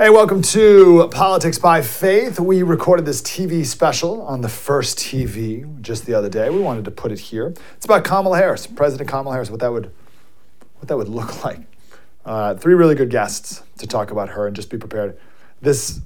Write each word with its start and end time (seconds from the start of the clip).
Hey, 0.00 0.08
welcome 0.08 0.40
to 0.40 1.10
Politics 1.12 1.58
by 1.58 1.82
Faith. 1.82 2.40
We 2.40 2.62
recorded 2.62 3.04
this 3.04 3.20
TV 3.20 3.66
special 3.66 4.22
on 4.22 4.40
the 4.40 4.48
first 4.48 4.96
TV 4.98 5.78
just 5.82 6.06
the 6.06 6.14
other 6.14 6.30
day. 6.30 6.48
We 6.48 6.58
wanted 6.58 6.86
to 6.86 6.90
put 6.90 7.12
it 7.12 7.18
here. 7.18 7.52
It's 7.76 7.84
about 7.84 8.02
Kamala 8.02 8.38
Harris, 8.38 8.66
President 8.66 9.10
Kamala 9.10 9.34
Harris, 9.34 9.50
what 9.50 9.60
that 9.60 9.70
would, 9.70 9.92
what 10.76 10.88
that 10.88 10.96
would 10.96 11.10
look 11.10 11.44
like. 11.44 11.60
Uh, 12.24 12.54
three 12.54 12.72
really 12.72 12.94
good 12.94 13.10
guests 13.10 13.62
to 13.76 13.86
talk 13.86 14.10
about 14.10 14.30
her, 14.30 14.46
and 14.46 14.56
just 14.56 14.70
be 14.70 14.78
prepared. 14.78 15.18
This, 15.60 16.00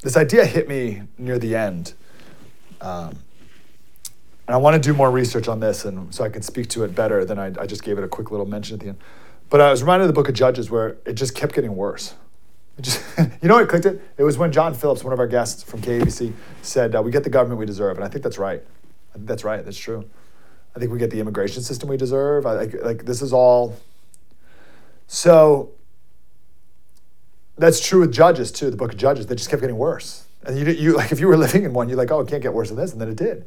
this 0.00 0.16
idea 0.16 0.44
hit 0.44 0.68
me 0.68 1.02
near 1.18 1.36
the 1.36 1.56
end, 1.56 1.94
um, 2.80 3.18
and 4.46 4.54
I 4.54 4.58
want 4.58 4.80
to 4.80 4.80
do 4.80 4.96
more 4.96 5.10
research 5.10 5.48
on 5.48 5.58
this, 5.58 5.84
and 5.84 6.14
so 6.14 6.22
I 6.22 6.28
can 6.28 6.42
speak 6.42 6.68
to 6.68 6.84
it 6.84 6.94
better 6.94 7.24
than 7.24 7.40
I, 7.40 7.46
I 7.60 7.66
just 7.66 7.82
gave 7.82 7.98
it 7.98 8.04
a 8.04 8.08
quick 8.08 8.30
little 8.30 8.46
mention 8.46 8.74
at 8.74 8.80
the 8.80 8.90
end. 8.90 8.98
But 9.48 9.60
I 9.60 9.72
was 9.72 9.82
reminded 9.82 10.04
of 10.04 10.08
the 10.10 10.14
Book 10.14 10.28
of 10.28 10.36
Judges, 10.36 10.70
where 10.70 10.98
it 11.04 11.14
just 11.14 11.34
kept 11.34 11.52
getting 11.52 11.74
worse. 11.74 12.14
Just, 12.80 13.04
you 13.42 13.48
know 13.48 13.56
what 13.56 13.68
clicked 13.68 13.86
it? 13.86 14.00
It 14.16 14.22
was 14.22 14.38
when 14.38 14.52
John 14.52 14.74
Phillips, 14.74 15.04
one 15.04 15.12
of 15.12 15.18
our 15.18 15.26
guests 15.26 15.62
from 15.62 15.82
KABC, 15.82 16.32
said, 16.62 16.94
uh, 16.94 17.02
We 17.02 17.10
get 17.10 17.24
the 17.24 17.30
government 17.30 17.58
we 17.58 17.66
deserve. 17.66 17.96
And 17.96 18.04
I 18.04 18.08
think 18.08 18.22
that's 18.24 18.38
right. 18.38 18.62
I 19.10 19.14
think 19.14 19.26
that's 19.26 19.44
right. 19.44 19.64
That's 19.64 19.78
true. 19.78 20.08
I 20.74 20.78
think 20.78 20.92
we 20.92 20.98
get 20.98 21.10
the 21.10 21.20
immigration 21.20 21.62
system 21.62 21.88
we 21.88 21.96
deserve. 21.96 22.46
I, 22.46 22.52
like, 22.52 22.74
like 22.82 23.04
this 23.04 23.22
is 23.22 23.32
all. 23.32 23.76
So 25.08 25.72
that's 27.58 27.86
true 27.86 28.00
with 28.00 28.12
judges 28.12 28.50
too. 28.50 28.70
The 28.70 28.76
book 28.76 28.92
of 28.92 28.98
Judges, 28.98 29.26
they 29.26 29.34
just 29.34 29.50
kept 29.50 29.60
getting 29.60 29.76
worse. 29.76 30.26
And 30.44 30.58
you, 30.58 30.64
you 30.72 30.96
like 30.96 31.12
if 31.12 31.20
you 31.20 31.28
were 31.28 31.36
living 31.36 31.64
in 31.64 31.74
one, 31.74 31.88
you're 31.88 31.98
like, 31.98 32.10
oh, 32.10 32.20
it 32.20 32.28
can't 32.28 32.42
get 32.42 32.54
worse 32.54 32.68
than 32.68 32.78
this, 32.78 32.92
and 32.92 33.00
then 33.00 33.08
it 33.08 33.16
did. 33.16 33.44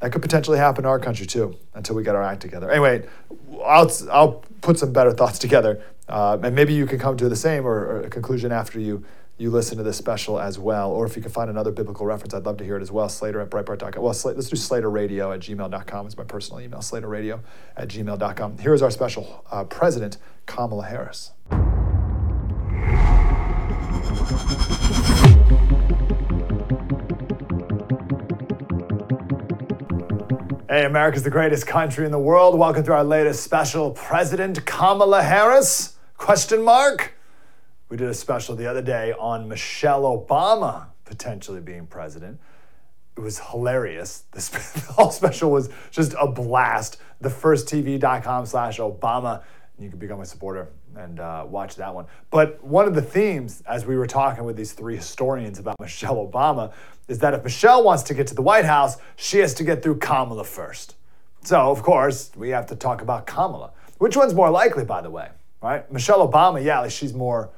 That 0.00 0.12
could 0.12 0.22
potentially 0.22 0.58
happen 0.58 0.84
in 0.84 0.88
our 0.88 0.98
country 0.98 1.26
too, 1.26 1.56
until 1.74 1.96
we 1.96 2.04
get 2.04 2.14
our 2.14 2.22
act 2.22 2.42
together. 2.42 2.70
Anyway, 2.70 3.06
I'll 3.64 3.90
I'll 4.12 4.44
put 4.64 4.78
some 4.78 4.92
better 4.92 5.12
thoughts 5.12 5.38
together 5.38 5.82
uh, 6.08 6.38
and 6.42 6.54
maybe 6.56 6.72
you 6.72 6.86
can 6.86 6.98
come 6.98 7.16
to 7.16 7.28
the 7.28 7.36
same 7.36 7.66
or, 7.66 7.74
or, 7.74 8.00
a 8.02 8.10
conclusion 8.10 8.50
after 8.50 8.80
you 8.80 9.04
you 9.36 9.50
listen 9.50 9.76
to 9.76 9.82
this 9.82 9.96
special 9.96 10.38
as 10.38 10.60
well. 10.60 10.92
Or 10.92 11.04
if 11.06 11.16
you 11.16 11.22
can 11.22 11.32
find 11.32 11.50
another 11.50 11.72
biblical 11.72 12.06
reference, 12.06 12.34
I'd 12.34 12.46
love 12.46 12.56
to 12.58 12.64
hear 12.64 12.76
it 12.76 12.82
as 12.82 12.92
well. 12.92 13.08
Slater 13.08 13.40
at 13.40 13.50
Breitbart.com. 13.50 14.00
Well, 14.00 14.14
let's 14.26 14.48
do 14.48 14.54
slaterradio 14.54 15.34
at 15.34 15.40
gmail.com. 15.40 16.06
It's 16.06 16.16
my 16.16 16.22
personal 16.22 16.60
email, 16.60 16.78
slaterradio 16.78 17.40
at 17.76 17.88
gmail.com. 17.88 18.58
Here 18.58 18.74
is 18.74 18.80
our 18.80 18.92
special 18.92 19.44
uh, 19.50 19.64
President, 19.64 20.18
Kamala 20.46 20.84
Harris. 20.84 21.32
Hey, 30.74 30.86
America's 30.86 31.22
the 31.22 31.30
greatest 31.30 31.68
country 31.68 32.04
in 32.04 32.10
the 32.10 32.18
world. 32.18 32.58
Welcome 32.58 32.82
to 32.82 32.92
our 32.92 33.04
latest 33.04 33.44
special, 33.44 33.92
President 33.92 34.66
Kamala 34.66 35.22
Harris? 35.22 35.96
Question 36.16 36.64
mark. 36.64 37.14
We 37.88 37.96
did 37.96 38.08
a 38.08 38.14
special 38.14 38.56
the 38.56 38.66
other 38.66 38.82
day 38.82 39.12
on 39.16 39.46
Michelle 39.46 40.02
Obama 40.02 40.86
potentially 41.04 41.60
being 41.60 41.86
president. 41.86 42.40
It 43.16 43.20
was 43.20 43.38
hilarious. 43.38 44.24
This 44.32 44.48
the 44.72 44.92
whole 44.94 45.12
special 45.12 45.52
was 45.52 45.70
just 45.92 46.16
a 46.20 46.26
blast. 46.26 46.96
the 47.20 47.28
Thefirsttv.com 47.28 48.44
slash 48.44 48.80
Obama. 48.80 49.44
You 49.78 49.90
can 49.90 50.00
become 50.00 50.22
a 50.22 50.26
supporter 50.26 50.70
and 50.96 51.20
uh, 51.20 51.44
watch 51.48 51.76
that 51.76 51.94
one. 51.94 52.06
But 52.30 52.62
one 52.62 52.86
of 52.86 52.94
the 52.94 53.02
themes, 53.02 53.62
as 53.66 53.86
we 53.86 53.96
were 53.96 54.06
talking 54.06 54.44
with 54.44 54.56
these 54.56 54.72
three 54.72 54.96
historians 54.96 55.58
about 55.58 55.76
Michelle 55.80 56.16
Obama, 56.16 56.72
is 57.08 57.18
that 57.18 57.34
if 57.34 57.44
Michelle 57.44 57.84
wants 57.84 58.02
to 58.04 58.14
get 58.14 58.26
to 58.28 58.34
the 58.34 58.42
White 58.42 58.64
House, 58.64 58.96
she 59.16 59.38
has 59.38 59.54
to 59.54 59.64
get 59.64 59.82
through 59.82 59.98
Kamala 59.98 60.44
first. 60.44 60.96
So, 61.42 61.70
of 61.70 61.82
course, 61.82 62.30
we 62.36 62.50
have 62.50 62.66
to 62.66 62.76
talk 62.76 63.02
about 63.02 63.26
Kamala. 63.26 63.72
Which 63.98 64.16
one's 64.16 64.34
more 64.34 64.50
likely, 64.50 64.84
by 64.84 65.02
the 65.02 65.10
way, 65.10 65.28
right? 65.62 65.90
Michelle 65.92 66.26
Obama, 66.26 66.64
yeah, 66.64 66.80
like 66.80 66.90
she's 66.90 67.12
more 67.12 67.50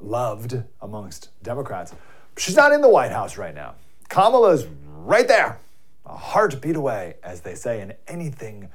loved 0.00 0.62
amongst 0.80 1.30
Democrats. 1.42 1.94
She's 2.36 2.56
not 2.56 2.72
in 2.72 2.80
the 2.80 2.88
White 2.88 3.10
House 3.10 3.36
right 3.36 3.54
now. 3.54 3.74
Kamala's 4.08 4.66
right 5.04 5.26
there, 5.26 5.58
a 6.06 6.16
heartbeat 6.16 6.76
away, 6.76 7.14
as 7.22 7.40
they 7.40 7.54
say, 7.54 7.80
and 7.80 7.94
anything 8.06 8.68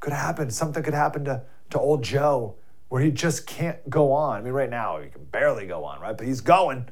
could 0.00 0.12
happen. 0.12 0.50
Something 0.50 0.82
could 0.82 0.94
happen 0.94 1.24
to, 1.24 1.42
to 1.70 1.78
old 1.78 2.02
Joe 2.02 2.54
where 2.94 3.02
he 3.02 3.10
just 3.10 3.44
can't 3.44 3.90
go 3.90 4.12
on. 4.12 4.38
I 4.38 4.40
mean, 4.40 4.52
right 4.52 4.70
now, 4.70 5.00
he 5.00 5.08
can 5.08 5.24
barely 5.24 5.66
go 5.66 5.84
on, 5.84 6.00
right? 6.00 6.16
But 6.16 6.28
he's 6.28 6.40
going. 6.40 6.88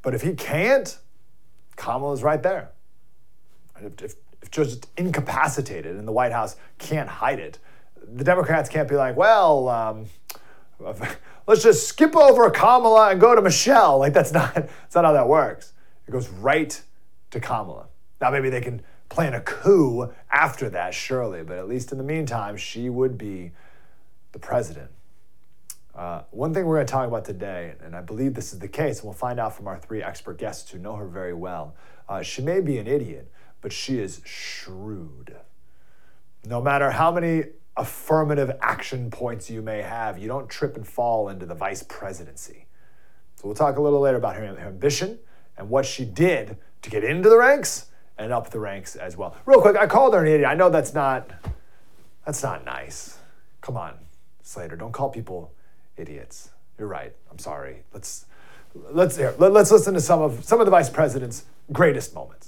But 0.00 0.14
if 0.14 0.22
he 0.22 0.34
can't, 0.34 0.96
Kamala's 1.74 2.22
right 2.22 2.40
there. 2.40 2.70
If, 3.80 4.00
if, 4.00 4.14
if 4.40 4.50
just 4.52 4.86
incapacitated 4.96 5.96
and 5.96 6.06
the 6.06 6.12
White 6.12 6.30
House 6.30 6.54
can't 6.78 7.08
hide 7.08 7.40
it, 7.40 7.58
the 8.06 8.22
Democrats 8.22 8.68
can't 8.68 8.88
be 8.88 8.94
like, 8.94 9.16
well, 9.16 9.68
um, 9.68 10.06
let's 11.48 11.64
just 11.64 11.88
skip 11.88 12.14
over 12.14 12.48
Kamala 12.50 13.10
and 13.10 13.20
go 13.20 13.34
to 13.34 13.42
Michelle. 13.42 13.98
Like 13.98 14.12
that's 14.12 14.30
not 14.30 14.54
that's 14.54 14.94
not 14.94 15.04
how 15.04 15.14
that 15.14 15.26
works. 15.26 15.72
It 16.06 16.12
goes 16.12 16.28
right 16.28 16.80
to 17.32 17.40
Kamala. 17.40 17.88
Now 18.20 18.30
maybe 18.30 18.50
they 18.50 18.60
can 18.60 18.82
plan 19.08 19.34
a 19.34 19.40
coup 19.40 20.12
after 20.30 20.70
that, 20.70 20.94
surely, 20.94 21.42
but 21.42 21.58
at 21.58 21.66
least 21.66 21.90
in 21.90 21.98
the 21.98 22.04
meantime, 22.04 22.56
she 22.56 22.88
would 22.88 23.18
be 23.18 23.50
the 24.30 24.38
president. 24.38 24.92
Uh, 25.98 26.22
one 26.30 26.54
thing 26.54 26.64
we're 26.64 26.76
going 26.76 26.86
to 26.86 26.92
talk 26.92 27.08
about 27.08 27.24
today, 27.24 27.74
and 27.82 27.96
I 27.96 28.00
believe 28.00 28.34
this 28.34 28.52
is 28.52 28.60
the 28.60 28.68
case, 28.68 28.98
and 28.98 29.06
we'll 29.06 29.14
find 29.14 29.40
out 29.40 29.56
from 29.56 29.66
our 29.66 29.76
three 29.76 30.00
expert 30.00 30.38
guests 30.38 30.70
who 30.70 30.78
know 30.78 30.94
her 30.94 31.08
very 31.08 31.34
well. 31.34 31.74
Uh, 32.08 32.22
she 32.22 32.40
may 32.40 32.60
be 32.60 32.78
an 32.78 32.86
idiot, 32.86 33.32
but 33.60 33.72
she 33.72 33.98
is 33.98 34.20
shrewd. 34.24 35.34
No 36.46 36.62
matter 36.62 36.92
how 36.92 37.10
many 37.10 37.46
affirmative 37.76 38.52
action 38.62 39.10
points 39.10 39.50
you 39.50 39.60
may 39.60 39.82
have, 39.82 40.18
you 40.18 40.28
don't 40.28 40.48
trip 40.48 40.76
and 40.76 40.86
fall 40.86 41.30
into 41.30 41.46
the 41.46 41.54
vice 41.56 41.82
presidency. 41.82 42.66
So 43.34 43.48
we'll 43.48 43.56
talk 43.56 43.76
a 43.76 43.82
little 43.82 44.00
later 44.00 44.18
about 44.18 44.36
her, 44.36 44.46
her 44.46 44.68
ambition 44.68 45.18
and 45.56 45.68
what 45.68 45.84
she 45.84 46.04
did 46.04 46.58
to 46.82 46.90
get 46.90 47.02
into 47.02 47.28
the 47.28 47.36
ranks 47.36 47.86
and 48.16 48.32
up 48.32 48.50
the 48.50 48.60
ranks 48.60 48.94
as 48.94 49.16
well. 49.16 49.36
Real 49.46 49.60
quick, 49.60 49.76
I 49.76 49.88
called 49.88 50.14
her 50.14 50.20
an 50.20 50.28
idiot. 50.28 50.48
I 50.48 50.54
know 50.54 50.70
that's 50.70 50.94
not 50.94 51.28
that's 52.24 52.44
not 52.44 52.64
nice. 52.64 53.18
Come 53.60 53.76
on, 53.76 53.94
Slater, 54.44 54.76
don't 54.76 54.92
call 54.92 55.08
people 55.08 55.52
idiots. 55.98 56.50
You're 56.78 56.88
right. 56.88 57.14
I'm 57.30 57.38
sorry. 57.38 57.82
Let's 57.92 58.26
let's 58.74 59.18
let, 59.18 59.52
let's 59.52 59.70
listen 59.70 59.94
to 59.94 60.00
some 60.00 60.22
of 60.22 60.44
some 60.44 60.60
of 60.60 60.66
the 60.66 60.70
vice 60.70 60.90
president's 60.90 61.44
greatest 61.72 62.14
moments. 62.14 62.47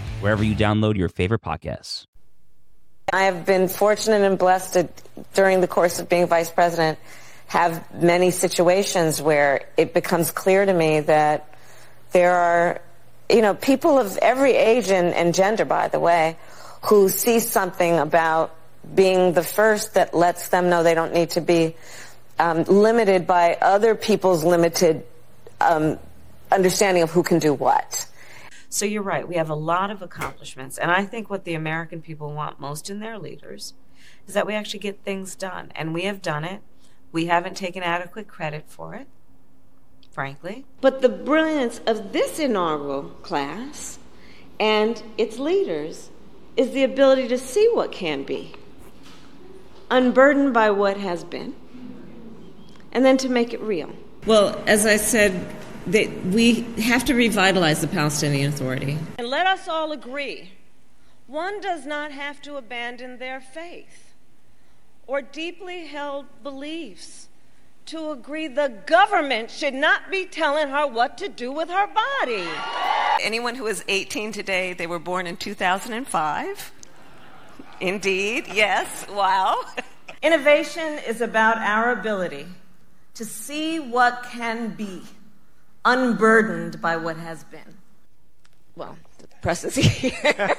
wherever 0.21 0.43
you 0.43 0.55
download 0.55 0.95
your 0.95 1.09
favorite 1.09 1.41
podcasts. 1.41 2.05
I 3.11 3.23
have 3.23 3.45
been 3.45 3.67
fortunate 3.67 4.21
and 4.21 4.37
blessed 4.37 4.73
to, 4.73 4.89
during 5.33 5.59
the 5.59 5.67
course 5.67 5.99
of 5.99 6.07
being 6.07 6.27
vice 6.27 6.49
president, 6.49 6.97
have 7.47 8.01
many 8.01 8.31
situations 8.31 9.21
where 9.21 9.65
it 9.75 9.93
becomes 9.93 10.31
clear 10.31 10.65
to 10.65 10.73
me 10.73 11.01
that 11.01 11.53
there 12.13 12.33
are, 12.33 12.81
you 13.29 13.41
know, 13.41 13.53
people 13.53 13.99
of 13.99 14.17
every 14.17 14.53
age 14.53 14.89
and, 14.89 15.13
and 15.13 15.33
gender, 15.33 15.65
by 15.65 15.89
the 15.89 15.99
way, 15.99 16.37
who 16.83 17.09
see 17.09 17.39
something 17.39 17.99
about 17.99 18.55
being 18.95 19.33
the 19.33 19.43
first 19.43 19.95
that 19.95 20.13
lets 20.13 20.47
them 20.47 20.69
know 20.69 20.83
they 20.83 20.95
don't 20.95 21.13
need 21.13 21.31
to 21.31 21.41
be 21.41 21.75
um, 22.39 22.63
limited 22.63 23.27
by 23.27 23.57
other 23.61 23.95
people's 23.95 24.43
limited 24.43 25.05
um, 25.59 25.99
understanding 26.51 27.03
of 27.03 27.11
who 27.11 27.23
can 27.23 27.39
do 27.39 27.53
what. 27.53 28.07
So 28.73 28.85
you're 28.85 29.03
right. 29.03 29.27
We 29.27 29.35
have 29.35 29.49
a 29.49 29.55
lot 29.55 29.91
of 29.91 30.01
accomplishments. 30.01 30.77
And 30.77 30.89
I 30.89 31.05
think 31.05 31.29
what 31.29 31.43
the 31.43 31.53
American 31.53 32.01
people 32.01 32.31
want 32.31 32.57
most 32.57 32.89
in 32.89 33.01
their 33.01 33.19
leaders 33.19 33.73
is 34.27 34.33
that 34.33 34.47
we 34.47 34.53
actually 34.55 34.79
get 34.79 35.03
things 35.03 35.35
done. 35.35 35.73
And 35.75 35.93
we 35.93 36.03
have 36.03 36.21
done 36.21 36.45
it. 36.45 36.61
We 37.11 37.25
haven't 37.25 37.57
taken 37.57 37.83
adequate 37.83 38.29
credit 38.29 38.63
for 38.69 38.95
it. 38.95 39.07
frankly. 40.11 40.65
But 40.81 41.01
the 41.01 41.09
brilliance 41.09 41.79
of 41.85 42.13
this 42.13 42.39
inaugural 42.39 43.03
class 43.23 43.99
and 44.59 45.01
its 45.17 45.39
leaders 45.39 46.09
is 46.57 46.71
the 46.71 46.83
ability 46.83 47.27
to 47.29 47.37
see 47.37 47.69
what 47.73 47.91
can 47.91 48.23
be, 48.23 48.53
unburdened 49.89 50.53
by 50.53 50.69
what 50.69 50.97
has 50.97 51.23
been, 51.23 51.55
and 52.91 53.05
then 53.05 53.17
to 53.17 53.29
make 53.29 53.53
it 53.53 53.61
real. 53.61 53.89
Well, 54.25 54.61
as 54.67 54.85
I 54.85 54.97
said, 54.97 55.33
they, 55.87 56.07
we 56.07 56.61
have 56.81 57.05
to 57.05 57.13
revitalize 57.13 57.81
the 57.81 57.87
Palestinian 57.87 58.49
Authority. 58.49 58.97
And 59.17 59.27
let 59.27 59.47
us 59.47 59.67
all 59.67 59.91
agree 59.91 60.51
one 61.27 61.61
does 61.61 61.85
not 61.85 62.11
have 62.11 62.41
to 62.41 62.57
abandon 62.57 63.17
their 63.17 63.39
faith 63.39 64.13
or 65.07 65.21
deeply 65.21 65.85
held 65.85 66.25
beliefs 66.43 67.29
to 67.85 68.11
agree 68.11 68.47
the 68.47 68.73
government 68.85 69.49
should 69.49 69.73
not 69.73 70.11
be 70.11 70.25
telling 70.25 70.67
her 70.69 70.85
what 70.85 71.17
to 71.17 71.27
do 71.27 71.51
with 71.51 71.69
her 71.69 71.87
body. 71.87 72.47
Anyone 73.21 73.55
who 73.55 73.67
is 73.67 73.83
18 73.87 74.31
today, 74.31 74.73
they 74.73 74.87
were 74.87 74.99
born 74.99 75.27
in 75.27 75.37
2005. 75.37 76.71
Indeed, 77.79 78.47
yes, 78.53 79.05
wow. 79.09 79.61
Innovation 80.21 80.99
is 81.07 81.21
about 81.21 81.57
our 81.57 81.91
ability 81.91 82.45
to 83.15 83.25
see 83.25 83.79
what 83.79 84.23
can 84.31 84.69
be, 84.75 85.01
unburdened 85.85 86.81
by 86.81 86.97
what 86.97 87.17
has 87.17 87.43
been. 87.45 87.77
Well, 88.75 88.97
the 89.19 89.27
press 89.41 89.63
is 89.63 89.75
here. 89.75 90.55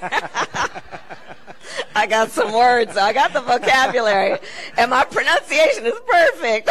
I 1.94 2.06
got 2.06 2.30
some 2.30 2.52
words, 2.52 2.96
I 2.96 3.12
got 3.12 3.32
the 3.32 3.40
vocabulary, 3.40 4.38
and 4.76 4.90
my 4.90 5.04
pronunciation 5.04 5.86
is 5.86 5.94
perfect. 6.06 6.68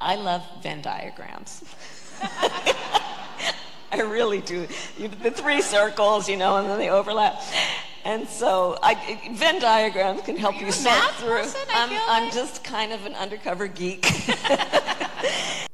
I 0.00 0.14
love 0.16 0.42
Venn 0.62 0.80
diagrams. 0.80 1.64
I 3.90 4.00
really 4.02 4.40
do. 4.40 4.66
The 4.98 5.30
three 5.30 5.60
circles, 5.60 6.28
you 6.28 6.36
know, 6.36 6.58
and 6.58 6.68
then 6.68 6.78
they 6.78 6.90
overlap. 6.90 7.42
And 8.04 8.28
so 8.28 8.78
I, 8.82 9.18
Venn 9.32 9.60
diagrams 9.60 10.22
can 10.22 10.36
help 10.36 10.60
you 10.60 10.70
sort 10.72 11.10
through. 11.14 11.44
I'm, 11.72 11.90
I'm 12.08 12.32
just 12.32 12.62
kind 12.64 12.92
of 12.92 13.04
an 13.06 13.14
undercover 13.14 13.66
geek. 13.66 14.06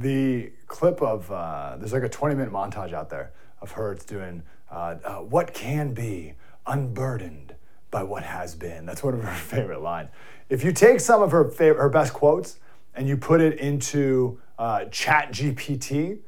the 0.00 0.50
clip 0.66 1.02
of 1.02 1.30
uh, 1.30 1.76
there's 1.78 1.92
like 1.92 2.02
a 2.02 2.08
20 2.08 2.34
minute 2.34 2.52
montage 2.52 2.92
out 2.92 3.10
there 3.10 3.32
of 3.60 3.72
her 3.72 3.94
doing 4.06 4.42
uh, 4.70 4.96
uh, 5.04 5.16
what 5.16 5.52
can 5.52 5.92
be 5.92 6.34
unburdened 6.66 7.54
by 7.90 8.02
what 8.02 8.22
has 8.22 8.54
been. 8.54 8.86
That's 8.86 9.02
one 9.02 9.14
of 9.14 9.22
her 9.22 9.34
favorite 9.34 9.82
lines. 9.82 10.08
If 10.48 10.64
you 10.64 10.72
take 10.72 11.00
some 11.00 11.22
of 11.22 11.32
her 11.32 11.44
favorite, 11.44 11.82
her 11.82 11.88
best 11.88 12.12
quotes 12.12 12.58
and 12.94 13.06
you 13.06 13.16
put 13.16 13.40
it 13.40 13.58
into 13.58 14.40
uh, 14.58 14.86
Chat 14.86 15.32
GPT, 15.32 16.18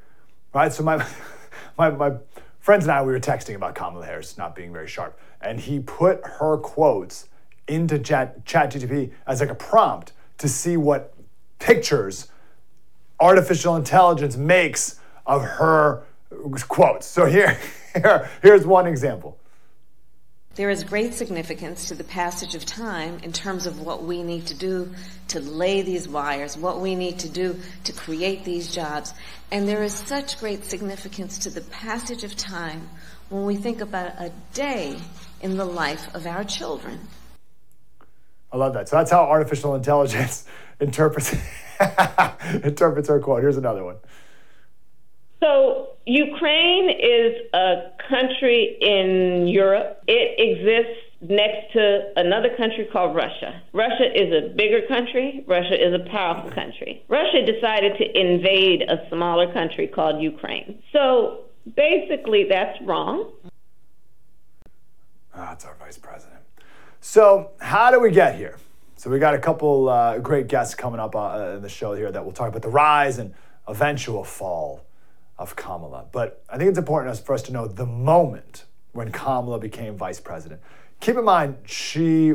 right? 0.54 0.72
So 0.72 0.82
my, 0.82 1.04
my 1.78 1.90
my 1.90 2.12
friends 2.60 2.84
and 2.84 2.92
I 2.92 3.02
we 3.02 3.12
were 3.12 3.20
texting 3.20 3.54
about 3.54 3.74
Kamala 3.74 4.04
Harris 4.04 4.38
not 4.38 4.54
being 4.54 4.72
very 4.72 4.88
sharp, 4.88 5.18
and 5.40 5.58
he 5.58 5.80
put 5.80 6.24
her 6.24 6.56
quotes 6.58 7.28
into 7.68 7.98
Chat 7.98 8.44
Chat 8.44 8.72
GPT 8.72 9.12
as 9.26 9.40
like 9.40 9.50
a 9.50 9.54
prompt 9.54 10.12
to 10.38 10.48
see 10.48 10.76
what 10.76 11.14
pictures 11.58 12.28
artificial 13.22 13.76
intelligence 13.76 14.36
makes 14.36 14.98
of 15.24 15.42
her 15.42 16.02
quotes. 16.68 17.06
So 17.06 17.24
here, 17.26 17.56
here 17.94 18.28
here's 18.42 18.66
one 18.66 18.86
example. 18.86 19.38
There 20.54 20.68
is 20.68 20.84
great 20.84 21.14
significance 21.14 21.88
to 21.88 21.94
the 21.94 22.04
passage 22.04 22.54
of 22.54 22.66
time 22.66 23.20
in 23.22 23.32
terms 23.32 23.66
of 23.66 23.80
what 23.80 24.02
we 24.02 24.22
need 24.22 24.48
to 24.48 24.54
do 24.54 24.92
to 25.28 25.40
lay 25.40 25.80
these 25.80 26.06
wires, 26.06 26.58
what 26.58 26.80
we 26.80 26.94
need 26.94 27.20
to 27.20 27.30
do 27.30 27.58
to 27.84 27.92
create 27.94 28.44
these 28.44 28.74
jobs. 28.74 29.14
And 29.50 29.66
there 29.66 29.82
is 29.82 29.94
such 29.94 30.38
great 30.40 30.64
significance 30.66 31.38
to 31.40 31.50
the 31.50 31.62
passage 31.62 32.22
of 32.22 32.36
time 32.36 32.90
when 33.30 33.46
we 33.46 33.56
think 33.56 33.80
about 33.80 34.20
a 34.20 34.30
day 34.52 34.98
in 35.40 35.56
the 35.56 35.64
life 35.64 36.14
of 36.14 36.26
our 36.26 36.44
children. 36.44 37.00
I 38.52 38.58
love 38.58 38.74
that. 38.74 38.90
So 38.90 38.96
that's 38.96 39.10
how 39.10 39.22
artificial 39.22 39.74
intelligence 39.74 40.44
interprets 40.82 41.34
interprets 42.64 43.08
her 43.08 43.20
quote. 43.20 43.40
Here's 43.42 43.56
another 43.56 43.84
one. 43.84 43.96
So, 45.40 45.88
Ukraine 46.06 46.90
is 46.90 47.34
a 47.52 47.90
country 48.08 48.76
in 48.80 49.48
Europe. 49.48 50.02
It 50.06 50.38
exists 50.38 51.00
next 51.20 51.72
to 51.72 52.12
another 52.16 52.50
country 52.56 52.88
called 52.92 53.16
Russia. 53.16 53.60
Russia 53.72 54.06
is 54.14 54.32
a 54.32 54.54
bigger 54.54 54.82
country. 54.86 55.44
Russia 55.46 55.74
is 55.74 55.94
a 55.94 56.10
powerful 56.10 56.50
country. 56.50 57.04
Russia 57.08 57.44
decided 57.44 57.96
to 57.98 58.20
invade 58.20 58.82
a 58.82 59.08
smaller 59.08 59.52
country 59.52 59.86
called 59.86 60.20
Ukraine. 60.20 60.80
So, 60.92 61.44
basically, 61.76 62.46
that's 62.48 62.80
wrong. 62.82 63.32
Ah, 65.34 65.46
that's 65.50 65.64
our 65.64 65.74
vice 65.74 65.98
president. 65.98 66.40
So, 67.00 67.50
how 67.60 67.90
do 67.90 67.98
we 68.00 68.10
get 68.10 68.36
here? 68.36 68.58
So, 69.02 69.10
we 69.10 69.18
got 69.18 69.34
a 69.34 69.38
couple 69.40 69.88
uh, 69.88 70.18
great 70.18 70.46
guests 70.46 70.76
coming 70.76 71.00
up 71.00 71.16
uh, 71.16 71.54
in 71.56 71.62
the 71.62 71.68
show 71.68 71.92
here 71.92 72.12
that 72.12 72.24
will 72.24 72.30
talk 72.30 72.48
about 72.48 72.62
the 72.62 72.68
rise 72.68 73.18
and 73.18 73.34
eventual 73.66 74.22
fall 74.22 74.84
of 75.36 75.56
Kamala. 75.56 76.04
But 76.12 76.44
I 76.48 76.56
think 76.56 76.68
it's 76.68 76.78
important 76.78 77.18
for 77.18 77.34
us 77.34 77.42
to 77.42 77.52
know 77.52 77.66
the 77.66 77.84
moment 77.84 78.64
when 78.92 79.10
Kamala 79.10 79.58
became 79.58 79.96
vice 79.96 80.20
president. 80.20 80.60
Keep 81.00 81.16
in 81.16 81.24
mind, 81.24 81.56
she 81.66 82.32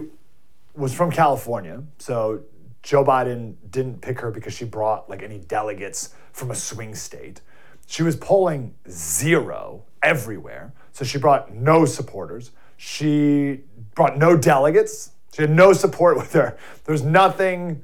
was 0.75 0.93
from 0.93 1.09
California, 1.09 1.83
so 1.99 2.41
Joe 2.83 3.05
Biden 3.05 3.53
didn't 3.71 4.01
pick 4.01 4.19
her 4.19 4.29
because 4.29 4.53
she 4.53 4.65
brought 4.65 5.09
like 5.09 5.23
any 5.23 5.39
delegates 5.39 6.15
from 6.33 6.51
a 6.51 6.55
swing 6.55 6.95
state. 6.95 7.39
She 7.85 8.03
was 8.03 8.17
polling 8.17 8.73
zero 8.89 9.85
everywhere, 10.03 10.73
so 10.91 11.05
she 11.05 11.17
brought 11.17 11.55
no 11.55 11.85
supporters. 11.85 12.51
She 12.75 13.61
brought 13.95 14.17
no 14.17 14.35
delegates. 14.35 15.11
She 15.37 15.43
had 15.43 15.51
no 15.51 15.71
support 15.71 16.17
with 16.17 16.33
her. 16.33 16.57
There's 16.85 17.03
nothing, 17.03 17.83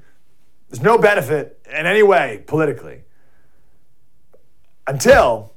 there's 0.70 0.82
no 0.82 0.98
benefit 0.98 1.60
in 1.70 1.86
any 1.86 2.02
way 2.02 2.44
politically 2.48 3.04
until 4.88 5.54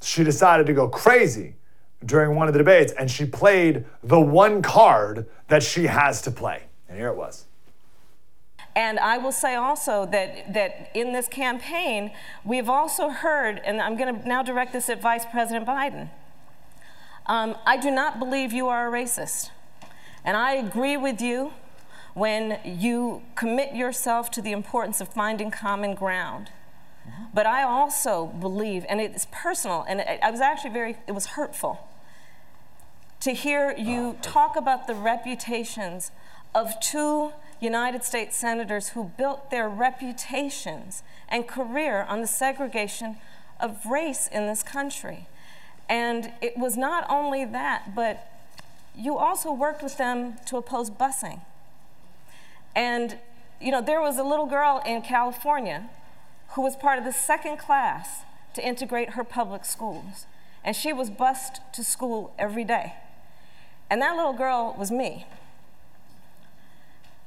she 0.00 0.22
decided 0.22 0.68
to 0.68 0.72
go 0.72 0.86
crazy 0.86 1.56
during 2.04 2.36
one 2.36 2.46
of 2.46 2.54
the 2.54 2.58
debates 2.58 2.92
and 2.92 3.10
she 3.10 3.24
played 3.24 3.84
the 4.04 4.20
one 4.20 4.62
card 4.62 5.26
that 5.48 5.64
she 5.64 5.88
has 5.88 6.22
to 6.22 6.30
play. 6.30 6.62
And 6.88 6.96
here 6.96 7.08
it 7.08 7.16
was. 7.16 7.46
And 8.76 9.00
I 9.00 9.18
will 9.18 9.32
say 9.32 9.56
also 9.56 10.06
that, 10.06 10.54
that 10.54 10.92
in 10.94 11.12
this 11.12 11.26
campaign, 11.26 12.12
we've 12.44 12.68
also 12.68 13.08
heard, 13.08 13.60
and 13.64 13.80
I'm 13.80 13.96
going 13.96 14.20
to 14.20 14.28
now 14.28 14.44
direct 14.44 14.72
this 14.72 14.88
at 14.88 15.02
Vice 15.02 15.26
President 15.26 15.66
Biden. 15.66 16.10
Um, 17.26 17.56
I 17.66 17.76
do 17.76 17.90
not 17.90 18.20
believe 18.20 18.52
you 18.52 18.68
are 18.68 18.86
a 18.86 18.92
racist. 18.92 19.50
And 20.24 20.36
I 20.36 20.54
agree 20.54 20.96
with 20.96 21.20
you 21.20 21.52
when 22.14 22.58
you 22.64 23.22
commit 23.34 23.74
yourself 23.74 24.30
to 24.32 24.42
the 24.42 24.52
importance 24.52 25.00
of 25.00 25.08
finding 25.08 25.50
common 25.50 25.94
ground. 25.94 26.50
But 27.32 27.46
I 27.46 27.62
also 27.62 28.26
believe, 28.26 28.84
and 28.88 29.00
it's 29.00 29.26
personal, 29.30 29.84
and 29.88 30.00
I 30.00 30.30
was 30.30 30.40
actually 30.40 30.70
very, 30.70 30.96
it 31.06 31.12
was 31.12 31.26
hurtful 31.26 31.86
to 33.20 33.32
hear 33.32 33.74
you 33.76 34.16
oh, 34.16 34.22
talk 34.22 34.56
about 34.56 34.86
the 34.86 34.94
reputations 34.94 36.10
of 36.54 36.80
two 36.80 37.32
United 37.60 38.02
States 38.02 38.36
senators 38.36 38.90
who 38.90 39.12
built 39.16 39.50
their 39.50 39.68
reputations 39.68 41.02
and 41.28 41.46
career 41.46 42.06
on 42.08 42.22
the 42.22 42.26
segregation 42.26 43.18
of 43.60 43.84
race 43.84 44.26
in 44.26 44.46
this 44.46 44.62
country. 44.62 45.28
And 45.88 46.32
it 46.40 46.56
was 46.56 46.76
not 46.76 47.04
only 47.10 47.44
that, 47.44 47.94
but 47.94 48.26
you 48.96 49.16
also 49.16 49.52
worked 49.52 49.82
with 49.82 49.96
them 49.96 50.34
to 50.46 50.56
oppose 50.56 50.90
busing. 50.90 51.40
And, 52.74 53.18
you 53.60 53.70
know, 53.70 53.82
there 53.82 54.00
was 54.00 54.18
a 54.18 54.24
little 54.24 54.46
girl 54.46 54.82
in 54.86 55.02
California 55.02 55.90
who 56.50 56.62
was 56.62 56.76
part 56.76 56.98
of 56.98 57.04
the 57.04 57.12
second 57.12 57.58
class 57.58 58.22
to 58.54 58.66
integrate 58.66 59.10
her 59.10 59.24
public 59.24 59.64
schools. 59.64 60.26
And 60.64 60.76
she 60.76 60.92
was 60.92 61.10
bused 61.10 61.60
to 61.72 61.84
school 61.84 62.34
every 62.38 62.64
day. 62.64 62.94
And 63.88 64.02
that 64.02 64.16
little 64.16 64.32
girl 64.32 64.74
was 64.78 64.90
me. 64.90 65.26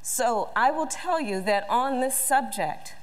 So 0.02 0.50
I 0.56 0.70
will 0.72 0.86
tell 0.86 1.20
you 1.20 1.42
that 1.42 1.66
on 1.70 2.02
this 2.02 2.18
subject, 2.18 2.94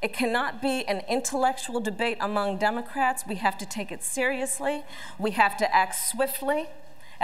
it 0.00 0.12
cannot 0.12 0.62
be 0.62 0.86
an 0.86 1.02
intellectual 1.08 1.80
debate 1.80 2.18
among 2.20 2.58
Democrats. 2.58 3.24
We 3.26 3.36
have 3.36 3.58
to 3.58 3.66
take 3.66 3.90
it 3.90 4.02
seriously. 4.02 4.84
We 5.18 5.32
have 5.32 5.56
to 5.56 5.74
act 5.74 5.96
swiftly. 5.96 6.68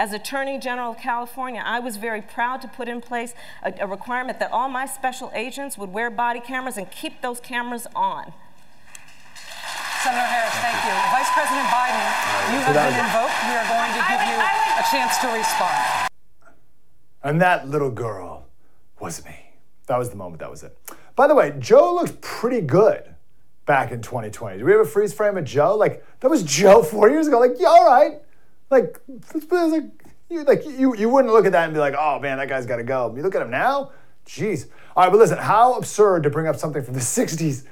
As 0.01 0.13
Attorney 0.13 0.57
General 0.57 0.93
of 0.93 0.97
California, 0.97 1.61
I 1.63 1.79
was 1.79 1.97
very 1.97 2.23
proud 2.23 2.59
to 2.63 2.67
put 2.67 2.89
in 2.89 3.01
place 3.01 3.35
a, 3.61 3.71
a, 3.81 3.85
requirement 3.85 4.39
that 4.39 4.51
all 4.51 4.67
my 4.67 4.87
special 4.87 5.31
agents 5.35 5.77
would 5.77 5.93
wear 5.93 6.09
body 6.09 6.39
cameras 6.39 6.75
and 6.75 6.89
keep 6.89 7.21
those 7.21 7.39
cameras 7.39 7.85
on. 7.95 8.33
Senator 10.01 10.25
Harris, 10.25 10.57
thank 10.57 10.81
you. 10.81 10.93
Vice 11.13 11.29
President 11.29 11.67
Biden, 11.69 12.01
you 12.49 12.59
have 12.65 12.73
been 12.73 12.97
invoked. 12.97 13.37
We 13.45 13.53
are 13.53 13.69
going 13.69 13.93
to 13.93 14.01
give 14.09 14.21
you 14.25 14.41
a 14.41 14.83
chance 14.89 15.19
to 15.19 15.27
respond. 15.37 16.09
And 17.23 17.39
that 17.39 17.69
little 17.69 17.91
girl 17.91 18.47
was 18.99 19.23
me. 19.23 19.51
That 19.85 19.99
was 19.99 20.09
the 20.09 20.15
moment. 20.15 20.39
That 20.39 20.49
was 20.49 20.63
it. 20.63 20.75
By 21.15 21.27
the 21.27 21.35
way, 21.35 21.53
Joe 21.59 21.93
looked 21.93 22.21
pretty 22.21 22.61
good 22.61 23.03
back 23.67 23.91
in 23.91 24.01
2020. 24.01 24.57
Do 24.57 24.65
we 24.65 24.71
have 24.71 24.81
a 24.81 24.85
freeze 24.85 25.13
frame 25.13 25.37
of 25.37 25.43
Joe? 25.43 25.75
Like 25.75 26.03
that 26.21 26.31
was 26.31 26.41
Joe 26.41 26.81
four 26.81 27.07
years 27.07 27.27
ago. 27.27 27.37
Like, 27.37 27.57
yeah, 27.59 27.67
all 27.67 27.85
right. 27.85 28.19
Like, 28.71 28.99
like 29.33 29.83
you, 30.29 30.43
like 30.43 30.65
you, 30.65 30.95
you 30.95 31.09
wouldn't 31.09 31.33
look 31.33 31.45
at 31.45 31.51
that 31.51 31.65
and 31.65 31.73
be 31.73 31.79
like, 31.79 31.93
oh 31.97 32.19
man, 32.19 32.37
that 32.37 32.47
guy's 32.47 32.65
got 32.65 32.77
to 32.77 32.83
go. 32.83 33.13
You 33.15 33.21
look 33.21 33.35
at 33.35 33.41
him 33.41 33.51
now, 33.51 33.91
jeez. 34.25 34.67
All 34.95 35.03
right, 35.03 35.11
but 35.11 35.19
listen, 35.19 35.37
how 35.37 35.73
absurd 35.73 36.23
to 36.23 36.29
bring 36.29 36.47
up 36.47 36.55
something 36.55 36.81
from 36.81 36.93
the 36.93 36.99
60s 37.01 37.65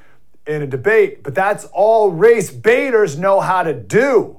in 0.45 0.61
a 0.61 0.67
debate, 0.67 1.23
but 1.23 1.33
that's 1.33 1.65
all 1.65 2.11
race 2.11 2.51
baiters 2.51 3.17
know 3.17 3.39
how 3.39 3.63
to 3.63 3.73
do. 3.73 4.35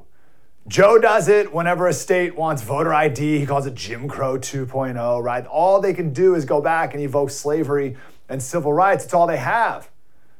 Joe 0.68 0.98
does 0.98 1.28
it 1.28 1.52
whenever 1.52 1.88
a 1.88 1.92
state 1.92 2.36
wants 2.36 2.62
voter 2.62 2.92
ID. 2.92 3.38
He 3.38 3.46
calls 3.46 3.66
it 3.66 3.74
Jim 3.74 4.06
Crow 4.06 4.36
2.0, 4.36 5.22
right? 5.22 5.46
All 5.46 5.80
they 5.80 5.94
can 5.94 6.12
do 6.12 6.34
is 6.34 6.44
go 6.44 6.60
back 6.60 6.94
and 6.94 7.02
evoke 7.02 7.30
slavery 7.30 7.96
and 8.28 8.42
civil 8.42 8.72
rights. 8.72 9.04
It's 9.04 9.14
all 9.14 9.26
they 9.26 9.38
have. 9.38 9.90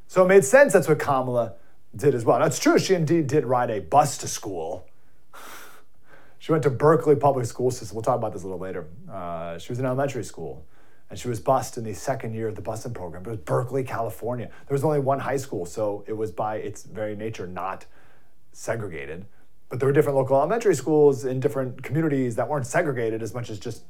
So 0.07 0.25
it 0.25 0.29
made 0.29 0.45
sense 0.45 0.73
that's 0.73 0.87
what 0.87 0.99
Kamala 0.99 1.55
did 1.97 2.15
as 2.15 2.25
well. 2.25 2.39
That's 2.39 2.59
true, 2.59 2.79
she 2.79 2.95
indeed 2.95 3.27
did 3.27 3.45
ride 3.45 3.71
a 3.71 3.81
bus 3.81 4.19
to 4.19 4.29
school. 4.29 4.87
She 6.41 6.53
went 6.53 6.65
to 6.65 6.71
Berkeley 6.71 7.17
Public 7.17 7.45
School 7.45 7.71
System. 7.71 7.95
We'll 7.95 8.03
talk 8.03 8.17
about 8.17 8.33
this 8.33 8.43
a 8.43 8.47
little 8.47 8.59
later. 8.59 8.89
Uh, 9.13 9.59
she 9.59 9.71
was 9.71 9.79
in 9.79 9.85
elementary 9.85 10.25
school 10.25 10.67
and 11.11 11.19
she 11.19 11.29
was 11.29 11.39
bused 11.39 11.77
in 11.77 11.85
the 11.85 11.93
second 11.93 12.33
year 12.33 12.49
of 12.49 12.55
the 12.55 12.63
busing 12.63 12.95
program. 12.95 13.23
It 13.27 13.29
was 13.29 13.39
Berkeley, 13.39 13.85
California. 13.85 14.47
There 14.47 14.75
was 14.75 14.83
only 14.83 15.01
one 15.01 15.19
high 15.19 15.37
school, 15.37 15.67
so 15.67 16.03
it 16.07 16.15
was 16.15 16.33
by 16.33 16.57
its 16.57 16.85
very 16.85 17.15
nature 17.15 17.47
not 17.47 17.85
segregated. 18.53 19.27
But 19.69 19.81
there 19.81 19.87
were 19.87 19.93
different 19.93 20.17
local 20.17 20.35
elementary 20.35 20.75
schools 20.75 21.27
in 21.27 21.41
different 21.41 21.83
communities 21.83 22.37
that 22.37 22.49
weren't 22.49 22.67
segregated 22.67 23.23
as 23.23 23.35
much 23.35 23.51
as 23.51 23.59
just 23.59 23.83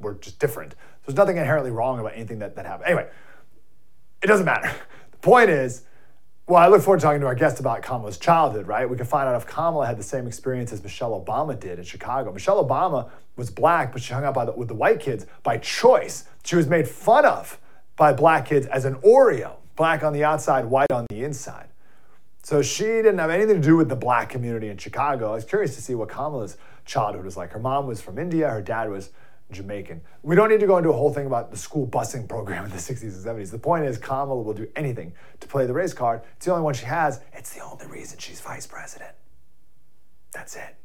were 0.00 0.14
just 0.14 0.38
different. 0.38 0.72
So 0.72 0.78
there's 1.06 1.16
nothing 1.16 1.36
inherently 1.36 1.70
wrong 1.70 2.00
about 2.00 2.14
anything 2.14 2.38
that, 2.38 2.56
that 2.56 2.64
happened. 2.64 2.86
Anyway, 2.86 3.10
it 4.22 4.26
doesn't 4.26 4.46
matter. 4.46 4.72
The 5.10 5.26
point 5.26 5.50
is, 5.50 5.82
well, 6.50 6.60
I 6.60 6.66
look 6.66 6.82
forward 6.82 6.98
to 6.98 7.04
talking 7.04 7.20
to 7.20 7.28
our 7.28 7.34
guest 7.36 7.60
about 7.60 7.80
Kamala's 7.82 8.18
childhood, 8.18 8.66
right? 8.66 8.90
We 8.90 8.96
can 8.96 9.06
find 9.06 9.28
out 9.28 9.36
if 9.36 9.46
Kamala 9.46 9.86
had 9.86 9.96
the 9.96 10.02
same 10.02 10.26
experience 10.26 10.72
as 10.72 10.82
Michelle 10.82 11.12
Obama 11.12 11.58
did 11.58 11.78
in 11.78 11.84
Chicago. 11.84 12.32
Michelle 12.32 12.62
Obama 12.62 13.08
was 13.36 13.50
black, 13.50 13.92
but 13.92 14.02
she 14.02 14.12
hung 14.12 14.24
out 14.24 14.34
the, 14.34 14.50
with 14.50 14.66
the 14.66 14.74
white 14.74 14.98
kids 14.98 15.26
by 15.44 15.58
choice. 15.58 16.24
She 16.44 16.56
was 16.56 16.66
made 16.66 16.88
fun 16.88 17.24
of 17.24 17.60
by 17.94 18.12
black 18.12 18.46
kids 18.46 18.66
as 18.66 18.84
an 18.84 18.96
Oreo, 18.96 19.58
black 19.76 20.02
on 20.02 20.12
the 20.12 20.24
outside, 20.24 20.64
white 20.64 20.90
on 20.90 21.06
the 21.08 21.22
inside. 21.22 21.68
So 22.42 22.62
she 22.62 22.82
didn't 22.82 23.18
have 23.18 23.30
anything 23.30 23.54
to 23.54 23.68
do 23.68 23.76
with 23.76 23.88
the 23.88 23.94
black 23.94 24.28
community 24.28 24.70
in 24.70 24.76
Chicago. 24.76 25.30
I 25.30 25.34
was 25.36 25.44
curious 25.44 25.76
to 25.76 25.80
see 25.80 25.94
what 25.94 26.08
Kamala's 26.08 26.56
childhood 26.84 27.24
was 27.24 27.36
like. 27.36 27.52
Her 27.52 27.60
mom 27.60 27.86
was 27.86 28.00
from 28.00 28.18
India, 28.18 28.50
her 28.50 28.62
dad 28.62 28.90
was 28.90 29.10
Jamaican. 29.52 30.00
We 30.22 30.36
don't 30.36 30.48
need 30.48 30.60
to 30.60 30.66
go 30.66 30.78
into 30.78 30.90
a 30.90 30.94
whole 30.94 31.12
thing 31.12 31.26
about 31.26 31.50
the 31.50 31.56
school 31.56 31.86
busing 31.86 32.28
program 32.28 32.64
in 32.64 32.70
the 32.70 32.76
60s 32.76 33.02
and 33.02 33.12
70s. 33.12 33.50
The 33.50 33.58
point 33.58 33.84
is, 33.84 33.98
Kamala 33.98 34.42
will 34.42 34.54
do 34.54 34.68
anything 34.76 35.12
to 35.40 35.48
play 35.48 35.66
the 35.66 35.72
race 35.72 35.92
card. 35.92 36.22
It's 36.36 36.46
the 36.46 36.52
only 36.52 36.64
one 36.64 36.74
she 36.74 36.86
has. 36.86 37.20
It's 37.32 37.52
the 37.54 37.60
only 37.60 37.86
reason 37.86 38.18
she's 38.18 38.40
vice 38.40 38.66
president. 38.66 39.12
That's 40.32 40.56
it. 40.56 40.76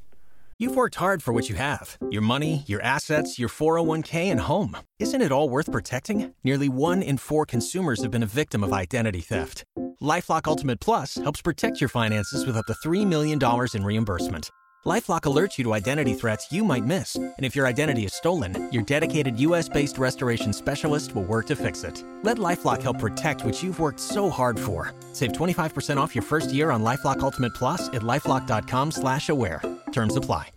You've 0.58 0.78
worked 0.78 0.96
hard 0.96 1.22
for 1.22 1.34
what 1.34 1.50
you 1.50 1.56
have 1.56 1.98
your 2.10 2.22
money, 2.22 2.64
your 2.66 2.82
assets, 2.82 3.38
your 3.38 3.50
401k, 3.50 4.32
and 4.32 4.40
home. 4.40 4.78
Isn't 5.00 5.22
it 5.22 5.32
all 5.32 5.50
worth 5.50 5.70
protecting? 5.70 6.34
Nearly 6.46 6.70
one 6.70 7.02
in 7.02 7.18
four 7.18 7.46
consumers 7.46 8.02
have 8.02 8.12
been 8.12 8.24
a 8.24 8.38
victim 8.42 8.64
of 8.64 8.72
identity 8.72 9.20
theft. 9.20 9.66
Lifelock 10.02 10.48
Ultimate 10.48 10.80
Plus 10.80 11.16
helps 11.16 11.42
protect 11.42 11.82
your 11.82 11.90
finances 11.90 12.46
with 12.46 12.56
up 12.56 12.66
to 12.68 12.74
$3 12.74 13.06
million 13.06 13.38
in 13.74 13.84
reimbursement. 13.84 14.50
LifeLock 14.86 15.22
alerts 15.22 15.58
you 15.58 15.64
to 15.64 15.74
identity 15.74 16.14
threats 16.14 16.52
you 16.52 16.64
might 16.64 16.86
miss, 16.86 17.16
and 17.16 17.34
if 17.40 17.56
your 17.56 17.66
identity 17.66 18.06
is 18.06 18.14
stolen, 18.14 18.72
your 18.72 18.84
dedicated 18.84 19.40
U.S.-based 19.40 19.98
restoration 19.98 20.54
specialist 20.54 21.16
will 21.16 21.24
work 21.24 21.48
to 21.48 21.56
fix 21.56 21.84
it. 21.84 22.04
Let 22.22 22.38
LifeLock 22.38 22.84
help 22.84 23.00
protect 23.00 23.44
what 23.44 23.64
you've 23.64 23.80
worked 23.80 24.00
so 24.00 24.30
hard 24.30 24.60
for. 24.60 24.94
Save 25.12 25.32
25% 25.32 25.98
off 25.98 26.14
your 26.14 26.22
first 26.22 26.54
year 26.54 26.70
on 26.70 26.84
LifeLock 26.84 27.22
Ultimate 27.22 27.56
Plus 27.56 27.88
at 27.96 28.04
lifeLock.com/slash-aware. 28.04 29.62
Terms 29.92 30.18
apply. 30.18 30.50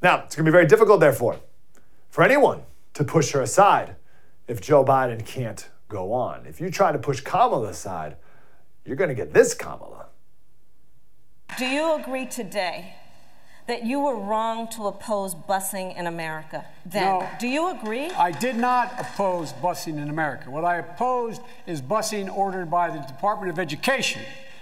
Now 0.00 0.22
it's 0.22 0.36
going 0.36 0.44
to 0.44 0.52
be 0.52 0.52
very 0.52 0.68
difficult, 0.68 1.00
therefore, 1.00 1.40
for 2.10 2.22
anyone 2.22 2.62
to 2.94 3.02
push 3.02 3.32
her 3.32 3.42
aside 3.42 3.96
if 4.46 4.60
Joe 4.60 4.84
Biden 4.84 5.26
can't 5.26 5.68
go 5.88 6.12
on. 6.12 6.46
If 6.46 6.60
you 6.60 6.70
try 6.70 6.92
to 6.92 6.98
push 7.00 7.20
Kamala 7.20 7.70
aside, 7.70 8.14
you're 8.84 8.94
going 8.94 9.08
to 9.08 9.16
get 9.16 9.34
this 9.34 9.54
Kamala. 9.54 10.06
Do 11.58 11.66
you 11.66 11.96
agree 11.96 12.26
today 12.26 12.94
that 13.68 13.84
you 13.84 14.00
were 14.00 14.16
wrong 14.16 14.66
to 14.66 14.86
oppose 14.86 15.34
busing 15.34 15.96
in 15.96 16.06
America 16.06 16.64
then. 16.86 17.04
No, 17.04 17.28
Do 17.38 17.46
you 17.46 17.70
agree? 17.70 18.10
I 18.10 18.32
did 18.32 18.56
not 18.56 18.94
oppose 18.98 19.52
busing 19.52 19.98
in 19.98 20.08
America. 20.08 20.50
What 20.50 20.64
I 20.64 20.78
opposed 20.78 21.42
is 21.66 21.82
busing 21.82 22.34
ordered 22.34 22.70
by 22.70 22.88
the 22.88 22.98
Department 23.00 23.52
of 23.52 23.58
Education. 23.58 24.22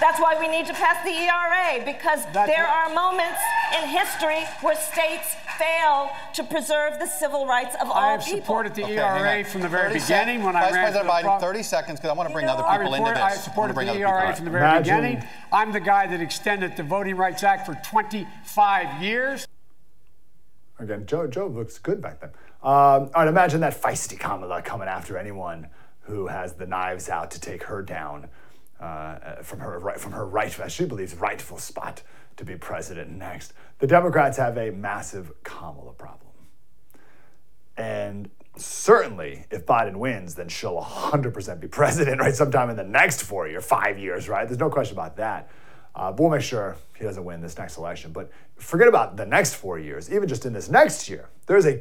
That's 0.00 0.20
why 0.20 0.38
we 0.38 0.48
need 0.48 0.66
to 0.66 0.74
pass 0.74 1.02
the 1.04 1.10
ERA 1.10 1.84
because 1.84 2.24
That's 2.32 2.50
there 2.50 2.66
are 2.66 2.92
moments 2.92 3.40
in 3.80 3.88
history 3.88 4.44
where 4.60 4.76
states 4.76 5.34
fail 5.58 6.10
to 6.34 6.44
preserve 6.44 6.98
the 6.98 7.06
civil 7.06 7.46
rights 7.46 7.74
of 7.76 7.88
all 7.88 7.94
people. 7.94 7.96
I 7.96 8.12
have 8.12 8.22
supported 8.22 8.74
the 8.74 8.84
okay, 8.84 8.98
ERA 8.98 9.44
from 9.44 9.62
the 9.62 9.68
very 9.68 9.94
beginning 9.94 10.42
when 10.42 10.52
Vice 10.52 10.72
I 10.72 10.74
ran 10.74 10.92
President 10.92 11.10
Biden, 11.10 11.40
30 11.40 11.62
seconds 11.62 11.98
because 11.98 12.10
I 12.10 12.14
want 12.14 12.28
to 12.28 12.32
bring 12.32 12.44
you 12.44 12.52
know, 12.52 12.58
other 12.58 12.78
people 12.78 12.92
report, 12.92 13.16
into 13.16 13.20
this. 13.20 13.32
I 13.32 13.36
supported 13.36 13.78
I 13.78 13.84
the 13.84 14.00
ERA 14.00 14.36
from 14.36 14.44
the 14.44 14.50
very 14.50 14.64
Imagine. 14.64 14.96
beginning. 14.96 15.28
I'm 15.52 15.72
the 15.72 15.80
guy 15.80 16.06
that 16.06 16.20
extended 16.20 16.76
the 16.76 16.82
Voting 16.82 17.16
Rights 17.16 17.42
Act 17.42 17.66
for 17.66 17.74
25 17.88 19.02
years. 19.02 19.48
Again, 20.78 21.06
Joe, 21.06 21.26
Joe 21.26 21.46
looks 21.46 21.78
good 21.78 22.02
back 22.02 22.20
then. 22.20 22.30
Um, 22.62 22.72
all 22.72 23.10
right, 23.14 23.28
imagine 23.28 23.60
that 23.60 23.80
feisty 23.80 24.18
Kamala 24.18 24.60
coming 24.60 24.88
after 24.88 25.16
anyone 25.16 25.68
who 26.00 26.26
has 26.26 26.52
the 26.52 26.66
knives 26.66 27.08
out 27.08 27.30
to 27.30 27.40
take 27.40 27.62
her 27.64 27.82
down 27.82 28.28
uh, 28.80 29.42
from 29.42 29.60
her 29.60 29.78
right 29.78 29.98
from 29.98 30.12
her 30.12 30.26
right, 30.26 30.58
as 30.60 30.72
she 30.72 30.84
believes, 30.84 31.14
rightful 31.14 31.58
spot 31.58 32.02
to 32.36 32.44
be 32.44 32.56
president 32.56 33.10
next. 33.10 33.52
The 33.78 33.86
Democrats 33.86 34.36
have 34.36 34.56
a 34.58 34.70
massive 34.70 35.32
Kamala 35.42 35.92
problem. 35.92 36.32
And 37.76 38.30
certainly, 38.56 39.44
if 39.50 39.66
Biden 39.66 39.96
wins, 39.96 40.34
then 40.34 40.48
she'll 40.48 40.80
100% 40.80 41.60
be 41.60 41.68
president, 41.68 42.20
right? 42.20 42.34
Sometime 42.34 42.70
in 42.70 42.76
the 42.76 42.84
next 42.84 43.22
four 43.22 43.48
years, 43.48 43.64
five 43.64 43.98
years, 43.98 44.28
right? 44.28 44.46
There's 44.46 44.60
no 44.60 44.70
question 44.70 44.96
about 44.96 45.16
that. 45.16 45.50
Uh, 45.94 46.12
but 46.12 46.20
we'll 46.20 46.30
make 46.30 46.42
sure 46.42 46.76
he 46.98 47.04
doesn't 47.04 47.24
win 47.24 47.40
this 47.40 47.56
next 47.56 47.78
election. 47.78 48.12
But 48.12 48.30
forget 48.56 48.86
about 48.86 49.16
the 49.16 49.24
next 49.24 49.54
four 49.54 49.78
years. 49.78 50.12
Even 50.12 50.28
just 50.28 50.44
in 50.44 50.52
this 50.52 50.68
next 50.68 51.08
year, 51.08 51.30
there's 51.46 51.66
a, 51.66 51.80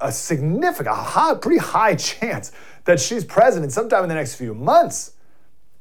a 0.00 0.12
significant, 0.12 0.88
a 0.88 0.94
high, 0.94 1.34
pretty 1.34 1.58
high 1.58 1.94
chance 1.96 2.52
that 2.84 3.00
she's 3.00 3.24
president 3.24 3.72
sometime 3.72 4.04
in 4.04 4.08
the 4.08 4.14
next 4.14 4.36
few 4.36 4.54
months 4.54 5.15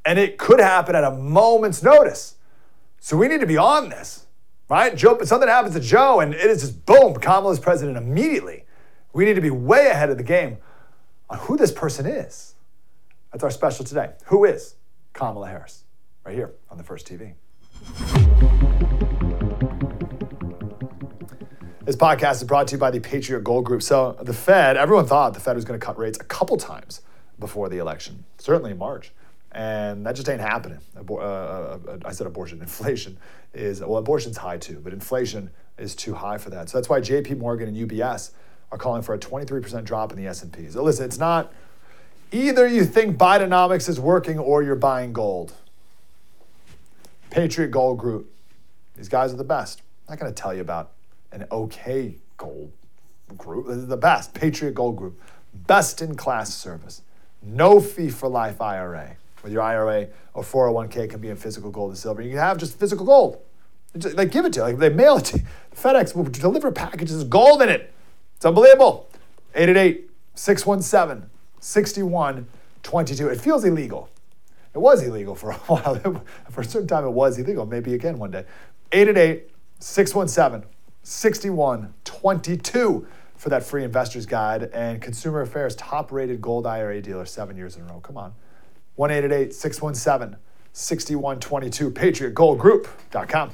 and 0.06 0.20
it 0.20 0.38
could 0.38 0.60
happen 0.60 0.96
at 0.96 1.04
a 1.04 1.12
moment's 1.12 1.82
notice. 1.82 2.36
So 3.00 3.18
we 3.18 3.28
need 3.28 3.42
to 3.42 3.48
be 3.48 3.58
on 3.58 3.90
this, 3.90 4.28
right? 4.70 4.96
Joe, 4.96 5.20
something 5.24 5.50
happens 5.50 5.74
to 5.74 5.82
Joe, 5.82 6.20
and 6.20 6.34
it 6.34 6.46
is 6.46 6.62
just 6.62 6.86
boom, 6.86 7.16
Kamala's 7.16 7.60
president 7.60 7.98
immediately. 7.98 8.66
We 9.14 9.26
need 9.26 9.34
to 9.36 9.42
be 9.42 9.50
way 9.50 9.88
ahead 9.88 10.10
of 10.10 10.18
the 10.18 10.24
game 10.24 10.58
on 11.30 11.40
who 11.40 11.58
this 11.58 11.72
person 11.72 12.06
is. 12.06 12.54
That's 13.32 13.44
our 13.44 13.52
special 13.52 13.84
today. 13.84 14.12
Who 14.26 14.46
is 14.46 14.76
Kamala 15.14 15.48
Harris? 15.48 15.84
Right 16.24 16.36
here 16.36 16.54
on 16.70 16.78
the 16.78 16.84
First 16.84 17.08
TV. 17.08 17.34
This 21.84 21.96
podcast 21.96 22.36
is 22.36 22.44
brought 22.46 22.68
to 22.70 22.76
you 22.76 22.80
by 22.80 22.90
the 22.90 23.00
Patriot 23.00 23.44
Gold 23.44 23.66
Group. 23.66 23.84
So, 23.84 24.18
the 24.20 24.34
Fed, 24.34 24.76
everyone 24.76 25.06
thought 25.06 25.36
the 25.36 25.40
Fed 25.40 25.56
was 25.56 25.66
going 25.66 25.80
to 25.80 25.86
cut 25.86 26.00
rates 26.00 26.18
a 26.20 26.24
couple 26.24 26.58
times 26.58 27.02
before 27.38 27.70
the 27.70 27.78
election, 27.78 28.26
certainly 28.40 28.72
in 28.72 28.80
March 28.80 29.12
and 29.56 30.06
that 30.06 30.16
just 30.16 30.28
ain't 30.28 30.42
happening. 30.42 30.80
Abor- 30.98 31.22
uh, 31.22 31.92
uh, 31.92 31.98
I 32.04 32.12
said 32.12 32.28
abortion. 32.28 32.62
Inflation 32.62 33.18
is 33.54 33.80
well, 33.80 33.98
abortion's 33.98 34.38
high 34.38 34.58
too, 34.58 34.82
but 34.84 34.92
inflation 34.92 35.50
is 35.78 35.96
too 35.96 36.14
high 36.14 36.38
for 36.38 36.50
that. 36.50 36.70
So 36.70 36.78
that's 36.78 36.90
why 36.90 37.00
J.P. 37.00 37.36
Morgan 37.36 37.70
and 37.70 37.90
UBS 37.90 38.32
are 38.72 38.78
calling 38.78 39.02
for 39.02 39.16
a 39.16 39.18
23% 39.18 39.86
drop 39.86 40.12
in 40.12 40.18
the 40.18 40.28
S&P. 40.28 40.68
So 40.70 40.84
listen, 40.84 41.06
it's 41.06 41.18
not 41.18 41.54
either 42.34 42.68
you 42.68 42.84
think 42.84 43.18
Bidenomics 43.18 43.88
is 43.88 43.98
working 43.98 44.38
or 44.38 44.62
you're 44.62 44.76
buying 44.76 45.14
gold. 45.14 45.54
Patriot 47.30 47.72
Gold 47.72 47.98
Group, 47.98 48.30
these 48.98 49.08
guys 49.08 49.34
are 49.34 49.38
the 49.38 49.46
best. 49.46 49.82
I'm 50.08 50.14
not 50.14 50.20
going 50.20 50.34
to 50.34 50.42
tell 50.42 50.54
you 50.54 50.62
about 50.62 50.92
an 51.32 51.46
okay 51.50 52.16
gold 52.36 52.74
group. 53.38 53.68
They're 53.68 53.78
the 53.78 53.96
best. 53.96 54.34
Patriot 54.34 54.74
Gold 54.74 54.98
Group, 54.98 55.22
best 55.54 56.02
in 56.02 56.16
class 56.16 56.54
service, 56.54 57.04
no 57.42 57.80
fee 57.80 58.10
for 58.10 58.28
life 58.28 58.60
IRA 58.60 59.16
with 59.46 59.54
your 59.54 59.62
IRA 59.62 60.08
or 60.34 60.44
401k 60.44 61.08
can 61.08 61.22
be 61.22 61.30
in 61.30 61.38
physical 61.38 61.70
gold 61.70 61.92
and 61.92 61.98
silver. 61.98 62.22
You 62.22 62.32
can 62.32 62.40
have 62.40 62.58
just 62.58 62.78
physical 62.78 63.06
gold. 63.06 63.38
Just, 63.96 64.18
they 64.18 64.26
give 64.26 64.44
it 64.44 64.52
to 64.54 64.60
you. 64.60 64.64
Like 64.64 64.80
they 64.80 64.90
mail 64.90 65.18
it 65.18 65.26
to 65.26 65.38
you. 65.38 65.46
FedEx 65.74 66.16
will 66.16 66.24
deliver 66.24 66.72
packages 66.72 67.20
with 67.20 67.30
gold 67.30 67.62
in 67.62 67.70
it. 67.70 67.94
It's 68.36 68.46
unbelievable. 68.46 69.08
888 69.54 70.10
617 70.34 71.30
6122. 71.60 73.30
It 73.30 73.40
feels 73.40 73.64
illegal. 73.64 74.10
It 74.74 74.80
was 74.80 75.04
illegal 75.04 75.36
for 75.36 75.52
a 75.52 75.54
while. 75.68 76.24
for 76.50 76.62
a 76.62 76.66
certain 76.66 76.88
time, 76.88 77.06
it 77.06 77.12
was 77.12 77.38
illegal. 77.38 77.68
Maybe 77.68 77.94
again 77.94 78.18
one 78.18 78.32
day. 78.32 78.46
888 78.92 79.52
617 79.80 80.68
6122 81.04 83.08
for 83.36 83.50
that 83.50 83.64
free 83.64 83.84
investor's 83.84 84.26
guide 84.26 84.64
and 84.74 85.00
Consumer 85.00 85.42
Affairs 85.42 85.76
top 85.76 86.12
rated 86.12 86.42
gold 86.42 86.66
IRA 86.66 87.00
dealer 87.00 87.26
seven 87.26 87.56
years 87.56 87.76
in 87.76 87.84
a 87.84 87.86
row. 87.86 88.00
Come 88.00 88.18
on. 88.18 88.34
1 88.96 89.10
617 89.52 90.38
6122. 90.74 91.92
PatriotGoldGroup.com. 91.92 93.52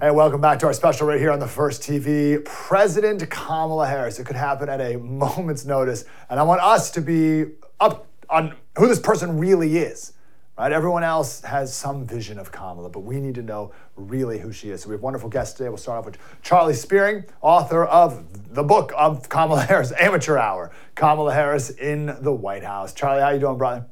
Hey, 0.00 0.10
welcome 0.10 0.40
back 0.40 0.58
to 0.58 0.66
our 0.66 0.72
special 0.72 1.06
right 1.06 1.20
here 1.20 1.30
on 1.30 1.38
the 1.38 1.46
First 1.46 1.80
TV. 1.80 2.44
President 2.44 3.30
Kamala 3.30 3.86
Harris. 3.86 4.18
It 4.18 4.26
could 4.26 4.34
happen 4.34 4.68
at 4.68 4.80
a 4.80 4.96
moment's 4.96 5.64
notice. 5.64 6.04
And 6.28 6.40
I 6.40 6.42
want 6.42 6.60
us 6.60 6.90
to 6.90 7.00
be 7.00 7.52
up 7.78 8.08
on 8.28 8.56
who 8.76 8.88
this 8.88 8.98
person 8.98 9.38
really 9.38 9.76
is. 9.76 10.12
Right? 10.58 10.70
Everyone 10.70 11.02
else 11.02 11.40
has 11.42 11.74
some 11.74 12.06
vision 12.06 12.38
of 12.38 12.52
Kamala, 12.52 12.90
but 12.90 13.00
we 13.00 13.20
need 13.20 13.34
to 13.36 13.42
know 13.42 13.72
really 13.96 14.38
who 14.38 14.52
she 14.52 14.70
is. 14.70 14.82
So 14.82 14.90
we 14.90 14.94
have 14.94 15.02
wonderful 15.02 15.30
guests 15.30 15.56
today. 15.56 15.70
We'll 15.70 15.78
start 15.78 16.00
off 16.00 16.04
with 16.04 16.18
Charlie 16.42 16.74
Spiering, 16.74 17.26
author 17.40 17.84
of 17.84 18.54
the 18.54 18.62
book 18.62 18.92
of 18.96 19.28
Kamala 19.28 19.62
Harris, 19.68 19.92
Amateur 19.98 20.36
Hour, 20.36 20.70
Kamala 20.94 21.32
Harris 21.32 21.70
in 21.70 22.16
the 22.20 22.32
White 22.32 22.64
House. 22.64 22.92
Charlie, 22.92 23.22
how 23.22 23.30
you 23.30 23.40
doing, 23.40 23.56
brother? 23.56 23.86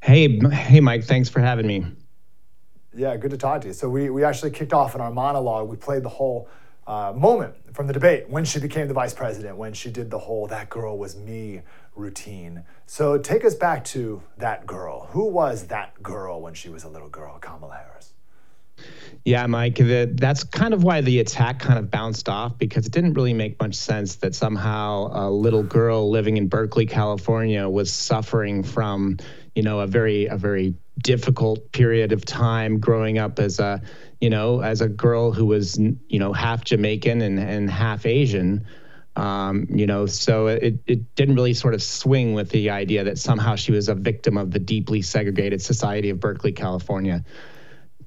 Hey, 0.00 0.38
hey, 0.50 0.80
Mike. 0.80 1.04
Thanks 1.04 1.28
for 1.28 1.40
having 1.40 1.66
me. 1.66 1.86
Yeah, 2.94 3.16
good 3.16 3.30
to 3.32 3.36
talk 3.36 3.62
to 3.62 3.68
you. 3.68 3.72
So 3.72 3.88
we, 3.88 4.10
we 4.10 4.22
actually 4.22 4.50
kicked 4.52 4.72
off 4.72 4.94
in 4.94 5.00
our 5.00 5.10
monologue. 5.10 5.68
We 5.68 5.76
played 5.76 6.02
the 6.02 6.08
whole 6.08 6.48
uh, 6.86 7.12
moment 7.16 7.54
from 7.72 7.86
the 7.86 7.92
debate 7.92 8.28
when 8.28 8.44
she 8.44 8.60
became 8.60 8.88
the 8.88 8.94
vice 8.94 9.14
president, 9.14 9.56
when 9.56 9.72
she 9.72 9.90
did 9.90 10.10
the 10.10 10.18
whole 10.18 10.46
"that 10.48 10.68
girl 10.68 10.98
was 10.98 11.16
me" 11.16 11.62
routine. 11.94 12.64
So 12.86 13.18
take 13.18 13.44
us 13.44 13.54
back 13.54 13.84
to 13.86 14.22
that 14.38 14.66
girl. 14.66 15.08
Who 15.10 15.26
was 15.26 15.68
that 15.68 16.02
girl 16.02 16.40
when 16.40 16.54
she 16.54 16.68
was 16.68 16.84
a 16.84 16.88
little 16.88 17.08
girl, 17.08 17.38
Kamala 17.38 17.74
Harris? 17.74 18.12
Yeah, 19.24 19.46
Mike, 19.46 19.76
the, 19.76 20.10
that's 20.12 20.42
kind 20.42 20.74
of 20.74 20.82
why 20.82 21.00
the 21.00 21.20
attack 21.20 21.60
kind 21.60 21.78
of 21.78 21.90
bounced 21.90 22.28
off 22.28 22.58
because 22.58 22.86
it 22.86 22.92
didn't 22.92 23.14
really 23.14 23.34
make 23.34 23.60
much 23.60 23.74
sense 23.74 24.16
that 24.16 24.34
somehow 24.34 25.10
a 25.12 25.30
little 25.30 25.62
girl 25.62 26.10
living 26.10 26.36
in 26.36 26.48
Berkeley, 26.48 26.86
California 26.86 27.68
was 27.68 27.92
suffering 27.92 28.64
from, 28.64 29.18
you 29.54 29.62
know, 29.62 29.80
a 29.80 29.86
very 29.86 30.26
a 30.26 30.36
very 30.36 30.74
difficult 31.00 31.70
period 31.72 32.12
of 32.12 32.24
time 32.24 32.80
growing 32.80 33.18
up 33.18 33.38
as 33.38 33.60
a, 33.60 33.80
you 34.20 34.30
know, 34.30 34.60
as 34.60 34.80
a 34.80 34.88
girl 34.88 35.30
who 35.32 35.46
was, 35.46 35.78
you 35.78 36.18
know, 36.18 36.32
half 36.32 36.64
Jamaican 36.64 37.22
and, 37.22 37.38
and 37.38 37.70
half 37.70 38.06
Asian. 38.06 38.66
Um, 39.14 39.66
you 39.68 39.86
know, 39.86 40.06
so 40.06 40.46
it, 40.46 40.78
it 40.86 41.14
didn't 41.14 41.34
really 41.34 41.52
sort 41.52 41.74
of 41.74 41.82
swing 41.82 42.32
with 42.32 42.48
the 42.48 42.70
idea 42.70 43.04
that 43.04 43.18
somehow 43.18 43.56
she 43.56 43.70
was 43.70 43.88
a 43.88 43.94
victim 43.94 44.38
of 44.38 44.52
the 44.52 44.58
deeply 44.58 45.02
segregated 45.02 45.60
society 45.60 46.08
of 46.08 46.18
Berkeley, 46.18 46.52
California. 46.52 47.22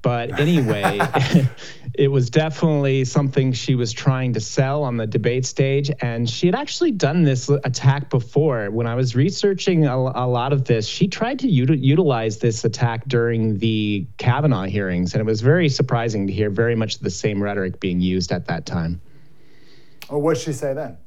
But 0.02 0.38
anyway, 0.40 1.00
it 1.94 2.08
was 2.08 2.30
definitely 2.30 3.04
something 3.04 3.52
she 3.52 3.74
was 3.74 3.92
trying 3.92 4.32
to 4.34 4.40
sell 4.40 4.84
on 4.84 4.96
the 4.96 5.06
debate 5.06 5.46
stage. 5.46 5.90
And 6.00 6.28
she 6.28 6.46
had 6.46 6.54
actually 6.54 6.92
done 6.92 7.22
this 7.22 7.48
attack 7.48 8.10
before. 8.10 8.70
When 8.70 8.86
I 8.86 8.94
was 8.94 9.14
researching 9.14 9.86
a, 9.86 9.96
a 9.96 10.26
lot 10.26 10.52
of 10.52 10.64
this, 10.64 10.86
she 10.86 11.08
tried 11.08 11.38
to 11.40 11.48
util- 11.48 11.82
utilize 11.82 12.38
this 12.38 12.64
attack 12.64 13.06
during 13.06 13.58
the 13.58 14.06
Kavanaugh 14.18 14.64
hearings. 14.64 15.14
And 15.14 15.20
it 15.20 15.26
was 15.26 15.40
very 15.40 15.68
surprising 15.68 16.26
to 16.26 16.32
hear 16.32 16.50
very 16.50 16.74
much 16.74 16.98
the 16.98 17.10
same 17.10 17.42
rhetoric 17.42 17.80
being 17.80 18.00
used 18.00 18.32
at 18.32 18.46
that 18.46 18.66
time. 18.66 19.00
Well, 20.10 20.20
what 20.20 20.34
did 20.34 20.42
she 20.42 20.52
say 20.52 20.74
then? 20.74 20.98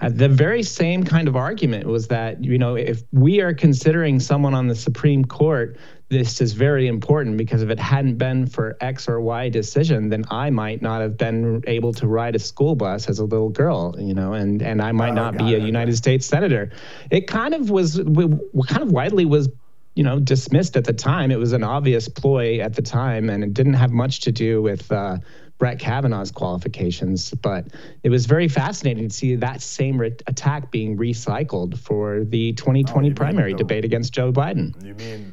Uh, 0.00 0.08
the 0.08 0.28
very 0.28 0.62
same 0.62 1.04
kind 1.04 1.28
of 1.28 1.36
argument 1.36 1.86
was 1.86 2.08
that, 2.08 2.42
you 2.42 2.58
know, 2.58 2.76
if 2.76 3.02
we 3.12 3.40
are 3.40 3.52
considering 3.52 4.20
someone 4.20 4.54
on 4.54 4.68
the 4.68 4.74
Supreme 4.74 5.24
Court 5.24 5.76
this 6.08 6.40
is 6.40 6.52
very 6.52 6.86
important 6.86 7.36
because 7.36 7.62
if 7.62 7.70
it 7.70 7.80
hadn't 7.80 8.16
been 8.16 8.46
for 8.46 8.76
X 8.80 9.08
or 9.08 9.20
Y 9.20 9.48
decision, 9.48 10.08
then 10.08 10.24
I 10.30 10.50
might 10.50 10.80
not 10.80 11.00
have 11.00 11.16
been 11.16 11.64
able 11.66 11.92
to 11.94 12.06
ride 12.06 12.36
a 12.36 12.38
school 12.38 12.76
bus 12.76 13.08
as 13.08 13.18
a 13.18 13.24
little 13.24 13.48
girl, 13.48 13.94
you 13.98 14.14
know, 14.14 14.32
and 14.32 14.62
and 14.62 14.80
I 14.80 14.92
might 14.92 15.10
oh, 15.10 15.14
not 15.14 15.36
be 15.36 15.54
a 15.54 15.58
United 15.58 15.96
States 15.96 16.24
senator. 16.24 16.70
It 17.10 17.26
kind 17.26 17.54
of 17.54 17.70
was, 17.70 17.96
kind 17.96 18.82
of 18.82 18.92
widely 18.92 19.24
was, 19.24 19.48
you 19.96 20.04
know, 20.04 20.20
dismissed 20.20 20.76
at 20.76 20.84
the 20.84 20.92
time. 20.92 21.32
It 21.32 21.40
was 21.40 21.52
an 21.52 21.64
obvious 21.64 22.08
ploy 22.08 22.60
at 22.60 22.74
the 22.74 22.82
time, 22.82 23.28
and 23.28 23.42
it 23.42 23.52
didn't 23.52 23.74
have 23.74 23.90
much 23.90 24.20
to 24.20 24.32
do 24.32 24.62
with. 24.62 24.90
Uh, 24.92 25.18
Brett 25.58 25.78
Kavanaugh's 25.78 26.30
qualifications, 26.30 27.30
but 27.30 27.66
it 28.02 28.10
was 28.10 28.26
very 28.26 28.48
fascinating 28.48 29.08
to 29.08 29.14
see 29.14 29.36
that 29.36 29.62
same 29.62 29.98
re- 29.98 30.16
attack 30.26 30.70
being 30.70 30.96
recycled 30.96 31.78
for 31.78 32.24
the 32.24 32.52
2020 32.52 33.10
oh, 33.10 33.14
primary 33.14 33.52
the, 33.52 33.58
debate 33.58 33.84
against 33.84 34.12
Joe 34.12 34.32
Biden. 34.32 34.84
You 34.84 34.94
mean 34.94 35.32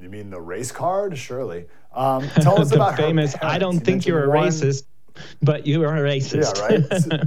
you 0.00 0.08
mean 0.08 0.30
the 0.30 0.40
race 0.40 0.72
card? 0.72 1.16
Surely. 1.16 1.66
Um, 1.94 2.28
tell 2.28 2.60
us 2.60 2.70
the 2.70 2.76
about 2.76 2.96
famous. 2.96 3.36
I 3.40 3.58
don't 3.58 3.74
you 3.74 3.80
think 3.80 4.06
you're 4.06 4.24
a 4.24 4.28
one, 4.28 4.48
racist, 4.48 4.84
but 5.40 5.66
you 5.66 5.84
are 5.84 5.96
a 5.96 6.00
racist. 6.00 6.58
Yeah, 6.58 7.26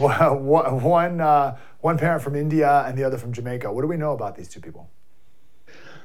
right. 0.00 0.82
one 0.82 1.20
uh, 1.20 1.56
one 1.80 1.98
parent 1.98 2.22
from 2.22 2.34
India 2.34 2.84
and 2.86 2.96
the 2.96 3.04
other 3.04 3.18
from 3.18 3.32
Jamaica. 3.32 3.70
What 3.70 3.82
do 3.82 3.88
we 3.88 3.98
know 3.98 4.12
about 4.12 4.36
these 4.36 4.48
two 4.48 4.60
people? 4.60 4.88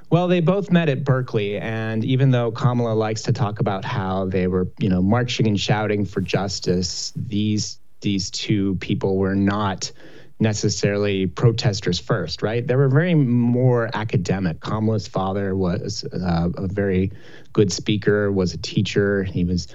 Well, 0.09 0.27
they 0.27 0.39
both 0.39 0.71
met 0.71 0.89
at 0.89 1.03
Berkeley, 1.03 1.57
and 1.57 2.03
even 2.03 2.31
though 2.31 2.51
Kamala 2.51 2.95
likes 2.95 3.21
to 3.23 3.33
talk 3.33 3.59
about 3.59 3.85
how 3.85 4.25
they 4.25 4.47
were, 4.47 4.67
you 4.79 4.89
know, 4.89 5.03
marching 5.03 5.47
and 5.47 5.59
shouting 5.59 6.03
for 6.05 6.21
justice, 6.21 7.13
these 7.15 7.79
these 8.01 8.31
two 8.31 8.75
people 8.75 9.17
were 9.17 9.35
not 9.35 9.91
necessarily 10.39 11.27
protesters 11.27 11.99
first, 11.99 12.41
right? 12.41 12.65
They 12.65 12.75
were 12.75 12.87
very 12.87 13.13
more 13.13 13.89
academic. 13.93 14.61
Kamala's 14.61 15.07
father 15.07 15.55
was 15.55 16.05
uh, 16.05 16.49
a 16.55 16.67
very 16.67 17.11
good 17.51 17.71
speaker, 17.71 18.31
was 18.31 18.53
a 18.53 18.57
teacher. 18.57 19.23
He 19.23 19.43
was 19.43 19.67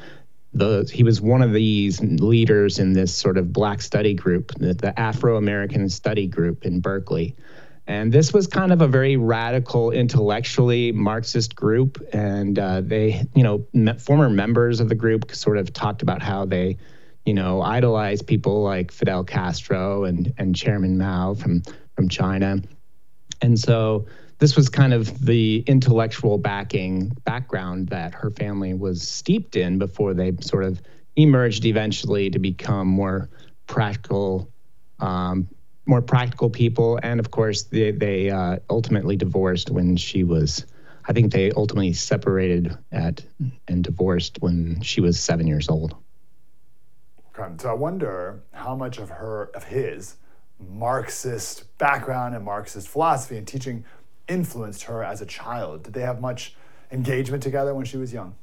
the 0.53 0.89
he 0.93 1.03
was 1.03 1.21
one 1.21 1.43
of 1.43 1.53
these 1.53 2.01
leaders 2.01 2.79
in 2.79 2.93
this 2.93 3.15
sort 3.15 3.37
of 3.37 3.53
black 3.53 3.83
study 3.83 4.15
group, 4.15 4.53
the, 4.59 4.75
the 4.75 4.99
Afro 4.99 5.37
American 5.37 5.89
study 5.89 6.27
group 6.27 6.65
in 6.65 6.81
Berkeley. 6.81 7.37
And 7.87 8.13
this 8.13 8.33
was 8.33 8.47
kind 8.47 8.73
of 8.73 8.81
a 8.81 8.89
very 8.89 9.17
radical, 9.17 9.91
intellectually 9.91 10.91
Marxist 10.93 11.55
group. 11.55 12.03
And 12.15 12.59
uh, 12.59 12.81
they, 12.81 13.27
you 13.35 13.43
know, 13.43 13.97
former 13.99 14.31
members 14.31 14.81
of 14.81 14.89
the 14.89 14.95
group 14.95 15.35
sort 15.35 15.59
of 15.59 15.73
talked 15.73 16.01
about 16.01 16.23
how 16.23 16.47
they 16.47 16.79
you 17.25 17.35
know, 17.35 17.63
idolize 17.63 18.23
people 18.23 18.63
like 18.63 18.93
Fidel 18.93 19.25
Castro 19.25 20.05
and 20.05 20.33
and 20.39 20.55
Chairman 20.55 20.99
Mao 20.99 21.35
from 21.35 21.63
from 21.97 22.09
China. 22.09 22.59
And 23.41 23.59
so 23.59 24.07
this 24.39 24.57
was 24.57 24.69
kind 24.69 24.93
of 24.93 25.25
the 25.25 25.65
intellectual 25.67 26.39
backing 26.39 27.09
background 27.25 27.89
that 27.89 28.15
her 28.15 28.31
family 28.31 28.75
was 28.75 29.07
steeped 29.07 29.57
in 29.57 29.79
before 29.79 30.13
they 30.13 30.33
sort 30.41 30.65
of 30.65 30.83
emerged 31.17 31.65
eventually 31.65 32.29
to 32.31 32.39
become 32.39 32.89
more 32.89 33.31
practical 33.67 34.51
um, 35.01 35.49
more 35.87 36.03
practical 36.03 36.49
people 36.49 36.99
and 37.03 37.21
of 37.21 37.31
course 37.31 37.65
they, 37.65 37.91
they 37.91 38.31
uh, 38.31 38.57
ultimately 38.71 39.17
divorced 39.17 39.71
when 39.71 39.97
she 39.97 40.25
was 40.25 40.67
i 41.07 41.13
think 41.13 41.33
they 41.33 41.51
ultimately 41.53 41.93
separated 41.93 42.77
at 42.93 43.23
and 43.69 43.85
divorced 43.85 44.39
when 44.41 44.81
she 44.81 45.01
was 45.01 45.21
seven 45.21 45.47
years 45.47 45.69
old 45.69 45.95
Okay, 47.37 47.53
so 47.59 47.71
I 47.71 47.75
wonder 47.75 48.43
how 48.53 48.77
much 48.77 48.99
of 48.99 49.11
her, 49.11 49.51
of 49.55 49.65
his 49.65 50.17
Marxist 50.61 51.77
background 51.79 52.35
and 52.35 52.45
Marxist 52.45 52.89
philosophy 52.89 53.37
and 53.37 53.47
teaching 53.47 53.85
influenced 54.29 54.85
her 54.85 55.03
as 55.03 55.21
a 55.21 55.27
child. 55.27 55.83
Did 55.83 55.95
they 55.95 56.03
have 56.03 56.21
much 56.21 56.55
engagement 56.93 57.43
together 57.43 57.75
when 57.75 57.85
she 57.85 57.97
was 57.97 58.13
young? 58.13 58.37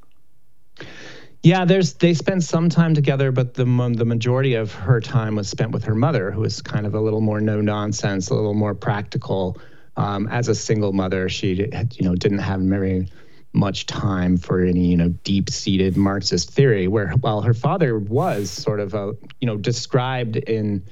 Yeah, 1.42 1.64
there's 1.64 1.94
they 1.94 2.14
spent 2.14 2.44
some 2.44 2.68
time 2.68 2.94
together, 2.94 3.32
but 3.32 3.54
the 3.54 3.64
the 3.64 4.04
majority 4.04 4.54
of 4.54 4.72
her 4.72 5.00
time 5.00 5.34
was 5.34 5.48
spent 5.48 5.72
with 5.72 5.82
her 5.84 5.94
mother, 5.94 6.30
who 6.30 6.42
was 6.42 6.62
kind 6.62 6.86
of 6.86 6.94
a 6.94 7.00
little 7.00 7.20
more 7.20 7.40
no 7.40 7.60
nonsense, 7.60 8.30
a 8.30 8.34
little 8.34 8.54
more 8.54 8.74
practical. 8.74 9.58
Um, 9.96 10.26
as 10.28 10.48
a 10.48 10.54
single 10.54 10.92
mother, 10.92 11.28
she 11.28 11.54
you 11.54 12.08
know 12.08 12.14
didn't 12.14 12.38
have 12.38 12.60
very 12.60 13.08
much 13.54 13.86
time 13.86 14.36
for 14.36 14.60
any 14.60 14.86
you 14.86 14.96
know 14.96 15.08
deep-seated 15.24 15.96
Marxist 15.96 16.50
theory. 16.50 16.86
Where 16.86 17.08
while 17.20 17.42
her 17.42 17.54
father 17.54 17.98
was 17.98 18.48
sort 18.48 18.78
of 18.78 18.94
a 18.94 19.12
you 19.40 19.46
know 19.46 19.56
described 19.56 20.36
in 20.36 20.84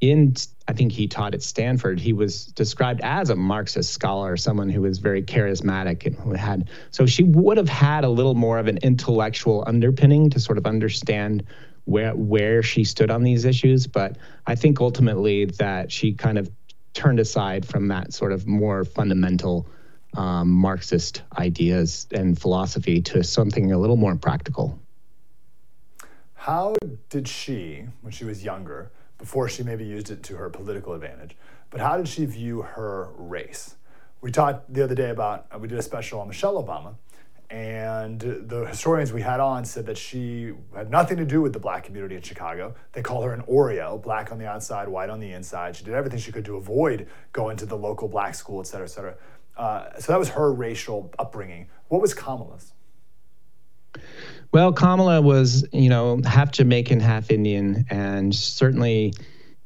in 0.00 0.34
I 0.66 0.72
think 0.72 0.92
he 0.92 1.06
taught 1.06 1.34
at 1.34 1.42
Stanford. 1.42 2.00
He 2.00 2.12
was 2.12 2.46
described 2.46 3.00
as 3.02 3.30
a 3.30 3.36
Marxist 3.36 3.92
scholar, 3.92 4.36
someone 4.36 4.68
who 4.68 4.82
was 4.82 4.98
very 4.98 5.22
charismatic 5.22 6.06
and 6.06 6.16
who 6.16 6.32
had 6.32 6.70
so 6.90 7.06
she 7.06 7.22
would 7.22 7.56
have 7.56 7.68
had 7.68 8.04
a 8.04 8.08
little 8.08 8.34
more 8.34 8.58
of 8.58 8.66
an 8.66 8.78
intellectual 8.78 9.64
underpinning 9.66 10.30
to 10.30 10.40
sort 10.40 10.58
of 10.58 10.66
understand 10.66 11.44
where 11.84 12.14
where 12.14 12.62
she 12.62 12.84
stood 12.84 13.10
on 13.10 13.22
these 13.22 13.44
issues. 13.44 13.86
But 13.86 14.16
I 14.46 14.54
think 14.54 14.80
ultimately 14.80 15.44
that 15.46 15.92
she 15.92 16.14
kind 16.14 16.38
of 16.38 16.50
turned 16.94 17.20
aside 17.20 17.66
from 17.66 17.88
that 17.88 18.12
sort 18.12 18.32
of 18.32 18.46
more 18.46 18.84
fundamental 18.84 19.66
um, 20.16 20.48
Marxist 20.48 21.22
ideas 21.38 22.06
and 22.12 22.40
philosophy 22.40 23.00
to 23.02 23.24
something 23.24 23.72
a 23.72 23.78
little 23.78 23.96
more 23.96 24.14
practical. 24.14 24.78
How 26.34 26.76
did 27.08 27.26
she, 27.26 27.84
when 28.02 28.12
she 28.12 28.24
was 28.24 28.44
younger, 28.44 28.92
before 29.24 29.48
she 29.48 29.62
maybe 29.62 29.86
used 29.86 30.10
it 30.10 30.22
to 30.22 30.36
her 30.36 30.50
political 30.50 30.92
advantage, 30.92 31.34
but 31.70 31.80
how 31.80 31.96
did 31.96 32.06
she 32.06 32.26
view 32.26 32.60
her 32.60 33.08
race? 33.16 33.76
We 34.20 34.30
talked 34.30 34.70
the 34.74 34.84
other 34.84 34.94
day 34.94 35.08
about, 35.08 35.46
uh, 35.50 35.58
we 35.58 35.66
did 35.66 35.78
a 35.78 35.82
special 35.82 36.20
on 36.20 36.28
Michelle 36.28 36.62
Obama, 36.62 36.96
and 37.48 38.20
the 38.20 38.66
historians 38.66 39.14
we 39.14 39.22
had 39.22 39.40
on 39.40 39.64
said 39.64 39.86
that 39.86 39.96
she 39.96 40.52
had 40.76 40.90
nothing 40.90 41.16
to 41.16 41.24
do 41.24 41.40
with 41.40 41.54
the 41.54 41.58
black 41.58 41.84
community 41.84 42.16
in 42.16 42.20
Chicago. 42.20 42.74
They 42.92 43.00
call 43.00 43.22
her 43.22 43.32
an 43.32 43.40
Oreo, 43.42 44.02
black 44.02 44.30
on 44.30 44.38
the 44.38 44.46
outside, 44.46 44.88
white 44.88 45.08
on 45.08 45.20
the 45.20 45.32
inside. 45.32 45.74
She 45.74 45.84
did 45.84 45.94
everything 45.94 46.18
she 46.18 46.30
could 46.30 46.44
to 46.44 46.56
avoid 46.56 47.08
going 47.32 47.56
to 47.56 47.66
the 47.66 47.78
local 47.78 48.08
black 48.08 48.34
school, 48.34 48.60
et 48.60 48.66
cetera, 48.66 48.84
et 48.84 48.90
cetera. 48.90 49.14
Uh, 49.56 49.98
so 49.98 50.12
that 50.12 50.18
was 50.18 50.28
her 50.30 50.52
racial 50.52 51.10
upbringing. 51.18 51.68
What 51.88 52.02
was 52.02 52.12
Kamala's? 52.12 52.74
Well, 54.54 54.72
Kamala 54.72 55.20
was, 55.20 55.66
you 55.72 55.88
know, 55.88 56.20
half 56.24 56.52
Jamaican, 56.52 57.00
half 57.00 57.32
Indian, 57.32 57.86
and 57.90 58.32
certainly 58.32 59.12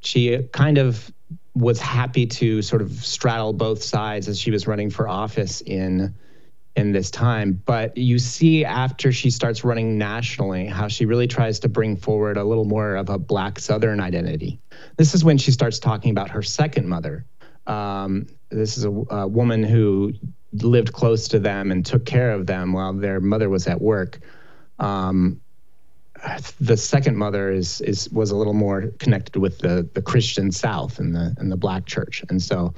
she 0.00 0.44
kind 0.44 0.78
of 0.78 1.12
was 1.54 1.78
happy 1.78 2.24
to 2.24 2.62
sort 2.62 2.80
of 2.80 2.92
straddle 2.92 3.52
both 3.52 3.82
sides 3.82 4.28
as 4.28 4.40
she 4.40 4.50
was 4.50 4.66
running 4.66 4.88
for 4.88 5.06
office 5.06 5.60
in 5.60 6.14
in 6.74 6.92
this 6.92 7.10
time. 7.10 7.62
But 7.66 7.98
you 7.98 8.18
see 8.18 8.64
after 8.64 9.12
she 9.12 9.28
starts 9.28 9.62
running 9.62 9.98
nationally 9.98 10.64
how 10.64 10.88
she 10.88 11.04
really 11.04 11.26
tries 11.26 11.58
to 11.60 11.68
bring 11.68 11.94
forward 11.94 12.38
a 12.38 12.44
little 12.44 12.64
more 12.64 12.96
of 12.96 13.10
a 13.10 13.18
black 13.18 13.58
Southern 13.58 14.00
identity. 14.00 14.58
This 14.96 15.12
is 15.12 15.22
when 15.22 15.36
she 15.36 15.52
starts 15.52 15.78
talking 15.78 16.12
about 16.12 16.30
her 16.30 16.42
second 16.42 16.88
mother. 16.88 17.26
Um, 17.66 18.26
this 18.48 18.78
is 18.78 18.86
a, 18.86 18.90
a 19.10 19.28
woman 19.28 19.64
who 19.64 20.14
lived 20.54 20.94
close 20.94 21.28
to 21.28 21.38
them 21.38 21.72
and 21.72 21.84
took 21.84 22.06
care 22.06 22.30
of 22.30 22.46
them 22.46 22.72
while 22.72 22.94
their 22.94 23.20
mother 23.20 23.50
was 23.50 23.66
at 23.66 23.82
work. 23.82 24.20
Um, 24.78 25.40
the 26.60 26.76
second 26.76 27.16
mother 27.16 27.50
is 27.50 27.80
is 27.80 28.10
was 28.10 28.30
a 28.30 28.36
little 28.36 28.54
more 28.54 28.88
connected 28.98 29.36
with 29.36 29.58
the 29.58 29.88
the 29.94 30.02
Christian 30.02 30.50
South 30.50 30.98
and 30.98 31.14
the 31.14 31.34
and 31.38 31.50
the 31.50 31.56
black 31.56 31.86
church, 31.86 32.24
and 32.28 32.42
so 32.42 32.74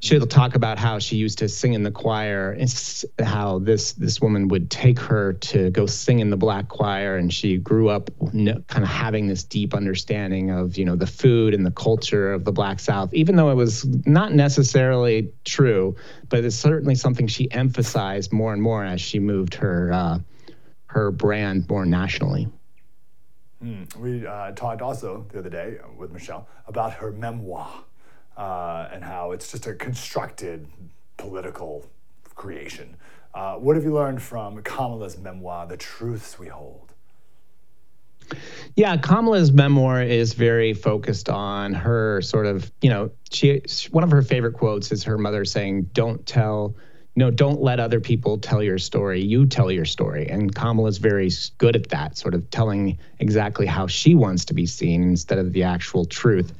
she'll 0.00 0.26
talk 0.26 0.54
about 0.54 0.78
how 0.78 0.98
she 0.98 1.16
used 1.16 1.38
to 1.38 1.48
sing 1.48 1.74
in 1.74 1.82
the 1.82 1.90
choir 1.90 2.52
and 2.52 3.04
how 3.20 3.58
this 3.58 3.92
this 3.92 4.20
woman 4.20 4.48
would 4.48 4.70
take 4.70 4.98
her 4.98 5.32
to 5.34 5.70
go 5.70 5.86
sing 5.86 6.20
in 6.20 6.30
the 6.30 6.36
black 6.36 6.68
choir. 6.68 7.16
And 7.16 7.32
she 7.32 7.56
grew 7.56 7.88
up 7.88 8.10
kind 8.20 8.84
of 8.84 8.88
having 8.88 9.26
this 9.26 9.42
deep 9.42 9.74
understanding 9.74 10.50
of 10.50 10.76
you 10.76 10.84
know 10.84 10.96
the 10.96 11.06
food 11.06 11.54
and 11.54 11.66
the 11.66 11.72
culture 11.72 12.32
of 12.32 12.44
the 12.44 12.52
black 12.52 12.80
south 12.80 13.12
even 13.14 13.36
though 13.36 13.50
it 13.50 13.54
was 13.54 13.84
not 14.06 14.32
necessarily 14.32 15.30
true 15.44 15.94
but 16.28 16.44
it's 16.44 16.56
certainly 16.56 16.94
something 16.94 17.26
she 17.26 17.50
emphasized 17.50 18.32
more 18.32 18.52
and 18.52 18.62
more 18.62 18.84
as 18.84 19.00
she 19.00 19.18
moved 19.18 19.54
her 19.54 19.92
uh, 19.92 20.18
her 20.98 21.10
brand 21.10 21.68
more 21.68 21.86
nationally 21.86 22.48
mm. 23.64 23.96
we 23.96 24.26
uh, 24.26 24.50
talked 24.52 24.82
also 24.82 25.26
the 25.32 25.38
other 25.38 25.50
day 25.50 25.78
with 25.96 26.10
michelle 26.10 26.46
about 26.66 26.92
her 26.92 27.12
memoir 27.12 27.84
uh, 28.36 28.88
and 28.92 29.02
how 29.02 29.32
it's 29.32 29.50
just 29.50 29.66
a 29.66 29.74
constructed 29.74 30.66
political 31.16 31.84
creation. 32.38 32.96
Uh, 33.34 33.56
what 33.56 33.76
have 33.76 33.84
you 33.84 33.92
learned 33.92 34.22
from 34.22 34.62
Kamala's 34.62 35.18
memoir, 35.18 35.66
The 35.66 35.76
Truths 35.76 36.38
We 36.38 36.48
Hold? 36.48 36.94
Yeah, 38.76 38.96
Kamala's 38.96 39.52
memoir 39.52 40.02
is 40.02 40.34
very 40.34 40.72
focused 40.72 41.28
on 41.28 41.74
her 41.74 42.22
sort 42.22 42.46
of, 42.46 42.70
you 42.80 42.90
know, 42.90 43.10
she 43.30 43.62
one 43.90 44.04
of 44.04 44.10
her 44.10 44.22
favorite 44.22 44.52
quotes 44.52 44.92
is 44.92 45.02
her 45.04 45.18
mother 45.18 45.44
saying, 45.44 45.90
"Don't 45.94 46.24
tell, 46.26 46.76
no, 47.18 47.30
don't 47.30 47.60
let 47.60 47.80
other 47.80 48.00
people 48.00 48.38
tell 48.38 48.62
your 48.62 48.78
story. 48.78 49.20
You 49.20 49.46
tell 49.46 49.70
your 49.70 49.84
story." 49.84 50.28
And 50.28 50.54
Kamala's 50.54 50.98
very 50.98 51.30
good 51.58 51.76
at 51.76 51.88
that, 51.90 52.16
sort 52.16 52.34
of 52.34 52.48
telling 52.50 52.98
exactly 53.18 53.66
how 53.66 53.86
she 53.86 54.14
wants 54.14 54.46
to 54.46 54.54
be 54.54 54.66
seen 54.66 55.02
instead 55.02 55.38
of 55.38 55.52
the 55.52 55.64
actual 55.64 56.04
truth 56.04 56.52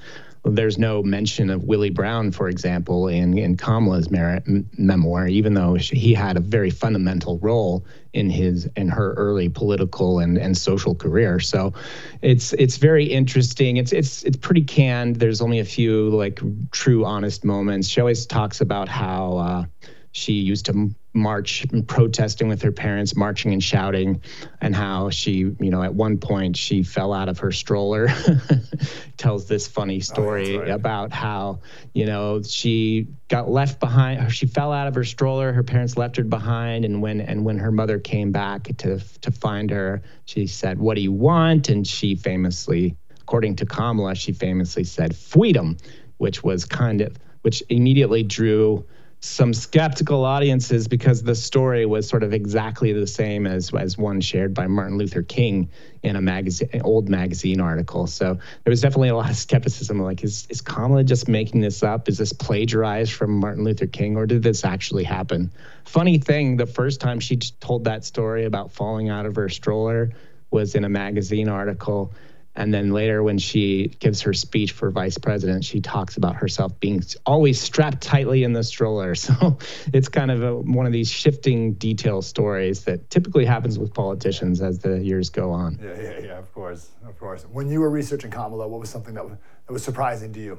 there's 0.44 0.78
no 0.78 1.02
mention 1.02 1.50
of 1.50 1.64
Willie 1.64 1.90
Brown, 1.90 2.30
for 2.30 2.48
example, 2.48 3.08
in, 3.08 3.36
in 3.36 3.56
Kamala's 3.56 4.08
memoir, 4.10 5.26
even 5.26 5.54
though 5.54 5.78
she, 5.78 5.96
he 5.96 6.14
had 6.14 6.36
a 6.36 6.40
very 6.40 6.70
fundamental 6.70 7.38
role 7.38 7.84
in 8.12 8.30
his 8.30 8.68
in 8.76 8.88
her 8.88 9.14
early 9.14 9.48
political 9.48 10.18
and, 10.18 10.38
and 10.38 10.56
social 10.56 10.94
career. 10.94 11.40
So 11.40 11.74
it's 12.22 12.52
it's 12.54 12.76
very 12.76 13.04
interesting. 13.04 13.76
It's 13.76 13.92
it's 13.92 14.22
it's 14.22 14.36
pretty 14.36 14.62
canned. 14.62 15.16
There's 15.16 15.40
only 15.40 15.58
a 15.58 15.64
few 15.64 16.08
like 16.10 16.40
true 16.70 17.04
honest 17.04 17.44
moments. 17.44 17.88
She 17.88 18.00
always 18.00 18.26
talks 18.26 18.60
about 18.60 18.88
how 18.88 19.36
uh, 19.36 19.64
she 20.18 20.32
used 20.32 20.66
to 20.66 20.90
march 21.14 21.64
protesting 21.86 22.48
with 22.48 22.60
her 22.60 22.72
parents 22.72 23.16
marching 23.16 23.52
and 23.52 23.62
shouting 23.62 24.20
and 24.60 24.74
how 24.74 25.08
she 25.10 25.54
you 25.60 25.70
know 25.70 25.82
at 25.82 25.94
one 25.94 26.18
point 26.18 26.56
she 26.56 26.82
fell 26.82 27.12
out 27.12 27.28
of 27.28 27.38
her 27.38 27.50
stroller 27.50 28.08
tells 29.16 29.46
this 29.46 29.66
funny 29.66 29.96
oh, 29.96 30.00
story 30.00 30.56
oh, 30.56 30.60
right. 30.60 30.70
about 30.70 31.12
how 31.12 31.58
you 31.94 32.04
know 32.04 32.42
she 32.42 33.06
got 33.28 33.48
left 33.48 33.80
behind 33.80 34.32
she 34.32 34.46
fell 34.46 34.72
out 34.72 34.86
of 34.86 34.94
her 34.94 35.04
stroller 35.04 35.52
her 35.52 35.62
parents 35.62 35.96
left 35.96 36.16
her 36.16 36.24
behind 36.24 36.84
and 36.84 37.00
when 37.00 37.20
and 37.20 37.44
when 37.44 37.58
her 37.58 37.72
mother 37.72 37.98
came 37.98 38.30
back 38.30 38.64
to 38.76 38.98
to 39.20 39.30
find 39.30 39.70
her 39.70 40.02
she 40.26 40.46
said 40.46 40.78
what 40.78 40.94
do 40.94 41.00
you 41.00 41.12
want 41.12 41.68
and 41.68 41.86
she 41.86 42.14
famously 42.14 42.96
according 43.20 43.56
to 43.56 43.64
Kamala 43.64 44.14
she 44.14 44.32
famously 44.32 44.84
said 44.84 45.16
freedom 45.16 45.76
which 46.18 46.42
was 46.42 46.64
kind 46.64 47.00
of 47.00 47.16
which 47.42 47.62
immediately 47.70 48.22
drew 48.22 48.84
some 49.20 49.52
skeptical 49.52 50.24
audiences 50.24 50.86
because 50.86 51.22
the 51.22 51.34
story 51.34 51.84
was 51.86 52.08
sort 52.08 52.22
of 52.22 52.32
exactly 52.32 52.92
the 52.92 53.06
same 53.06 53.46
as 53.48 53.72
as 53.74 53.98
one 53.98 54.20
shared 54.20 54.54
by 54.54 54.66
Martin 54.68 54.96
Luther 54.96 55.22
King 55.22 55.68
in 56.04 56.14
a 56.14 56.20
magazine 56.20 56.68
an 56.72 56.82
old 56.82 57.08
magazine 57.08 57.60
article. 57.60 58.06
So 58.06 58.34
there 58.34 58.70
was 58.70 58.80
definitely 58.80 59.08
a 59.08 59.16
lot 59.16 59.28
of 59.28 59.36
skepticism 59.36 60.00
like 60.00 60.22
is 60.22 60.46
is 60.50 60.60
Kamala 60.60 61.02
just 61.02 61.26
making 61.26 61.60
this 61.60 61.82
up? 61.82 62.08
Is 62.08 62.18
this 62.18 62.32
plagiarized 62.32 63.12
from 63.12 63.32
Martin 63.40 63.64
Luther 63.64 63.88
King 63.88 64.16
or 64.16 64.24
did 64.24 64.44
this 64.44 64.64
actually 64.64 65.04
happen? 65.04 65.50
Funny 65.84 66.18
thing, 66.18 66.56
the 66.56 66.66
first 66.66 67.00
time 67.00 67.18
she 67.18 67.36
told 67.36 67.84
that 67.84 68.04
story 68.04 68.44
about 68.44 68.70
falling 68.70 69.08
out 69.08 69.26
of 69.26 69.34
her 69.34 69.48
stroller 69.48 70.12
was 70.52 70.76
in 70.76 70.84
a 70.84 70.88
magazine 70.88 71.48
article 71.48 72.12
and 72.58 72.74
then 72.74 72.90
later, 72.90 73.22
when 73.22 73.38
she 73.38 73.86
gives 74.00 74.20
her 74.22 74.32
speech 74.32 74.72
for 74.72 74.90
vice 74.90 75.16
president, 75.16 75.64
she 75.64 75.80
talks 75.80 76.16
about 76.16 76.34
herself 76.34 76.78
being 76.80 77.00
always 77.24 77.60
strapped 77.60 78.02
tightly 78.02 78.42
in 78.42 78.52
the 78.52 78.64
stroller. 78.64 79.14
So 79.28 79.58
it's 79.92 80.08
kind 80.08 80.30
of 80.30 80.42
a, 80.42 80.56
one 80.56 80.86
of 80.86 80.92
these 80.92 81.10
shifting 81.10 81.74
detail 81.74 82.22
stories 82.22 82.84
that 82.84 83.10
typically 83.10 83.44
happens 83.44 83.78
with 83.78 83.92
politicians 83.92 84.62
as 84.62 84.78
the 84.78 84.98
years 84.98 85.28
go 85.28 85.50
on. 85.50 85.78
Yeah, 85.82 86.00
yeah, 86.00 86.18
yeah, 86.18 86.38
of 86.38 86.52
course, 86.54 86.90
of 87.06 87.18
course. 87.18 87.44
When 87.52 87.68
you 87.68 87.80
were 87.80 87.90
researching 87.90 88.30
Kamala, 88.30 88.66
what 88.66 88.80
was 88.80 88.88
something 88.88 89.14
that 89.14 89.24
was, 89.24 89.36
that 89.66 89.72
was 89.72 89.82
surprising 89.82 90.32
to 90.32 90.40
you? 90.40 90.58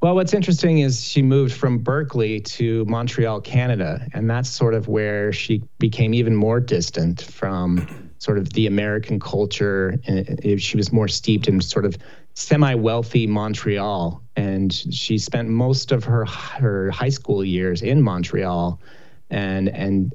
Well, 0.00 0.16
what's 0.16 0.34
interesting 0.34 0.80
is 0.80 1.04
she 1.04 1.22
moved 1.22 1.54
from 1.54 1.78
Berkeley 1.78 2.40
to 2.40 2.84
Montreal, 2.86 3.40
Canada, 3.40 4.06
and 4.12 4.28
that's 4.28 4.50
sort 4.50 4.74
of 4.74 4.88
where 4.88 5.32
she 5.32 5.62
became 5.78 6.12
even 6.12 6.34
more 6.34 6.58
distant 6.58 7.22
from 7.22 8.10
sort 8.22 8.38
of 8.38 8.52
the 8.52 8.66
American 8.66 9.18
culture. 9.18 9.98
And 10.06 10.62
She 10.62 10.76
was 10.76 10.92
more 10.92 11.08
steeped 11.08 11.48
in 11.48 11.60
sort 11.60 11.84
of 11.84 11.96
semi-wealthy 12.34 13.26
Montreal, 13.26 14.22
and 14.36 14.72
she 14.72 15.18
spent 15.18 15.48
most 15.48 15.92
of 15.92 16.04
her 16.04 16.24
her 16.24 16.90
high 16.90 17.10
school 17.10 17.44
years 17.44 17.82
in 17.82 18.00
Montreal, 18.00 18.80
and 19.30 19.68
and 19.68 20.12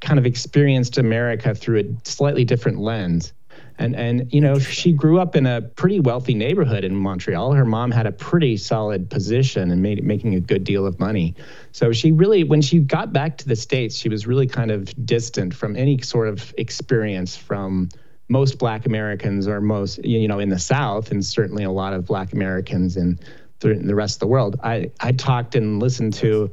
kind 0.00 0.18
of 0.18 0.26
experienced 0.26 0.98
America 0.98 1.54
through 1.54 1.80
a 1.80 2.08
slightly 2.08 2.44
different 2.44 2.78
lens 2.80 3.32
and 3.78 3.96
and 3.96 4.32
you 4.32 4.40
know 4.40 4.58
she 4.58 4.92
grew 4.92 5.18
up 5.18 5.34
in 5.36 5.46
a 5.46 5.60
pretty 5.62 6.00
wealthy 6.00 6.34
neighborhood 6.34 6.84
in 6.84 6.94
Montreal. 6.94 7.52
Her 7.52 7.64
mom 7.64 7.90
had 7.90 8.06
a 8.06 8.12
pretty 8.12 8.56
solid 8.56 9.10
position 9.10 9.70
and 9.70 9.82
made 9.82 10.02
making 10.04 10.34
a 10.34 10.40
good 10.40 10.64
deal 10.64 10.86
of 10.86 11.00
money. 11.00 11.34
So 11.72 11.92
she 11.92 12.12
really, 12.12 12.44
when 12.44 12.62
she 12.62 12.78
got 12.78 13.12
back 13.12 13.36
to 13.38 13.48
the 13.48 13.56
states, 13.56 13.96
she 13.96 14.08
was 14.08 14.26
really 14.26 14.46
kind 14.46 14.70
of 14.70 14.92
distant 15.04 15.54
from 15.54 15.76
any 15.76 16.00
sort 16.02 16.28
of 16.28 16.54
experience 16.56 17.36
from 17.36 17.88
most 18.28 18.58
Black 18.58 18.86
Americans 18.86 19.46
or 19.48 19.60
most 19.60 20.04
you 20.04 20.28
know 20.28 20.38
in 20.38 20.48
the 20.48 20.58
South, 20.58 21.10
and 21.10 21.24
certainly 21.24 21.64
a 21.64 21.70
lot 21.70 21.92
of 21.92 22.06
Black 22.06 22.32
Americans 22.32 22.96
in 22.96 23.18
the 23.60 23.94
rest 23.94 24.16
of 24.16 24.20
the 24.20 24.26
world. 24.26 24.58
I 24.62 24.90
I 25.00 25.12
talked 25.12 25.54
and 25.54 25.80
listened 25.80 26.14
to 26.14 26.50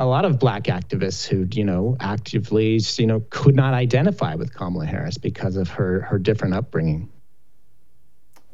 a 0.00 0.06
lot 0.06 0.24
of 0.24 0.38
black 0.38 0.64
activists 0.64 1.26
who, 1.26 1.46
you 1.52 1.62
know, 1.62 1.94
actively, 2.00 2.80
you 2.96 3.06
know, 3.06 3.22
could 3.28 3.54
not 3.54 3.74
identify 3.74 4.34
with 4.34 4.52
Kamala 4.54 4.86
Harris 4.86 5.18
because 5.18 5.56
of 5.56 5.68
her 5.68 6.00
her 6.00 6.18
different 6.18 6.54
upbringing. 6.54 7.08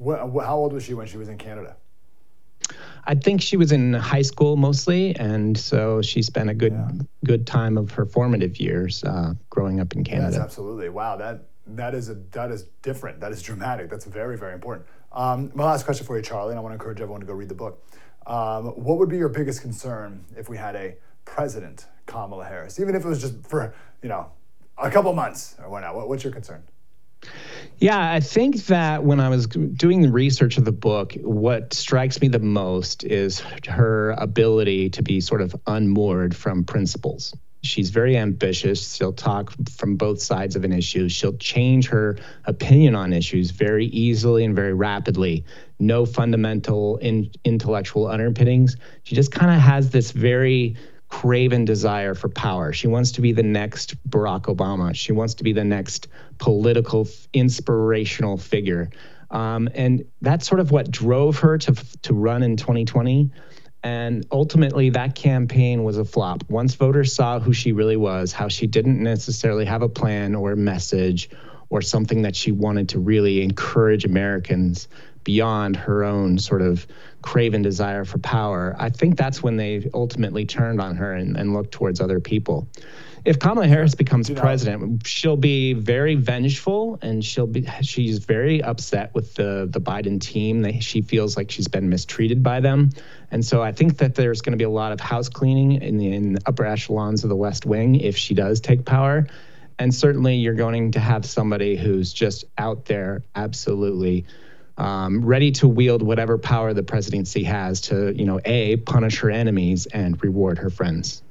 how 0.05 0.57
old 0.57 0.73
was 0.73 0.83
she 0.83 0.93
when 0.93 1.07
she 1.07 1.17
was 1.17 1.29
in 1.29 1.39
Canada? 1.39 1.77
I 3.05 3.15
think 3.15 3.41
she 3.41 3.57
was 3.57 3.71
in 3.71 3.93
high 3.93 4.23
school 4.23 4.57
mostly, 4.57 5.15
and 5.15 5.57
so 5.57 6.03
she 6.03 6.21
spent 6.21 6.51
a 6.51 6.55
good 6.55 6.73
yeah. 6.73 6.91
good 7.25 7.47
time 7.47 7.79
of 7.79 7.93
her 7.93 8.05
formative 8.05 8.59
years 8.59 9.05
uh, 9.05 9.35
growing 9.49 9.79
up 9.79 9.95
in 9.95 10.03
Canada. 10.03 10.33
Yes, 10.33 10.41
absolutely. 10.41 10.89
Wow, 10.89 11.17
that 11.17 11.45
That 11.69 11.95
is 11.95 12.09
a 12.09 12.15
that 12.33 12.51
is 12.51 12.65
different. 12.83 13.21
That 13.21 13.31
is 13.31 13.41
dramatic. 13.41 13.89
That's 13.89 14.05
very 14.05 14.37
very 14.37 14.53
important. 14.53 14.85
Um, 15.13 15.53
my 15.55 15.65
last 15.65 15.85
question 15.85 16.05
for 16.05 16.17
you, 16.17 16.25
Charlie, 16.25 16.51
and 16.51 16.59
I 16.59 16.63
want 16.63 16.73
to 16.73 16.75
encourage 16.75 17.01
everyone 17.01 17.21
to 17.21 17.27
go 17.27 17.35
read 17.35 17.49
the 17.49 17.55
book. 17.55 17.81
Um, 18.27 18.71
what 18.71 18.99
would 18.99 19.09
be 19.09 19.17
your 19.17 19.29
biggest 19.29 19.63
concern 19.63 20.25
if 20.37 20.49
we 20.49 20.57
had 20.57 20.75
a 20.75 20.97
president, 21.27 21.85
Kamala 22.07 22.47
Harris, 22.47 22.81
even 22.81 22.95
if 22.95 23.05
it 23.05 23.09
was 23.09 23.21
just 23.21 23.47
for 23.47 23.75
you 24.03 24.09
know 24.09 24.31
a 24.79 24.91
couple 24.91 25.13
months 25.13 25.55
or 25.63 25.69
whatnot? 25.69 25.95
What, 25.95 26.09
what's 26.09 26.25
your 26.25 26.33
concern? 26.33 26.63
Yeah, 27.79 28.13
I 28.13 28.21
think 28.21 28.67
that 28.67 29.05
when 29.05 29.21
I 29.21 29.29
was 29.29 29.47
doing 29.47 30.01
the 30.01 30.11
research 30.11 30.57
of 30.57 30.65
the 30.65 30.73
book, 30.73 31.15
what 31.21 31.75
strikes 31.75 32.21
me 32.21 32.29
the 32.29 32.39
most 32.39 33.05
is 33.05 33.41
her 33.69 34.13
ability 34.13 34.91
to 34.91 35.03
be 35.03 35.21
sort 35.21 35.43
of 35.43 35.55
unmoored 35.67 36.35
from 36.35 36.65
principles. 36.65 37.35
She's 37.63 37.91
very 37.91 38.17
ambitious. 38.17 38.95
She'll 38.95 39.13
talk 39.13 39.53
from 39.71 39.97
both 39.97 40.23
sides 40.23 40.57
of 40.57 40.65
an 40.65 40.73
issue. 40.73 41.09
She'll 41.09 41.37
change 41.37 41.89
her 41.89 42.17
opinion 42.45 42.95
on 42.95 43.13
issues 43.13 43.51
very 43.51 43.87
easily 43.87 44.45
and 44.45 44.55
very 44.55 44.73
rapidly. 44.73 45.45
No 45.79 46.07
fundamental 46.07 46.97
in, 46.99 47.31
intellectual 47.45 48.07
underpinnings. 48.07 48.77
She 49.03 49.15
just 49.15 49.33
kind 49.33 49.51
of 49.55 49.61
has 49.61 49.91
this 49.91 50.13
very 50.13 50.77
craven 51.09 51.65
desire 51.65 52.15
for 52.15 52.29
power. 52.29 52.73
She 52.73 52.89
wants 52.89 53.13
to 53.13 53.21
be 53.21 53.33
the 53.33 53.43
next 53.43 53.97
Barack 54.09 54.43
Obama. 54.43 54.95
She 54.95 55.13
wants 55.13 55.35
to 55.35 55.45
be 55.45 55.53
the 55.53 55.65
next 55.65 56.09
political 56.39 57.07
inspirational 57.33 58.37
figure. 58.37 58.91
Um, 59.31 59.69
and 59.75 60.05
that's 60.21 60.47
sort 60.47 60.61
of 60.61 60.71
what 60.71 60.91
drove 60.91 61.39
her 61.41 61.59
to 61.59 61.75
to 62.03 62.15
run 62.15 62.43
in 62.43 62.57
2020. 62.57 63.31
And 63.83 64.27
ultimately, 64.33 64.91
that 64.91 65.15
campaign 65.15 65.85
was 65.85 65.97
a 65.99 66.05
flop. 66.05 66.43
Once 66.49 66.75
voters 66.75 67.15
saw 67.15 67.39
who 67.39 67.53
she 67.53 67.73
really 67.73 67.97
was, 67.97 68.33
how 68.33 68.49
she 68.49 68.67
didn't 68.67 69.01
necessarily 69.01 69.65
have 69.65 69.83
a 69.83 69.89
plan 69.89 70.35
or 70.35 70.53
a 70.53 70.57
message 70.57 71.31
or 71.69 71.83
something 71.83 72.23
that 72.23 72.35
she 72.35 72.53
wanted 72.53 72.89
to 72.91 72.99
really 72.99 73.43
encourage 73.43 74.05
Americans 74.05 74.89
beyond 75.27 75.75
her 75.75 76.05
own 76.05 76.39
sort 76.39 76.63
of 76.63 76.87
craven 77.21 77.61
desire 77.61 78.05
for 78.05 78.19
power, 78.19 78.77
I 78.79 78.91
think 78.91 79.17
that's 79.17 79.43
when 79.43 79.57
they 79.57 79.91
ultimately 79.93 80.47
turned 80.47 80.81
on 80.81 80.95
her 80.97 81.13
and, 81.13 81.37
and 81.37 81.53
looked 81.53 81.73
towards 81.73 82.01
other 82.01 82.21
people. 82.21 82.69
If 83.25 83.41
Kamala 83.41 83.67
Harris 83.67 83.97
becomes 83.97 84.31
president, 84.31 85.05
she'll 85.05 85.37
be 85.37 85.73
very 85.73 86.15
vengeful 86.15 87.01
and 87.03 87.25
she'll 87.25 87.49
be 87.49 87.67
she's 87.83 88.19
very 88.19 88.63
upset 88.63 89.13
with 89.17 89.35
the 89.35 89.69
the 89.69 89.81
Biden 89.81 90.21
team. 90.21 90.63
They, 90.63 90.79
she 90.79 91.03
feels 91.03 91.37
like 91.37 91.51
she's 91.51 91.67
been 91.67 91.89
mistreated 91.89 92.45
by 92.45 92.61
them. 92.61 92.91
And 93.33 93.45
so 93.45 93.61
I 93.61 93.73
think 93.73 93.99
that 93.99 94.15
there's 94.15 94.43
going 94.43 94.53
to 94.53 94.59
be 94.59 94.63
a 94.63 94.71
lot 94.71 94.93
of 94.93 95.01
house 95.01 95.29
cleaning 95.29 95.83
in 95.83 95.97
the, 95.99 96.15
in 96.15 96.35
the 96.35 96.41
upper 96.47 96.65
echelons 96.65 97.25
of 97.25 97.31
the 97.31 97.37
West 97.37 97.67
Wing 97.67 97.97
if 97.97 98.17
she 98.17 98.33
does 98.33 98.61
take 98.61 98.85
power. 98.85 99.27
And 99.77 99.93
certainly 99.93 100.37
you're 100.37 100.55
going 100.55 100.93
to 100.93 101.01
have 101.01 101.27
somebody 101.27 101.75
who's 101.75 102.13
just 102.13 102.45
out 102.57 102.85
there 102.85 103.25
absolutely 103.35 104.25
um, 104.79 105.25
ready 105.25 105.51
to 105.53 105.69
wield 105.69 106.03
whatever 106.03 106.39
power 106.39 106.75
the 106.75 106.83
presidency 106.83 107.43
has 107.45 107.81
to, 107.83 108.15
you 108.15 108.25
know, 108.25 108.41
A, 108.45 108.77
punish 108.77 109.19
her 109.21 109.31
enemies 109.31 109.87
and 109.87 110.23
reward 110.23 110.59
her 110.59 110.71
friends. 110.71 111.23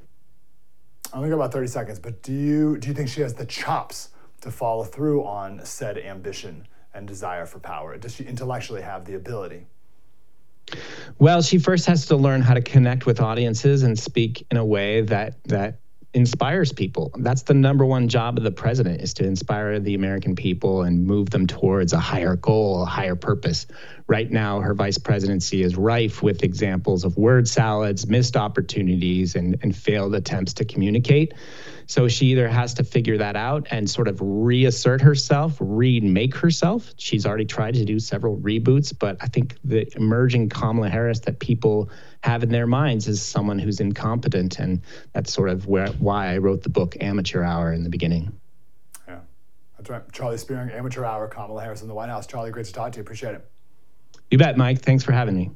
I 1.13 1.17
only 1.17 1.29
got 1.29 1.35
about 1.35 1.53
30 1.53 1.67
seconds, 1.67 1.99
but 1.99 2.21
do 2.23 2.33
you 2.33 2.77
do 2.77 2.87
you 2.87 2.93
think 2.93 3.09
she 3.09 3.21
has 3.21 3.33
the 3.33 3.45
chops 3.45 4.09
to 4.41 4.51
follow 4.51 4.83
through 4.83 5.23
on 5.23 5.63
said 5.65 5.97
ambition 5.97 6.67
and 6.93 7.07
desire 7.07 7.45
for 7.45 7.59
power? 7.59 7.97
Does 7.97 8.15
she 8.15 8.25
intellectually 8.25 8.81
have 8.81 9.05
the 9.05 9.15
ability? 9.15 9.67
Well, 11.19 11.41
she 11.41 11.59
first 11.59 11.85
has 11.85 12.07
to 12.07 12.15
learn 12.15 12.41
how 12.41 12.55
to 12.55 12.61
connect 12.61 13.05
with 13.05 13.21
audiences 13.21 13.83
and 13.83 13.97
speak 13.97 14.45
in 14.49 14.57
a 14.57 14.65
way 14.65 15.01
that 15.01 15.43
that 15.45 15.79
inspires 16.15 16.71
people. 16.71 17.11
That's 17.17 17.41
the 17.41 17.53
number 17.53 17.85
one 17.85 18.07
job 18.07 18.37
of 18.37 18.45
the 18.45 18.51
president 18.51 19.01
is 19.01 19.13
to 19.15 19.25
inspire 19.25 19.79
the 19.81 19.95
American 19.95 20.33
people 20.33 20.83
and 20.83 21.05
move 21.05 21.29
them 21.29 21.45
towards 21.45 21.91
a 21.91 21.99
higher 21.99 22.37
goal, 22.37 22.83
a 22.83 22.85
higher 22.85 23.15
purpose. 23.15 23.67
Right 24.07 24.31
now, 24.31 24.61
her 24.61 24.73
vice 24.73 24.97
presidency 24.97 25.61
is 25.61 25.75
rife 25.75 26.23
with 26.23 26.41
examples 26.41 27.03
of 27.03 27.17
word 27.17 27.49
salads, 27.49 28.07
missed 28.07 28.37
opportunities, 28.37 29.35
and, 29.35 29.57
and 29.61 29.75
failed 29.75 30.15
attempts 30.15 30.53
to 30.53 30.65
communicate. 30.65 31.33
So 31.87 32.07
she 32.07 32.27
either 32.27 32.47
has 32.47 32.73
to 32.75 32.83
figure 32.83 33.17
that 33.17 33.35
out 33.35 33.67
and 33.69 33.89
sort 33.89 34.07
of 34.07 34.19
reassert 34.21 35.01
herself, 35.01 35.55
remake 35.59 36.35
herself. 36.35 36.93
She's 36.97 37.25
already 37.25 37.45
tried 37.45 37.75
to 37.75 37.85
do 37.85 37.99
several 37.99 38.37
reboots, 38.37 38.93
but 38.97 39.17
I 39.21 39.27
think 39.27 39.55
the 39.63 39.87
emerging 39.95 40.49
Kamala 40.49 40.89
Harris 40.89 41.19
that 41.21 41.39
people 41.39 41.89
have 42.21 42.41
in 42.41 42.49
their 42.49 42.65
minds 42.65 43.07
is 43.07 43.21
someone 43.21 43.59
who's 43.59 43.79
incompetent. 43.79 44.57
And 44.59 44.81
that's 45.13 45.31
sort 45.31 45.49
of 45.49 45.67
where, 45.67 45.87
why 45.87 46.33
I 46.33 46.37
wrote 46.39 46.63
the 46.63 46.69
book 46.69 46.97
Amateur 46.99 47.43
Hour 47.43 47.71
in 47.71 47.83
the 47.83 47.89
beginning. 47.89 48.39
Yeah, 49.07 49.19
that's 49.77 49.89
right. 49.89 50.11
Charlie 50.11 50.37
Spiering, 50.37 50.73
Amateur 50.73 51.05
Hour, 51.05 51.27
Kamala 51.27 51.61
Harris 51.61 51.83
in 51.83 51.87
the 51.87 51.93
White 51.93 52.09
House. 52.09 52.25
Charlie, 52.25 52.49
great 52.49 52.65
to 52.65 52.73
talk 52.73 52.93
to 52.93 52.97
you. 52.97 53.01
Appreciate 53.01 53.35
it. 53.35 53.47
You 54.31 54.39
bet, 54.39 54.57
Mike. 54.57 54.81
Thanks 54.81 55.03
for 55.03 55.11
having 55.11 55.35
me. 55.35 55.51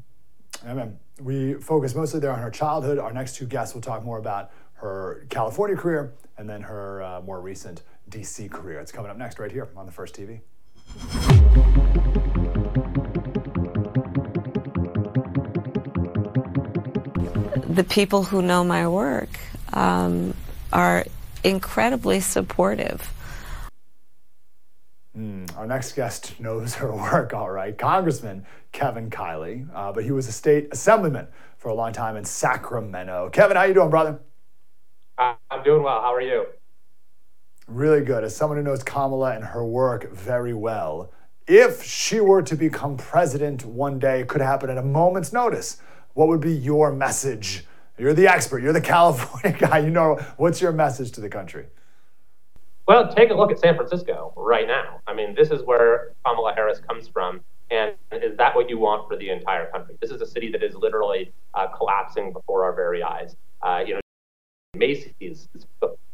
Amen. 0.67 0.99
We 1.21 1.55
focus 1.55 1.95
mostly 1.95 2.19
there 2.19 2.31
on 2.31 2.39
her 2.39 2.51
childhood. 2.51 2.97
Our 2.97 3.11
next 3.11 3.35
two 3.35 3.45
guests 3.45 3.73
will 3.73 3.81
talk 3.81 4.05
more 4.05 4.19
about 4.19 4.51
her 4.79 5.25
California 5.29 5.75
career 5.75 6.13
and 6.37 6.49
then 6.49 6.61
her 6.61 7.03
uh, 7.03 7.21
more 7.21 7.41
recent 7.41 7.83
DC 8.09 8.49
career. 8.49 8.79
It's 8.79 8.91
coming 8.91 9.11
up 9.11 9.17
next 9.17 9.39
right 9.39 9.51
here 9.51 9.69
on 9.75 9.85
the 9.85 9.91
First 9.91 10.15
TV. 10.15 10.41
The 17.75 17.83
people 17.83 18.23
who 18.23 18.41
know 18.41 18.63
my 18.63 18.87
work 18.87 19.29
um, 19.73 20.33
are 20.73 21.05
incredibly 21.43 22.19
supportive. 22.19 23.13
Mm, 25.17 25.57
our 25.57 25.67
next 25.67 25.93
guest 25.93 26.39
knows 26.39 26.75
her 26.75 26.95
work 26.95 27.33
all 27.33 27.49
right. 27.49 27.77
Congressman 27.77 28.45
Kevin 28.71 29.09
Kiley, 29.09 29.67
uh, 29.73 29.91
but 29.91 30.03
he 30.05 30.11
was 30.11 30.27
a 30.27 30.31
state 30.31 30.69
assemblyman 30.71 31.27
for 31.57 31.67
a 31.67 31.73
long 31.73 31.91
time 31.91 32.15
in 32.15 32.23
Sacramento. 32.23 33.29
Kevin, 33.33 33.57
how 33.57 33.63
are 33.63 33.67
you 33.67 33.73
doing, 33.73 33.89
brother? 33.89 34.19
I'm 35.19 35.63
doing 35.63 35.83
well. 35.83 36.01
How 36.01 36.13
are 36.13 36.21
you? 36.21 36.45
Really 37.67 38.01
good. 38.01 38.23
As 38.23 38.35
someone 38.35 38.57
who 38.57 38.63
knows 38.63 38.83
Kamala 38.83 39.35
and 39.35 39.43
her 39.43 39.65
work 39.65 40.11
very 40.11 40.53
well, 40.53 41.11
if 41.45 41.83
she 41.83 42.19
were 42.19 42.41
to 42.41 42.55
become 42.55 42.95
president 42.95 43.65
one 43.65 43.99
day, 43.99 44.21
it 44.21 44.27
could 44.27 44.41
happen 44.41 44.69
at 44.69 44.77
a 44.77 44.83
moment's 44.83 45.33
notice. 45.33 45.81
What 46.13 46.27
would 46.29 46.41
be 46.41 46.53
your 46.53 46.91
message? 46.91 47.65
You're 47.97 48.13
the 48.13 48.27
expert. 48.27 48.63
You're 48.63 48.73
the 48.73 48.81
California 48.95 49.57
guy. 49.59 49.79
You 49.79 49.89
know 49.89 50.15
what's 50.37 50.61
your 50.61 50.71
message 50.71 51.11
to 51.13 51.21
the 51.21 51.29
country? 51.29 51.65
Well, 52.87 53.13
take 53.13 53.29
a 53.29 53.35
look 53.35 53.51
at 53.51 53.59
San 53.59 53.75
Francisco 53.75 54.33
right 54.35 54.65
now. 54.65 55.01
I 55.05 55.13
mean, 55.13 55.35
this 55.35 55.51
is 55.51 55.61
where 55.63 56.13
Kamala 56.25 56.53
Harris 56.55 56.79
comes 56.79 57.07
from. 57.07 57.41
And 57.69 57.93
is 58.11 58.35
that 58.37 58.55
what 58.55 58.67
you 58.67 58.79
want 58.79 59.07
for 59.07 59.15
the 59.15 59.29
entire 59.29 59.69
country? 59.69 59.95
This 60.01 60.09
is 60.09 60.21
a 60.21 60.25
city 60.25 60.51
that 60.51 60.63
is 60.63 60.73
literally 60.73 61.31
uh, 61.53 61.67
collapsing 61.67 62.33
before 62.33 62.63
our 62.63 62.73
very 62.73 63.03
eyes. 63.03 63.35
Uh, 63.61 63.83
you 63.85 63.93
know, 63.93 63.99
Macy's 64.75 65.47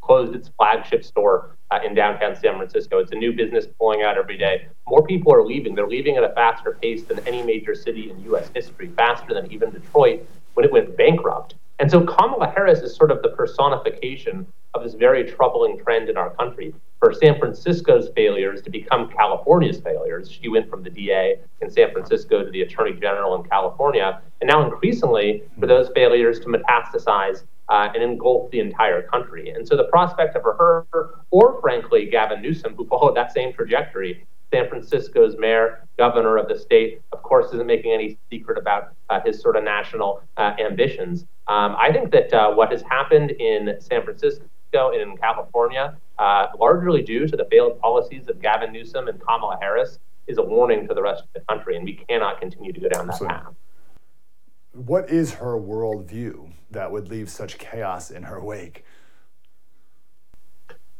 closed 0.00 0.34
its 0.34 0.48
flagship 0.56 1.04
store 1.04 1.56
uh, 1.70 1.78
in 1.84 1.94
downtown 1.94 2.34
San 2.34 2.56
Francisco. 2.56 2.98
It's 2.98 3.12
a 3.12 3.16
new 3.16 3.32
business 3.32 3.66
pulling 3.78 4.02
out 4.02 4.16
every 4.16 4.38
day. 4.38 4.68
More 4.86 5.04
people 5.04 5.34
are 5.34 5.44
leaving. 5.44 5.74
They're 5.74 5.88
leaving 5.88 6.16
at 6.16 6.24
a 6.24 6.30
faster 6.30 6.78
pace 6.80 7.04
than 7.04 7.18
any 7.26 7.42
major 7.42 7.74
city 7.74 8.10
in 8.10 8.22
U.S. 8.24 8.50
history, 8.54 8.88
faster 8.96 9.34
than 9.34 9.52
even 9.52 9.70
Detroit 9.70 10.26
when 10.54 10.64
it 10.64 10.72
went 10.72 10.96
bankrupt. 10.96 11.54
And 11.78 11.90
so 11.90 12.04
Kamala 12.04 12.48
Harris 12.48 12.80
is 12.80 12.94
sort 12.94 13.10
of 13.10 13.22
the 13.22 13.28
personification 13.28 14.46
of 14.74 14.82
this 14.82 14.94
very 14.94 15.24
troubling 15.24 15.78
trend 15.78 16.08
in 16.08 16.16
our 16.16 16.30
country. 16.30 16.74
For 17.00 17.12
San 17.12 17.38
Francisco's 17.38 18.08
failures 18.16 18.62
to 18.62 18.70
become 18.70 19.10
California's 19.10 19.80
failures, 19.80 20.30
she 20.30 20.48
went 20.48 20.70
from 20.70 20.82
the 20.82 20.90
DA 20.90 21.36
in 21.60 21.70
San 21.70 21.92
Francisco 21.92 22.42
to 22.42 22.50
the 22.50 22.62
Attorney 22.62 22.98
General 22.98 23.34
in 23.34 23.48
California, 23.48 24.22
and 24.40 24.48
now 24.48 24.64
increasingly 24.64 25.42
for 25.60 25.66
those 25.66 25.90
failures 25.94 26.40
to 26.40 26.46
metastasize 26.46 27.44
uh, 27.68 27.88
and 27.94 28.02
engulf 28.02 28.50
the 28.50 28.60
entire 28.60 29.02
country. 29.02 29.50
And 29.50 29.66
so 29.66 29.76
the 29.76 29.84
prospect 29.84 30.36
of 30.36 30.42
her, 30.44 30.86
or 31.30 31.60
frankly, 31.60 32.06
Gavin 32.06 32.40
Newsom, 32.40 32.74
who 32.74 32.86
followed 32.86 33.16
that 33.16 33.32
same 33.32 33.52
trajectory, 33.52 34.26
San 34.52 34.68
Francisco's 34.68 35.36
mayor, 35.38 35.86
governor 35.98 36.36
of 36.36 36.48
the 36.48 36.58
state, 36.58 37.00
of 37.12 37.22
course, 37.22 37.52
isn't 37.52 37.66
making 37.66 37.92
any 37.92 38.18
secret 38.30 38.58
about 38.58 38.94
uh, 39.10 39.20
his 39.24 39.40
sort 39.40 39.56
of 39.56 39.64
national 39.64 40.22
uh, 40.36 40.54
ambitions. 40.58 41.22
Um, 41.48 41.76
I 41.78 41.90
think 41.92 42.10
that 42.12 42.32
uh, 42.32 42.52
what 42.52 42.70
has 42.70 42.82
happened 42.82 43.32
in 43.32 43.76
San 43.80 44.04
Francisco 44.04 44.42
and 44.72 45.00
in 45.00 45.16
California, 45.16 45.96
uh, 46.18 46.46
largely 46.58 47.02
due 47.02 47.26
to 47.26 47.36
the 47.36 47.46
failed 47.50 47.80
policies 47.80 48.28
of 48.28 48.40
Gavin 48.40 48.72
Newsom 48.72 49.08
and 49.08 49.20
Kamala 49.20 49.58
Harris, 49.60 49.98
is 50.26 50.38
a 50.38 50.42
warning 50.42 50.86
to 50.88 50.94
the 50.94 51.02
rest 51.02 51.22
of 51.22 51.28
the 51.34 51.40
country, 51.48 51.76
and 51.76 51.84
we 51.84 51.94
cannot 52.08 52.40
continue 52.40 52.72
to 52.72 52.80
go 52.80 52.88
down 52.88 53.06
that 53.06 53.14
Absolutely. 53.14 53.38
path. 53.38 53.54
What 54.72 55.08
is 55.08 55.34
her 55.34 55.58
worldview 55.58 56.52
that 56.70 56.90
would 56.90 57.08
leave 57.08 57.30
such 57.30 57.58
chaos 57.58 58.10
in 58.10 58.24
her 58.24 58.42
wake? 58.42 58.84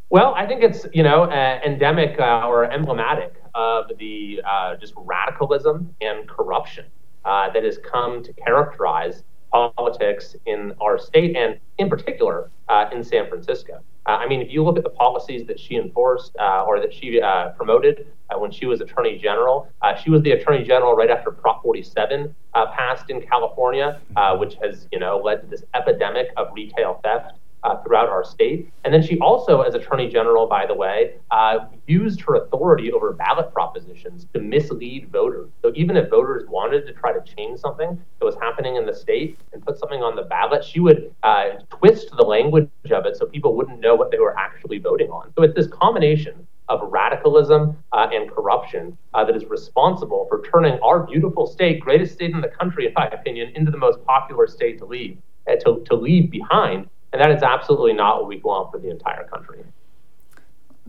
Well, 0.08 0.34
I 0.36 0.46
think 0.46 0.62
it's 0.62 0.86
you 0.92 1.02
know 1.02 1.24
uh, 1.24 1.60
endemic 1.64 2.20
uh, 2.20 2.46
or 2.46 2.64
emblematic 2.70 3.34
of 3.54 3.90
the 3.98 4.40
uh, 4.48 4.76
just 4.76 4.94
radicalism 4.96 5.94
and 6.00 6.28
corruption 6.28 6.84
uh, 7.24 7.50
that 7.52 7.64
has 7.64 7.78
come 7.78 8.22
to 8.22 8.32
characterize 8.34 9.24
politics 9.50 10.36
in 10.46 10.74
our 10.80 10.98
state 10.98 11.34
and, 11.36 11.58
in 11.78 11.88
particular, 11.88 12.50
uh, 12.68 12.88
in 12.92 13.02
San 13.02 13.26
Francisco. 13.28 13.80
Uh, 14.04 14.10
I 14.10 14.28
mean, 14.28 14.42
if 14.42 14.52
you 14.52 14.62
look 14.62 14.76
at 14.76 14.84
the 14.84 14.90
policies 14.90 15.46
that 15.46 15.58
she 15.58 15.76
enforced 15.76 16.36
or 16.38 16.78
that 16.78 16.92
she 16.92 17.20
promoted 17.56 18.06
when 18.36 18.50
she 18.52 18.66
was 18.66 18.80
Attorney 18.80 19.18
General, 19.18 19.68
she 20.04 20.10
was 20.10 20.22
the 20.22 20.32
Attorney 20.32 20.62
General 20.62 20.94
right 20.94 21.10
after 21.10 21.30
Prop 21.32 21.62
47 21.62 22.32
passed 22.54 23.08
in 23.10 23.22
California, 23.22 24.00
which 24.34 24.54
has, 24.62 24.86
you 24.92 25.00
know, 25.00 25.18
led 25.18 25.40
to 25.40 25.46
this 25.48 25.64
epidemic 25.74 26.28
of 26.36 26.48
retail 26.52 27.00
theft 27.02 27.32
uh, 27.66 27.82
throughout 27.82 28.08
our 28.08 28.24
state. 28.24 28.70
And 28.84 28.94
then 28.94 29.02
she 29.02 29.18
also, 29.18 29.62
as 29.62 29.74
Attorney 29.74 30.08
General, 30.08 30.46
by 30.46 30.66
the 30.66 30.74
way, 30.74 31.16
uh, 31.32 31.66
used 31.86 32.20
her 32.20 32.36
authority 32.36 32.92
over 32.92 33.12
ballot 33.12 33.52
propositions 33.52 34.26
to 34.32 34.40
mislead 34.40 35.10
voters. 35.10 35.50
So 35.62 35.72
even 35.74 35.96
if 35.96 36.08
voters 36.08 36.48
wanted 36.48 36.86
to 36.86 36.92
try 36.92 37.12
to 37.12 37.20
change 37.34 37.58
something 37.58 38.00
that 38.18 38.24
was 38.24 38.36
happening 38.36 38.76
in 38.76 38.86
the 38.86 38.94
state 38.94 39.38
and 39.52 39.64
put 39.64 39.78
something 39.78 40.02
on 40.02 40.14
the 40.14 40.22
ballot, 40.22 40.64
she 40.64 40.78
would 40.78 41.12
uh, 41.24 41.44
twist 41.68 42.10
the 42.16 42.22
language 42.22 42.68
of 42.90 43.04
it 43.04 43.16
so 43.16 43.26
people 43.26 43.56
wouldn't 43.56 43.80
know 43.80 43.96
what 43.96 44.10
they 44.12 44.18
were 44.18 44.36
actually 44.38 44.78
voting 44.78 45.10
on. 45.10 45.32
So 45.36 45.42
it's 45.42 45.54
this 45.54 45.66
combination 45.66 46.46
of 46.68 46.80
radicalism 46.90 47.76
uh, 47.92 48.08
and 48.12 48.30
corruption 48.30 48.96
uh, 49.14 49.24
that 49.24 49.36
is 49.36 49.44
responsible 49.46 50.26
for 50.28 50.42
turning 50.52 50.78
our 50.80 51.06
beautiful 51.06 51.46
state, 51.46 51.80
greatest 51.80 52.14
state 52.14 52.32
in 52.32 52.40
the 52.40 52.48
country, 52.48 52.86
in 52.86 52.92
my 52.94 53.06
opinion, 53.08 53.52
into 53.54 53.70
the 53.70 53.78
most 53.78 54.04
popular 54.04 54.46
state 54.46 54.78
to 54.78 54.84
leave, 54.84 55.16
uh, 55.48 55.54
to, 55.64 55.84
to 55.84 55.94
leave 55.94 56.30
behind 56.30 56.88
and 57.16 57.24
that 57.24 57.34
is 57.34 57.42
absolutely 57.42 57.94
not 57.94 58.18
what 58.18 58.28
we 58.28 58.38
want 58.38 58.70
for 58.70 58.78
the 58.78 58.90
entire 58.90 59.24
country. 59.24 59.60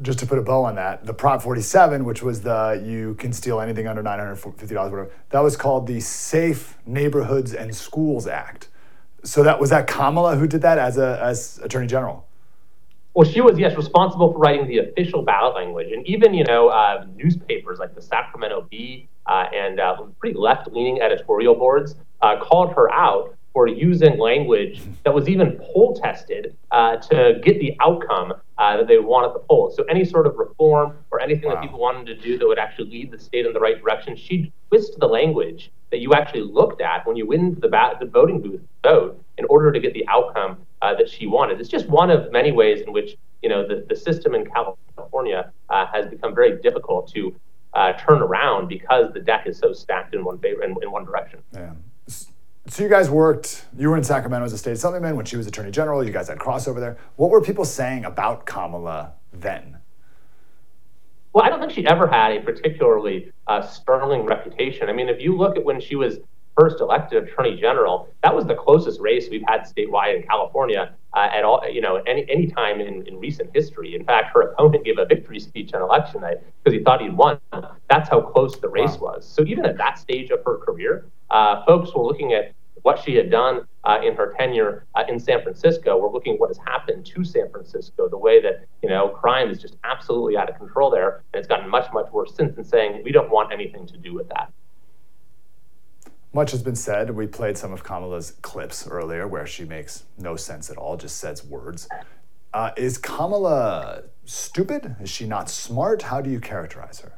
Just 0.01 0.19
to 0.19 0.27
put 0.27 0.37
a 0.37 0.41
bow 0.41 0.65
on 0.65 0.75
that, 0.75 1.05
the 1.05 1.13
Prop 1.13 1.41
47, 1.41 2.03
which 2.03 2.21
was 2.21 2.41
the 2.41 2.83
you 2.85 3.15
can 3.15 3.31
steal 3.31 3.61
anything 3.61 3.87
under 3.87 4.03
$950, 4.03 4.61
whatever, 4.61 5.09
that 5.29 5.39
was 5.39 5.55
called 5.55 5.87
the 5.87 5.99
Safe 6.01 6.77
Neighborhoods 6.85 7.53
and 7.53 7.73
Schools 7.73 8.27
Act. 8.27 8.67
So 9.23 9.41
that 9.43 9.59
was 9.59 9.69
that 9.71 9.87
Kamala 9.87 10.35
who 10.35 10.47
did 10.47 10.61
that 10.61 10.77
as 10.77 10.97
a 10.97 11.19
as 11.23 11.59
Attorney 11.63 11.87
General. 11.87 12.27
Well, 13.13 13.27
she 13.27 13.41
was 13.41 13.57
yes 13.57 13.75
responsible 13.75 14.33
for 14.33 14.37
writing 14.37 14.67
the 14.67 14.79
official 14.79 15.23
ballot 15.23 15.55
language, 15.55 15.91
and 15.91 16.05
even 16.05 16.33
you 16.33 16.43
know 16.43 16.67
uh, 16.67 17.07
newspapers 17.15 17.79
like 17.79 17.95
the 17.95 18.01
Sacramento 18.01 18.67
Bee 18.69 19.07
uh, 19.25 19.45
and 19.55 19.79
uh, 19.79 19.95
pretty 20.19 20.37
left-leaning 20.37 21.01
editorial 21.01 21.55
boards 21.55 21.95
uh, 22.21 22.37
called 22.39 22.73
her 22.73 22.93
out 22.93 23.36
for 23.57 23.65
using 23.65 24.19
language 24.19 24.83
that 25.03 25.11
was 25.11 25.27
even 25.27 25.59
poll 25.59 25.99
tested 25.99 26.55
uh, 26.69 26.95
to 26.97 27.41
get 27.43 27.57
the 27.59 27.75
outcome 27.79 28.31
uh, 28.59 28.77
that 28.77 28.87
they 28.87 28.99
want 28.99 29.25
at 29.25 29.33
the 29.33 29.39
polls. 29.49 29.75
So 29.75 29.83
any 29.85 30.05
sort 30.05 30.27
of 30.27 30.35
reform 30.35 30.95
or 31.09 31.19
anything 31.19 31.49
wow. 31.49 31.55
that 31.55 31.63
people 31.63 31.79
wanted 31.79 32.05
to 32.05 32.15
do 32.21 32.37
that 32.37 32.47
would 32.47 32.59
actually 32.59 32.91
lead 32.91 33.09
the 33.09 33.17
state 33.17 33.47
in 33.47 33.53
the 33.53 33.59
right 33.59 33.81
direction, 33.81 34.15
she'd 34.15 34.53
twist 34.69 34.99
the 34.99 35.07
language 35.07 35.71
that 35.89 35.97
you 35.97 36.13
actually 36.13 36.43
looked 36.43 36.81
at 36.81 37.07
when 37.07 37.15
you 37.15 37.25
went 37.25 37.41
into 37.41 37.59
the, 37.59 37.69
the 37.99 38.05
voting 38.05 38.39
booth 38.43 38.61
vote 38.83 39.19
in 39.39 39.45
order 39.45 39.71
to 39.71 39.79
get 39.79 39.91
the 39.95 40.07
outcome 40.07 40.59
uh, 40.83 40.93
that 40.93 41.09
she 41.09 41.25
wanted. 41.25 41.59
It's 41.59 41.67
just 41.67 41.89
one 41.89 42.11
of 42.11 42.31
many 42.31 42.51
ways 42.51 42.81
in 42.85 42.93
which 42.93 43.17
you 43.41 43.49
know 43.49 43.67
the, 43.67 43.83
the 43.89 43.95
system 43.95 44.35
in 44.35 44.45
California 44.45 45.51
uh, 45.71 45.87
has 45.87 46.05
become 46.05 46.35
very 46.35 46.61
difficult 46.61 47.11
to 47.15 47.35
uh, 47.73 47.93
turn 47.93 48.21
around 48.21 48.67
because 48.67 49.11
the 49.13 49.19
deck 49.19 49.47
is 49.47 49.57
so 49.57 49.73
stacked 49.73 50.13
in 50.13 50.23
one 50.23 50.37
favor 50.37 50.61
in, 50.61 50.75
in 50.83 50.91
one 50.91 51.05
direction. 51.05 51.39
Yeah. 51.55 51.71
So 52.69 52.83
you 52.83 52.89
guys 52.89 53.09
worked, 53.09 53.65
you 53.77 53.89
were 53.89 53.95
in 53.95 54.03
Sacramento 54.03 54.45
as 54.45 54.51
a 54.51 54.57
state 54.57 54.73
assemblyman 54.73 55.15
when 55.15 55.25
she 55.25 55.37
was 55.37 55.47
attorney 55.47 55.71
general. 55.71 56.03
You 56.03 56.11
guys 56.11 56.27
had 56.27 56.37
crossover 56.37 56.81
there. 56.81 56.97
What 57.15 57.31
were 57.31 57.41
people 57.41 57.63
saying 57.63 58.03
about 58.03 58.45
Kamala 58.45 59.13
then? 59.31 59.77
Well, 61.31 61.45
I 61.45 61.49
don't 61.49 61.61
think 61.61 61.71
she 61.71 61.87
ever 61.87 62.07
had 62.07 62.33
a 62.33 62.41
particularly 62.41 63.31
uh, 63.47 63.61
sterling 63.61 64.25
reputation. 64.25 64.89
I 64.89 64.93
mean, 64.93 65.07
if 65.07 65.21
you 65.21 65.37
look 65.37 65.55
at 65.55 65.63
when 65.63 65.79
she 65.79 65.95
was 65.95 66.17
first 66.59 66.81
elected 66.81 67.23
attorney 67.23 67.55
general, 67.55 68.09
that 68.23 68.35
was 68.35 68.45
the 68.45 68.55
closest 68.55 68.99
race 68.99 69.29
we've 69.29 69.45
had 69.47 69.61
statewide 69.61 70.17
in 70.17 70.23
California 70.23 70.93
uh, 71.13 71.29
at 71.31 71.45
all, 71.45 71.63
you 71.69 71.79
know, 71.79 71.97
any 72.05 72.25
any 72.29 72.47
time 72.47 72.81
in, 72.81 73.07
in 73.07 73.17
recent 73.17 73.49
history. 73.53 73.95
In 73.95 74.03
fact, 74.03 74.33
her 74.33 74.41
opponent 74.41 74.83
gave 74.83 74.97
a 74.97 75.05
victory 75.05 75.39
speech 75.39 75.73
on 75.73 75.81
election 75.81 76.21
night 76.21 76.37
because 76.63 76.77
he 76.77 76.83
thought 76.83 77.01
he'd 77.01 77.15
won. 77.15 77.39
That's 77.89 78.09
how 78.09 78.19
close 78.19 78.59
the 78.59 78.67
race 78.67 78.97
wow. 78.97 79.13
was. 79.13 79.25
So 79.25 79.43
even 79.43 79.65
at 79.65 79.77
that 79.77 79.99
stage 79.99 80.31
of 80.31 80.43
her 80.43 80.57
career, 80.57 81.05
folks 81.29 81.93
were 81.93 82.03
looking 82.03 82.33
at 82.33 82.53
what 82.83 82.99
she 83.03 83.15
had 83.15 83.29
done 83.29 83.67
uh, 83.83 83.99
in 84.03 84.15
her 84.15 84.33
tenure 84.37 84.85
uh, 84.95 85.03
in 85.09 85.19
San 85.19 85.41
Francisco. 85.41 85.97
We're 85.97 86.11
looking 86.11 86.35
at 86.35 86.39
what 86.39 86.49
has 86.49 86.57
happened 86.57 87.05
to 87.07 87.23
San 87.23 87.49
Francisco, 87.51 88.07
the 88.07 88.17
way 88.17 88.41
that 88.41 88.65
you 88.81 88.89
know 88.89 89.09
crime 89.09 89.49
is 89.49 89.61
just 89.61 89.75
absolutely 89.83 90.37
out 90.37 90.49
of 90.49 90.57
control 90.57 90.89
there, 90.89 91.23
and 91.33 91.39
it's 91.39 91.47
gotten 91.47 91.69
much 91.69 91.91
much 91.93 92.11
worse 92.11 92.33
since. 92.35 92.55
And 92.55 92.65
saying 92.65 93.01
we 93.03 93.11
don't 93.11 93.29
want 93.29 93.51
anything 93.51 93.87
to 93.87 93.97
do 93.97 94.13
with 94.13 94.29
that. 94.29 94.53
Much 96.33 96.51
has 96.51 96.61
been 96.61 96.75
said. 96.75 97.09
We 97.11 97.27
played 97.27 97.57
some 97.57 97.73
of 97.73 97.83
Kamala's 97.83 98.31
clips 98.41 98.87
earlier 98.87 99.27
where 99.27 99.47
she 99.47 99.65
makes 99.65 100.03
no 100.17 100.35
sense 100.35 100.69
at 100.69 100.77
all, 100.77 100.95
just 100.95 101.17
says 101.17 101.43
words. 101.43 101.89
Uh, 102.53 102.71
is 102.77 102.97
Kamala 102.97 104.03
stupid? 104.25 104.95
Is 105.01 105.09
she 105.09 105.25
not 105.27 105.49
smart? 105.49 106.03
How 106.03 106.21
do 106.21 106.29
you 106.29 106.39
characterize 106.39 106.99
her? 106.99 107.16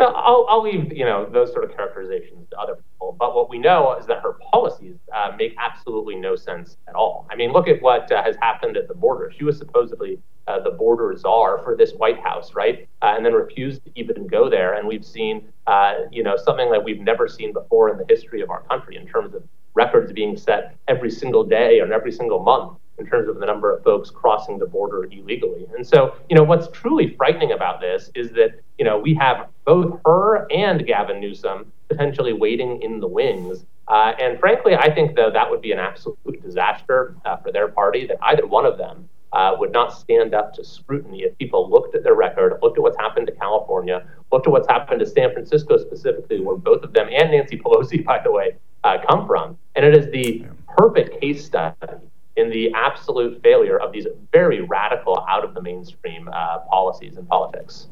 I'll, 0.00 0.46
I'll 0.48 0.62
leave 0.62 0.92
you 0.92 1.04
know 1.04 1.28
those 1.28 1.52
sort 1.52 1.64
of 1.64 1.74
characterizations 1.74 2.48
to 2.50 2.58
other 2.58 2.76
people. 2.76 3.16
But 3.18 3.34
what 3.34 3.50
we 3.50 3.58
know 3.58 3.96
is 3.96 4.06
that 4.06 4.22
her 4.22 4.36
policies 4.52 4.96
uh, 5.14 5.32
make 5.36 5.54
absolutely 5.58 6.14
no 6.14 6.36
sense 6.36 6.76
at 6.88 6.94
all. 6.94 7.26
I 7.30 7.36
mean, 7.36 7.52
look 7.52 7.68
at 7.68 7.82
what 7.82 8.10
uh, 8.12 8.22
has 8.22 8.36
happened 8.36 8.76
at 8.76 8.86
the 8.86 8.94
border. 8.94 9.32
She 9.36 9.44
was 9.44 9.58
supposedly 9.58 10.18
uh, 10.46 10.60
the 10.60 10.70
border 10.70 11.14
czar 11.16 11.60
for 11.64 11.76
this 11.76 11.92
White 11.92 12.20
House, 12.20 12.54
right? 12.54 12.88
Uh, 13.02 13.14
and 13.16 13.24
then 13.24 13.32
refused 13.32 13.84
to 13.84 13.90
even 13.96 14.26
go 14.26 14.48
there. 14.48 14.74
And 14.74 14.86
we've 14.86 15.04
seen, 15.04 15.48
uh, 15.66 15.94
you 16.10 16.22
know, 16.22 16.36
something 16.36 16.70
that 16.70 16.82
we've 16.82 17.00
never 17.00 17.26
seen 17.28 17.52
before 17.52 17.90
in 17.90 17.98
the 17.98 18.04
history 18.08 18.40
of 18.40 18.50
our 18.50 18.62
country 18.62 18.96
in 18.96 19.06
terms 19.06 19.34
of 19.34 19.42
records 19.74 20.12
being 20.12 20.36
set 20.36 20.76
every 20.88 21.10
single 21.10 21.44
day 21.44 21.80
and 21.80 21.92
every 21.92 22.12
single 22.12 22.38
month 22.40 22.78
in 22.98 23.06
terms 23.06 23.28
of 23.28 23.38
the 23.38 23.46
number 23.46 23.74
of 23.74 23.82
folks 23.84 24.10
crossing 24.10 24.58
the 24.58 24.66
border 24.66 25.04
illegally. 25.04 25.66
And 25.76 25.86
so, 25.86 26.16
you 26.28 26.36
know, 26.36 26.42
what's 26.42 26.68
truly 26.68 27.14
frightening 27.16 27.52
about 27.52 27.80
this 27.80 28.10
is 28.14 28.30
that, 28.32 28.60
you 28.78 28.84
know, 28.84 28.98
we 28.98 29.14
have 29.14 29.48
both 29.64 30.00
her 30.04 30.50
and 30.50 30.86
Gavin 30.86 31.20
Newsom 31.20 31.72
potentially 31.88 32.32
waiting 32.32 32.82
in 32.82 33.00
the 33.00 33.06
wings. 33.06 33.64
Uh, 33.86 34.12
and 34.20 34.38
frankly, 34.38 34.74
I 34.74 34.92
think, 34.92 35.16
though, 35.16 35.30
that 35.30 35.48
would 35.48 35.62
be 35.62 35.72
an 35.72 35.78
absolute 35.78 36.42
disaster 36.42 37.16
uh, 37.24 37.36
for 37.36 37.52
their 37.52 37.68
party, 37.68 38.06
that 38.06 38.18
either 38.22 38.46
one 38.46 38.66
of 38.66 38.76
them 38.76 39.08
uh, 39.32 39.54
would 39.58 39.72
not 39.72 39.96
stand 39.96 40.34
up 40.34 40.52
to 40.54 40.64
scrutiny 40.64 41.22
if 41.22 41.36
people 41.38 41.70
looked 41.70 41.94
at 41.94 42.02
their 42.02 42.14
record, 42.14 42.58
looked 42.62 42.78
at 42.78 42.82
what's 42.82 42.98
happened 42.98 43.26
to 43.26 43.32
California, 43.32 44.06
looked 44.32 44.46
at 44.46 44.50
what's 44.50 44.68
happened 44.68 45.00
to 45.00 45.06
San 45.06 45.32
Francisco 45.32 45.78
specifically, 45.78 46.40
where 46.40 46.56
both 46.56 46.82
of 46.82 46.92
them 46.92 47.08
and 47.10 47.30
Nancy 47.30 47.56
Pelosi, 47.56 48.04
by 48.04 48.20
the 48.22 48.30
way, 48.30 48.56
uh, 48.84 48.98
come 49.08 49.26
from. 49.26 49.56
And 49.74 49.84
it 49.84 49.96
is 49.96 50.10
the 50.10 50.44
perfect 50.76 51.20
case 51.20 51.44
study 51.44 51.74
in 52.38 52.50
the 52.50 52.72
absolute 52.72 53.42
failure 53.42 53.78
of 53.78 53.92
these 53.92 54.06
very 54.32 54.60
radical, 54.60 55.24
out 55.28 55.44
of 55.44 55.54
the 55.54 55.60
mainstream 55.60 56.28
uh, 56.32 56.60
policies 56.70 57.16
and 57.16 57.28
politics. 57.28 57.88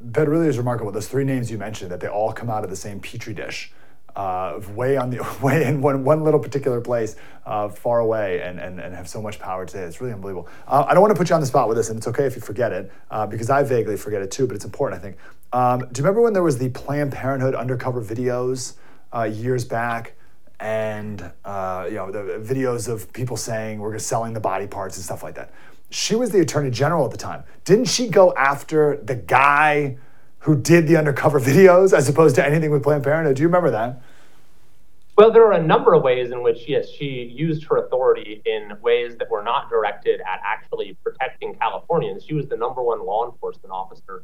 That 0.00 0.28
really 0.28 0.48
is 0.48 0.58
remarkable. 0.58 0.92
Those 0.92 1.08
three 1.08 1.24
names 1.24 1.50
you 1.50 1.56
mentioned, 1.56 1.90
that 1.90 2.00
they 2.00 2.08
all 2.08 2.32
come 2.32 2.50
out 2.50 2.62
of 2.62 2.70
the 2.70 2.76
same 2.76 3.00
petri 3.00 3.32
dish. 3.32 3.72
Uh, 4.14 4.60
way 4.74 4.96
on 4.96 5.10
the 5.10 5.24
way 5.42 5.64
in 5.64 5.80
one, 5.80 6.04
one 6.04 6.24
little 6.24 6.40
particular 6.40 6.80
place, 6.80 7.16
uh, 7.46 7.68
far 7.68 8.00
away, 8.00 8.42
and, 8.42 8.58
and, 8.58 8.80
and 8.80 8.94
have 8.94 9.08
so 9.08 9.22
much 9.22 9.38
power 9.38 9.64
today. 9.64 9.84
It's 9.84 10.00
really 10.00 10.12
unbelievable. 10.12 10.48
Uh, 10.66 10.84
I 10.86 10.92
don't 10.92 11.00
want 11.00 11.14
to 11.14 11.18
put 11.18 11.30
you 11.30 11.34
on 11.34 11.40
the 11.40 11.46
spot 11.46 11.68
with 11.68 11.76
this, 11.76 11.88
and 11.88 11.96
it's 11.96 12.08
okay 12.08 12.24
if 12.24 12.34
you 12.34 12.42
forget 12.42 12.72
it, 12.72 12.92
uh, 13.10 13.26
because 13.26 13.48
I 13.48 13.62
vaguely 13.62 13.96
forget 13.96 14.20
it 14.20 14.30
too, 14.30 14.46
but 14.46 14.56
it's 14.56 14.64
important, 14.64 15.00
I 15.00 15.02
think. 15.02 15.16
Um, 15.52 15.80
do 15.80 16.00
you 16.00 16.04
remember 16.04 16.20
when 16.20 16.34
there 16.34 16.42
was 16.42 16.58
the 16.58 16.68
Planned 16.70 17.12
Parenthood 17.12 17.54
undercover 17.54 18.02
videos 18.02 18.74
uh, 19.14 19.22
years 19.22 19.64
back? 19.64 20.17
And 20.60 21.30
uh, 21.44 21.86
you 21.88 21.96
know 21.96 22.10
the 22.10 22.42
videos 22.42 22.88
of 22.88 23.12
people 23.12 23.36
saying 23.36 23.78
we're 23.78 23.98
selling 23.98 24.32
the 24.32 24.40
body 24.40 24.66
parts 24.66 24.96
and 24.96 25.04
stuff 25.04 25.22
like 25.22 25.34
that. 25.34 25.50
She 25.90 26.14
was 26.14 26.30
the 26.30 26.40
attorney 26.40 26.70
general 26.70 27.04
at 27.04 27.10
the 27.10 27.16
time. 27.16 27.44
Didn't 27.64 27.86
she 27.86 28.08
go 28.08 28.34
after 28.34 28.98
the 28.98 29.14
guy 29.14 29.96
who 30.40 30.56
did 30.56 30.86
the 30.86 30.96
undercover 30.96 31.40
videos 31.40 31.96
as 31.96 32.08
opposed 32.08 32.34
to 32.36 32.46
anything 32.46 32.70
with 32.70 32.82
Planned 32.82 33.04
Parenthood? 33.04 33.36
Do 33.36 33.42
you 33.42 33.48
remember 33.48 33.70
that? 33.70 34.02
Well, 35.16 35.32
there 35.32 35.44
are 35.46 35.54
a 35.54 35.62
number 35.62 35.94
of 35.94 36.04
ways 36.04 36.30
in 36.30 36.44
which, 36.44 36.68
yes, 36.68 36.88
she 36.88 37.34
used 37.34 37.64
her 37.64 37.78
authority 37.78 38.40
in 38.46 38.80
ways 38.80 39.16
that 39.16 39.28
were 39.28 39.42
not 39.42 39.68
directed 39.68 40.20
at 40.20 40.40
actually 40.44 40.96
protecting 41.02 41.56
Californians. 41.56 42.24
She 42.24 42.34
was 42.34 42.46
the 42.46 42.56
number 42.56 42.82
one 42.82 43.04
law 43.04 43.28
enforcement 43.28 43.72
officer 43.72 44.22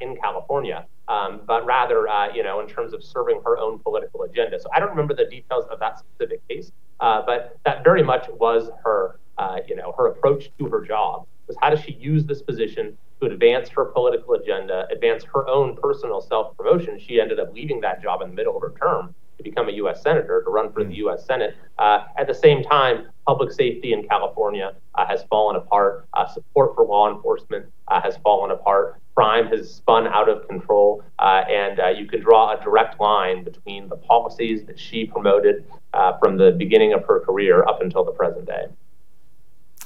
in 0.00 0.16
California, 0.16 0.86
um, 1.08 1.40
but 1.46 1.64
rather, 1.66 2.08
uh, 2.08 2.32
you 2.32 2.42
know, 2.42 2.60
in 2.60 2.66
terms 2.66 2.92
of 2.92 3.02
serving 3.02 3.40
her 3.44 3.58
own 3.58 3.78
political 3.78 4.22
agenda. 4.22 4.58
So 4.60 4.68
I 4.74 4.80
don't 4.80 4.90
remember 4.90 5.14
the 5.14 5.26
details 5.26 5.64
of 5.70 5.78
that 5.80 5.98
specific 5.98 6.40
case, 6.48 6.70
uh, 7.00 7.22
but 7.24 7.56
that 7.64 7.84
very 7.84 8.02
much 8.02 8.26
was 8.28 8.70
her, 8.84 9.20
uh, 9.38 9.58
you 9.66 9.76
know, 9.76 9.94
her 9.96 10.08
approach 10.08 10.50
to 10.58 10.66
her 10.68 10.84
job 10.84 11.24
was 11.46 11.56
how 11.60 11.70
does 11.70 11.80
she 11.80 11.92
use 11.92 12.24
this 12.24 12.42
position 12.42 12.96
to 13.20 13.28
advance 13.28 13.68
her 13.70 13.86
political 13.86 14.34
agenda, 14.34 14.86
advance 14.90 15.24
her 15.34 15.48
own 15.48 15.76
personal 15.76 16.20
self 16.20 16.56
promotion. 16.56 16.98
She 16.98 17.20
ended 17.20 17.38
up 17.38 17.52
leaving 17.54 17.80
that 17.80 18.02
job 18.02 18.22
in 18.22 18.28
the 18.28 18.34
middle 18.34 18.56
of 18.56 18.62
her 18.62 18.74
term 18.80 19.14
to 19.36 19.42
become 19.42 19.68
a 19.68 19.72
U.S. 19.72 20.02
senator 20.02 20.42
to 20.42 20.50
run 20.50 20.72
for 20.72 20.84
the 20.84 20.94
U.S. 20.96 21.24
Senate. 21.24 21.54
Uh, 21.78 22.04
at 22.16 22.26
the 22.26 22.34
same 22.34 22.62
time, 22.62 23.08
public 23.26 23.52
safety 23.52 23.92
in 23.92 24.06
California 24.06 24.74
uh, 24.94 25.06
has 25.06 25.24
fallen 25.24 25.56
apart. 25.56 26.06
Uh, 26.14 26.26
support 26.26 26.74
for 26.74 26.84
law 26.84 27.14
enforcement 27.14 27.66
uh, 27.88 28.00
has 28.00 28.16
fallen 28.18 28.50
apart. 28.50 29.00
Crime 29.14 29.46
has 29.46 29.72
spun 29.72 30.06
out 30.06 30.28
of 30.28 30.46
control, 30.46 31.02
uh, 31.18 31.42
and 31.48 31.80
uh, 31.80 31.88
you 31.88 32.06
can 32.06 32.20
draw 32.20 32.52
a 32.52 32.62
direct 32.62 33.00
line 33.00 33.44
between 33.44 33.88
the 33.88 33.96
policies 33.96 34.64
that 34.66 34.78
she 34.78 35.06
promoted 35.06 35.64
uh, 35.94 36.18
from 36.18 36.36
the 36.36 36.52
beginning 36.52 36.92
of 36.92 37.04
her 37.04 37.20
career 37.20 37.64
up 37.66 37.80
until 37.80 38.04
the 38.04 38.12
present 38.12 38.46
day. 38.46 38.66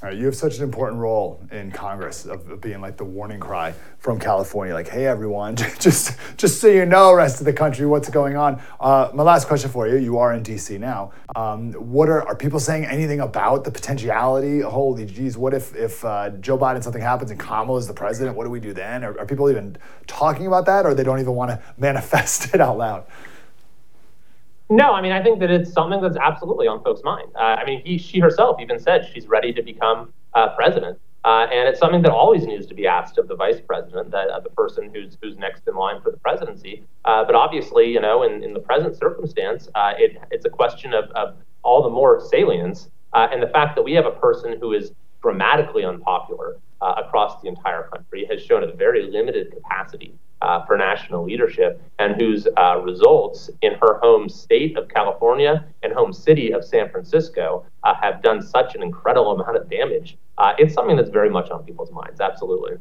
Right, 0.02 0.16
you 0.16 0.24
have 0.24 0.34
such 0.34 0.56
an 0.56 0.64
important 0.64 0.98
role 0.98 1.46
in 1.52 1.70
Congress 1.70 2.24
of 2.24 2.58
being 2.62 2.80
like 2.80 2.96
the 2.96 3.04
warning 3.04 3.38
cry 3.38 3.74
from 3.98 4.18
California, 4.18 4.72
like, 4.72 4.88
"Hey, 4.88 5.06
everyone, 5.06 5.56
just 5.78 6.16
just 6.38 6.58
so 6.58 6.68
you 6.68 6.86
know, 6.86 7.12
rest 7.12 7.40
of 7.40 7.44
the 7.44 7.52
country, 7.52 7.84
what's 7.84 8.08
going 8.08 8.34
on." 8.34 8.62
Uh, 8.80 9.10
my 9.12 9.22
last 9.22 9.46
question 9.46 9.68
for 9.68 9.86
you: 9.86 9.96
You 9.98 10.16
are 10.16 10.32
in 10.32 10.42
D.C. 10.42 10.78
now. 10.78 11.12
Um, 11.36 11.74
what 11.74 12.08
are 12.08 12.26
are 12.26 12.34
people 12.34 12.58
saying 12.60 12.86
anything 12.86 13.20
about 13.20 13.64
the 13.64 13.70
potentiality? 13.70 14.62
Holy 14.62 15.04
geez, 15.04 15.36
what 15.36 15.52
if 15.52 15.76
if 15.76 16.02
uh, 16.02 16.30
Joe 16.40 16.56
Biden 16.56 16.82
something 16.82 17.02
happens 17.02 17.30
and 17.30 17.38
Kamala 17.38 17.78
is 17.78 17.86
the 17.86 17.92
president? 17.92 18.38
What 18.38 18.44
do 18.44 18.50
we 18.50 18.60
do 18.60 18.72
then? 18.72 19.04
Are, 19.04 19.18
are 19.20 19.26
people 19.26 19.50
even 19.50 19.76
talking 20.06 20.46
about 20.46 20.64
that, 20.64 20.86
or 20.86 20.94
they 20.94 21.04
don't 21.04 21.20
even 21.20 21.34
want 21.34 21.50
to 21.50 21.62
manifest 21.76 22.54
it 22.54 22.62
out 22.62 22.78
loud? 22.78 23.04
No, 24.70 24.92
I 24.92 25.02
mean, 25.02 25.10
I 25.10 25.20
think 25.20 25.40
that 25.40 25.50
it's 25.50 25.72
something 25.72 26.00
that's 26.00 26.16
absolutely 26.16 26.68
on 26.68 26.82
folks' 26.84 27.02
mind. 27.02 27.28
Uh, 27.34 27.58
I 27.58 27.64
mean, 27.64 27.82
he, 27.84 27.98
she 27.98 28.20
herself 28.20 28.60
even 28.60 28.78
said 28.78 29.04
she's 29.12 29.26
ready 29.26 29.52
to 29.52 29.62
become 29.62 30.12
uh, 30.34 30.54
president. 30.54 30.96
Uh, 31.24 31.48
and 31.52 31.68
it's 31.68 31.80
something 31.80 32.00
that 32.02 32.12
always 32.12 32.46
needs 32.46 32.66
to 32.66 32.74
be 32.74 32.86
asked 32.86 33.18
of 33.18 33.26
the 33.26 33.34
vice 33.34 33.60
president, 33.60 34.10
that 34.12 34.28
uh, 34.28 34.38
the 34.40 34.48
person 34.50 34.90
who's 34.94 35.18
who's 35.20 35.36
next 35.36 35.66
in 35.66 35.74
line 35.74 36.00
for 36.00 36.10
the 36.12 36.16
presidency. 36.18 36.84
Uh, 37.04 37.24
but 37.24 37.34
obviously, 37.34 37.90
you 37.90 38.00
know, 38.00 38.22
in, 38.22 38.42
in 38.44 38.54
the 38.54 38.60
present 38.60 38.96
circumstance, 38.96 39.68
uh, 39.74 39.92
it, 39.98 40.16
it's 40.30 40.46
a 40.46 40.50
question 40.50 40.94
of, 40.94 41.10
of 41.10 41.34
all 41.62 41.82
the 41.82 41.90
more 41.90 42.20
salience. 42.20 42.88
and 43.12 43.42
the 43.42 43.48
fact 43.48 43.74
that 43.74 43.82
we 43.82 43.92
have 43.92 44.06
a 44.06 44.12
person 44.12 44.56
who 44.60 44.72
is 44.72 44.92
dramatically 45.22 45.84
unpopular 45.84 46.56
across 46.80 47.40
the 47.42 47.48
entire 47.48 47.82
country 47.84 48.26
has 48.30 48.42
shown 48.42 48.64
a 48.64 48.72
very 48.72 49.10
limited 49.10 49.52
capacity 49.52 50.14
uh, 50.42 50.64
for 50.64 50.76
national 50.76 51.24
leadership 51.24 51.82
and 51.98 52.20
whose 52.20 52.46
uh, 52.56 52.78
results 52.78 53.50
in 53.62 53.74
her 53.74 53.98
home 53.98 54.28
state 54.28 54.76
of 54.76 54.88
California 54.88 55.64
and 55.82 55.92
home 55.92 56.12
city 56.12 56.52
of 56.52 56.64
San 56.64 56.90
Francisco 56.90 57.64
uh, 57.84 57.94
have 58.00 58.22
done 58.22 58.40
such 58.40 58.74
an 58.74 58.82
incredible 58.82 59.32
amount 59.32 59.56
of 59.56 59.68
damage. 59.68 60.16
Uh, 60.38 60.54
it's 60.58 60.72
something 60.72 60.96
that's 60.96 61.10
very 61.10 61.30
much 61.30 61.50
on 61.50 61.62
people's 61.64 61.92
minds, 61.92 62.20
absolutely. 62.20 62.76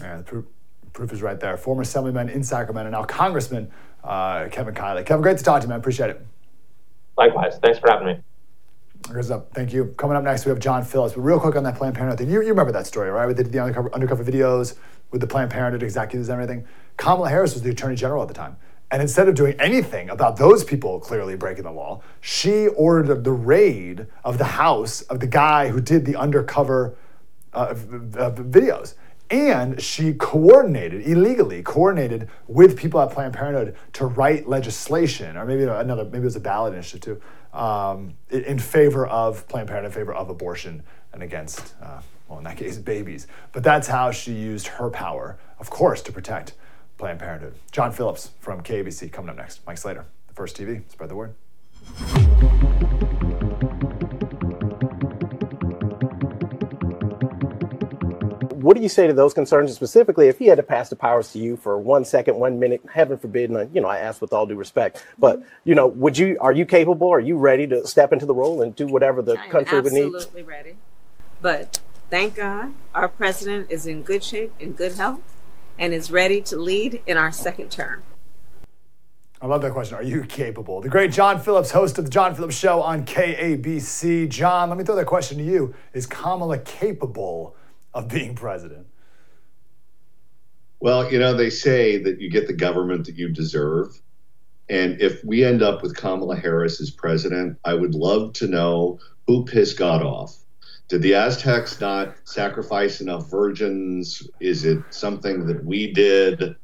Yeah, 0.00 0.16
the 0.16 0.22
proof, 0.24 0.44
proof 0.92 1.12
is 1.12 1.22
right 1.22 1.38
there. 1.38 1.56
Former 1.56 1.82
Assemblyman 1.82 2.28
in 2.28 2.42
Sacramento, 2.42 2.90
now 2.90 3.04
Congressman 3.04 3.70
uh, 4.02 4.48
Kevin 4.50 4.74
Kiley. 4.74 5.06
Kevin, 5.06 5.22
great 5.22 5.38
to 5.38 5.44
talk 5.44 5.60
to 5.60 5.66
you, 5.66 5.68
man. 5.68 5.78
Appreciate 5.78 6.10
it. 6.10 6.26
Likewise. 7.16 7.58
Thanks 7.62 7.78
for 7.78 7.88
having 7.88 8.08
me. 8.08 8.18
Goes 9.12 9.30
up. 9.30 9.52
Thank 9.52 9.72
you. 9.72 9.94
Coming 9.98 10.16
up 10.16 10.24
next, 10.24 10.46
we 10.46 10.48
have 10.48 10.58
John 10.58 10.82
Phillips. 10.82 11.14
But 11.14 11.20
real 11.20 11.38
quick 11.38 11.56
on 11.56 11.62
that 11.64 11.76
Planned 11.76 11.94
Parenthood 11.94 12.18
thing, 12.18 12.30
you, 12.30 12.40
you 12.40 12.48
remember 12.48 12.72
that 12.72 12.86
story, 12.86 13.10
right? 13.10 13.26
With 13.26 13.36
the, 13.36 13.44
the 13.44 13.58
undercover, 13.58 13.94
undercover 13.94 14.24
videos 14.24 14.76
with 15.10 15.20
the 15.20 15.26
Planned 15.26 15.50
Parenthood 15.50 15.82
executives 15.82 16.28
and 16.28 16.40
everything. 16.40 16.66
Kamala 16.96 17.28
Harris 17.28 17.52
was 17.52 17.62
the 17.62 17.70
attorney 17.70 17.96
general 17.96 18.22
at 18.22 18.28
the 18.28 18.34
time. 18.34 18.56
And 18.90 19.02
instead 19.02 19.28
of 19.28 19.34
doing 19.34 19.60
anything 19.60 20.08
about 20.08 20.36
those 20.36 20.64
people 20.64 21.00
clearly 21.00 21.36
breaking 21.36 21.64
the 21.64 21.70
law, 21.70 22.00
she 22.20 22.68
ordered 22.68 23.24
the 23.24 23.32
raid 23.32 24.06
of 24.24 24.38
the 24.38 24.44
house 24.44 25.02
of 25.02 25.20
the 25.20 25.26
guy 25.26 25.68
who 25.68 25.80
did 25.80 26.06
the 26.06 26.16
undercover 26.16 26.96
uh, 27.52 27.74
videos. 27.74 28.94
And 29.30 29.80
she 29.80 30.12
coordinated, 30.14 31.06
illegally 31.06 31.62
coordinated 31.62 32.28
with 32.46 32.76
people 32.76 33.00
at 33.00 33.10
Planned 33.10 33.34
Parenthood 33.34 33.74
to 33.94 34.06
write 34.06 34.48
legislation, 34.48 35.36
or 35.36 35.44
maybe 35.44 35.64
another, 35.64 36.04
maybe 36.04 36.18
it 36.18 36.24
was 36.24 36.36
a 36.36 36.40
ballot 36.40 36.74
initiative 36.74 37.20
too, 37.52 37.58
um, 37.58 38.14
in 38.30 38.58
favor 38.58 39.06
of 39.06 39.48
Planned 39.48 39.68
Parenthood, 39.68 39.92
in 39.92 39.94
favor 39.94 40.14
of 40.14 40.28
abortion 40.28 40.82
and 41.12 41.22
against, 41.22 41.74
uh, 41.82 42.00
well, 42.28 42.38
in 42.38 42.44
that 42.44 42.56
case, 42.56 42.76
babies. 42.76 43.26
But 43.52 43.62
that's 43.62 43.88
how 43.88 44.10
she 44.10 44.32
used 44.32 44.66
her 44.66 44.90
power, 44.90 45.38
of 45.58 45.70
course, 45.70 46.02
to 46.02 46.12
protect 46.12 46.52
Planned 46.98 47.18
Parenthood. 47.18 47.54
John 47.72 47.92
Phillips 47.92 48.30
from 48.40 48.62
KABC 48.62 49.10
coming 49.10 49.30
up 49.30 49.36
next. 49.36 49.60
Mike 49.66 49.78
Slater, 49.78 50.04
the 50.28 50.34
First 50.34 50.56
TV. 50.56 50.82
Spread 50.90 51.10
the 51.10 51.16
word. 51.16 51.34
What 58.64 58.78
do 58.78 58.82
you 58.82 58.88
say 58.88 59.06
to 59.06 59.12
those 59.12 59.34
concerns, 59.34 59.74
specifically 59.74 60.28
if 60.28 60.38
he 60.38 60.46
had 60.46 60.56
to 60.56 60.62
pass 60.62 60.88
the 60.88 60.96
powers 60.96 61.30
to 61.32 61.38
you 61.38 61.58
for 61.58 61.76
one 61.78 62.02
second, 62.06 62.36
one 62.36 62.58
minute, 62.58 62.80
heaven 62.90 63.18
forbid, 63.18 63.50
and 63.50 63.58
uh, 63.58 63.66
you 63.74 63.82
know, 63.82 63.88
I 63.88 63.98
ask 63.98 64.22
with 64.22 64.32
all 64.32 64.46
due 64.46 64.54
respect, 64.54 65.04
but 65.18 65.42
you 65.64 65.74
know, 65.74 65.86
would 65.88 66.16
you, 66.16 66.38
are 66.40 66.50
you 66.50 66.64
capable, 66.64 67.12
are 67.12 67.20
you 67.20 67.36
ready 67.36 67.66
to 67.66 67.86
step 67.86 68.10
into 68.10 68.24
the 68.24 68.32
role 68.32 68.62
and 68.62 68.74
do 68.74 68.86
whatever 68.86 69.20
the 69.20 69.38
I'm 69.38 69.50
country 69.50 69.82
would 69.82 69.92
need? 69.92 70.06
Absolutely 70.06 70.44
ready. 70.44 70.76
But 71.42 71.80
thank 72.08 72.36
God 72.36 72.72
our 72.94 73.06
president 73.06 73.70
is 73.70 73.86
in 73.86 74.00
good 74.00 74.24
shape, 74.24 74.54
in 74.58 74.72
good 74.72 74.94
health 74.94 75.20
and 75.78 75.92
is 75.92 76.10
ready 76.10 76.40
to 76.40 76.56
lead 76.56 77.02
in 77.06 77.18
our 77.18 77.32
second 77.32 77.70
term? 77.70 78.02
I 79.42 79.46
love 79.46 79.60
that 79.60 79.72
question. 79.72 79.98
Are 79.98 80.02
you 80.02 80.22
capable? 80.22 80.80
The 80.80 80.88
great 80.88 81.12
John 81.12 81.38
Phillips, 81.38 81.70
host 81.70 81.98
of 81.98 82.06
the 82.06 82.10
John 82.10 82.34
Phillips 82.34 82.56
Show 82.56 82.80
on 82.80 83.04
KABC. 83.04 84.30
John, 84.30 84.70
let 84.70 84.78
me 84.78 84.84
throw 84.84 84.96
that 84.96 85.04
question 85.04 85.36
to 85.36 85.44
you. 85.44 85.74
Is 85.92 86.06
Kamala 86.06 86.60
capable 86.60 87.54
of 87.94 88.08
being 88.08 88.34
president? 88.34 88.86
Well, 90.80 91.10
you 91.10 91.18
know, 91.18 91.34
they 91.34 91.50
say 91.50 91.96
that 92.02 92.20
you 92.20 92.28
get 92.28 92.46
the 92.46 92.52
government 92.52 93.06
that 93.06 93.16
you 93.16 93.28
deserve. 93.28 93.98
And 94.68 95.00
if 95.00 95.24
we 95.24 95.44
end 95.44 95.62
up 95.62 95.82
with 95.82 95.96
Kamala 95.96 96.36
Harris 96.36 96.80
as 96.80 96.90
president, 96.90 97.58
I 97.64 97.74
would 97.74 97.94
love 97.94 98.34
to 98.34 98.46
know 98.46 98.98
who 99.26 99.44
pissed 99.44 99.78
God 99.78 100.02
off 100.02 100.44
did 100.88 101.00
the 101.00 101.14
Aztecs 101.14 101.80
not 101.80 102.14
sacrifice 102.24 103.00
enough 103.00 103.30
virgins? 103.30 104.28
Is 104.40 104.64
it 104.64 104.82
something 104.90 105.46
that 105.46 105.64
we 105.64 105.92
did? 105.92 106.56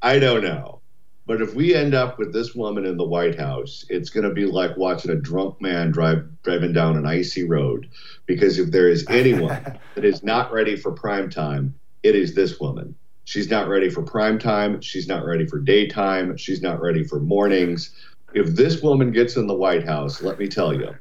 I 0.00 0.18
don't 0.18 0.42
know. 0.42 0.80
But 1.26 1.42
if 1.42 1.54
we 1.54 1.74
end 1.74 1.94
up 1.94 2.18
with 2.18 2.32
this 2.32 2.54
woman 2.54 2.86
in 2.86 2.96
the 2.96 3.04
White 3.04 3.38
House, 3.38 3.84
it's 3.90 4.08
going 4.08 4.26
to 4.26 4.32
be 4.32 4.46
like 4.46 4.78
watching 4.78 5.10
a 5.10 5.16
drunk 5.16 5.60
man 5.60 5.90
drive 5.90 6.26
driving 6.42 6.72
down 6.72 6.96
an 6.96 7.04
icy 7.04 7.44
road. 7.44 7.90
Because 8.28 8.58
if 8.58 8.70
there 8.70 8.88
is 8.88 9.04
anyone 9.08 9.80
that 9.96 10.04
is 10.04 10.22
not 10.22 10.52
ready 10.52 10.76
for 10.76 10.92
prime 10.92 11.28
time, 11.28 11.74
it 12.04 12.14
is 12.14 12.34
this 12.34 12.60
woman. 12.60 12.94
She's 13.24 13.50
not 13.50 13.68
ready 13.68 13.90
for 13.90 14.02
prime 14.02 14.38
time. 14.38 14.80
She's 14.80 15.08
not 15.08 15.24
ready 15.24 15.46
for 15.46 15.58
daytime. 15.58 16.36
She's 16.36 16.62
not 16.62 16.80
ready 16.80 17.02
for 17.02 17.18
mornings. 17.18 17.90
If 18.34 18.54
this 18.54 18.80
woman 18.82 19.10
gets 19.10 19.36
in 19.36 19.46
the 19.46 19.54
White 19.54 19.84
House, 19.84 20.22
let 20.22 20.38
me 20.38 20.46
tell 20.46 20.72
you, 20.72 20.94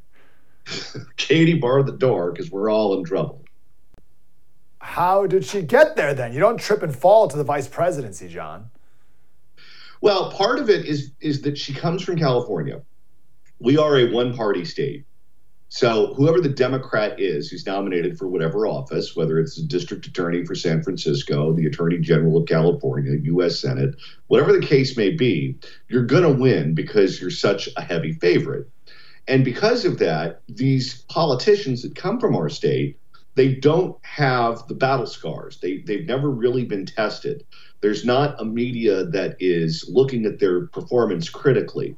Katie 1.17 1.59
barred 1.59 1.85
the 1.85 1.91
door 1.91 2.31
because 2.31 2.49
we're 2.49 2.71
all 2.71 2.97
in 2.97 3.03
trouble. 3.03 3.43
How 4.79 5.27
did 5.27 5.45
she 5.45 5.61
get 5.61 5.97
there 5.97 6.13
then? 6.13 6.33
You 6.33 6.39
don't 6.39 6.57
trip 6.57 6.81
and 6.81 6.95
fall 6.95 7.27
to 7.27 7.37
the 7.37 7.43
vice 7.43 7.67
presidency, 7.67 8.29
John. 8.29 8.71
Well, 9.99 10.31
part 10.31 10.59
of 10.59 10.69
it 10.69 10.85
is 10.85 11.11
is 11.19 11.41
that 11.41 11.57
she 11.57 11.73
comes 11.73 12.03
from 12.03 12.17
California. 12.17 12.81
We 13.59 13.77
are 13.77 13.97
a 13.97 14.11
one-party 14.11 14.63
state. 14.65 15.05
So 15.69 16.13
whoever 16.13 16.39
the 16.39 16.49
Democrat 16.49 17.19
is 17.19 17.49
who's 17.49 17.65
nominated 17.65 18.17
for 18.17 18.27
whatever 18.27 18.65
office, 18.65 19.15
whether 19.15 19.37
it's 19.37 19.57
the 19.57 19.67
district 19.67 20.05
attorney 20.05 20.45
for 20.45 20.55
San 20.55 20.81
Francisco, 20.81 21.51
the 21.53 21.65
attorney 21.65 21.97
general 21.97 22.37
of 22.37 22.47
California, 22.47 23.19
US 23.33 23.59
Senate, 23.59 23.95
whatever 24.27 24.53
the 24.53 24.65
case 24.65 24.95
may 24.95 25.09
be, 25.09 25.57
you're 25.89 26.05
going 26.05 26.23
to 26.23 26.41
win 26.41 26.73
because 26.73 27.19
you're 27.19 27.29
such 27.29 27.67
a 27.75 27.81
heavy 27.81 28.13
favorite. 28.13 28.69
And 29.27 29.43
because 29.43 29.83
of 29.83 29.99
that, 29.99 30.41
these 30.47 31.01
politicians 31.03 31.81
that 31.81 31.95
come 31.95 32.17
from 32.19 32.35
our 32.35 32.47
state, 32.47 32.97
they 33.35 33.53
don't 33.53 33.97
have 34.03 34.65
the 34.67 34.73
battle 34.73 35.05
scars. 35.05 35.59
They, 35.59 35.79
they've 35.79 36.07
never 36.07 36.29
really 36.29 36.63
been 36.63 36.85
tested. 36.85 37.43
There's 37.81 38.05
not 38.05 38.39
a 38.41 38.45
media 38.45 39.05
that 39.05 39.35
is 39.39 39.85
looking 39.87 40.25
at 40.25 40.39
their 40.39 40.67
performance 40.67 41.29
critically. 41.29 41.95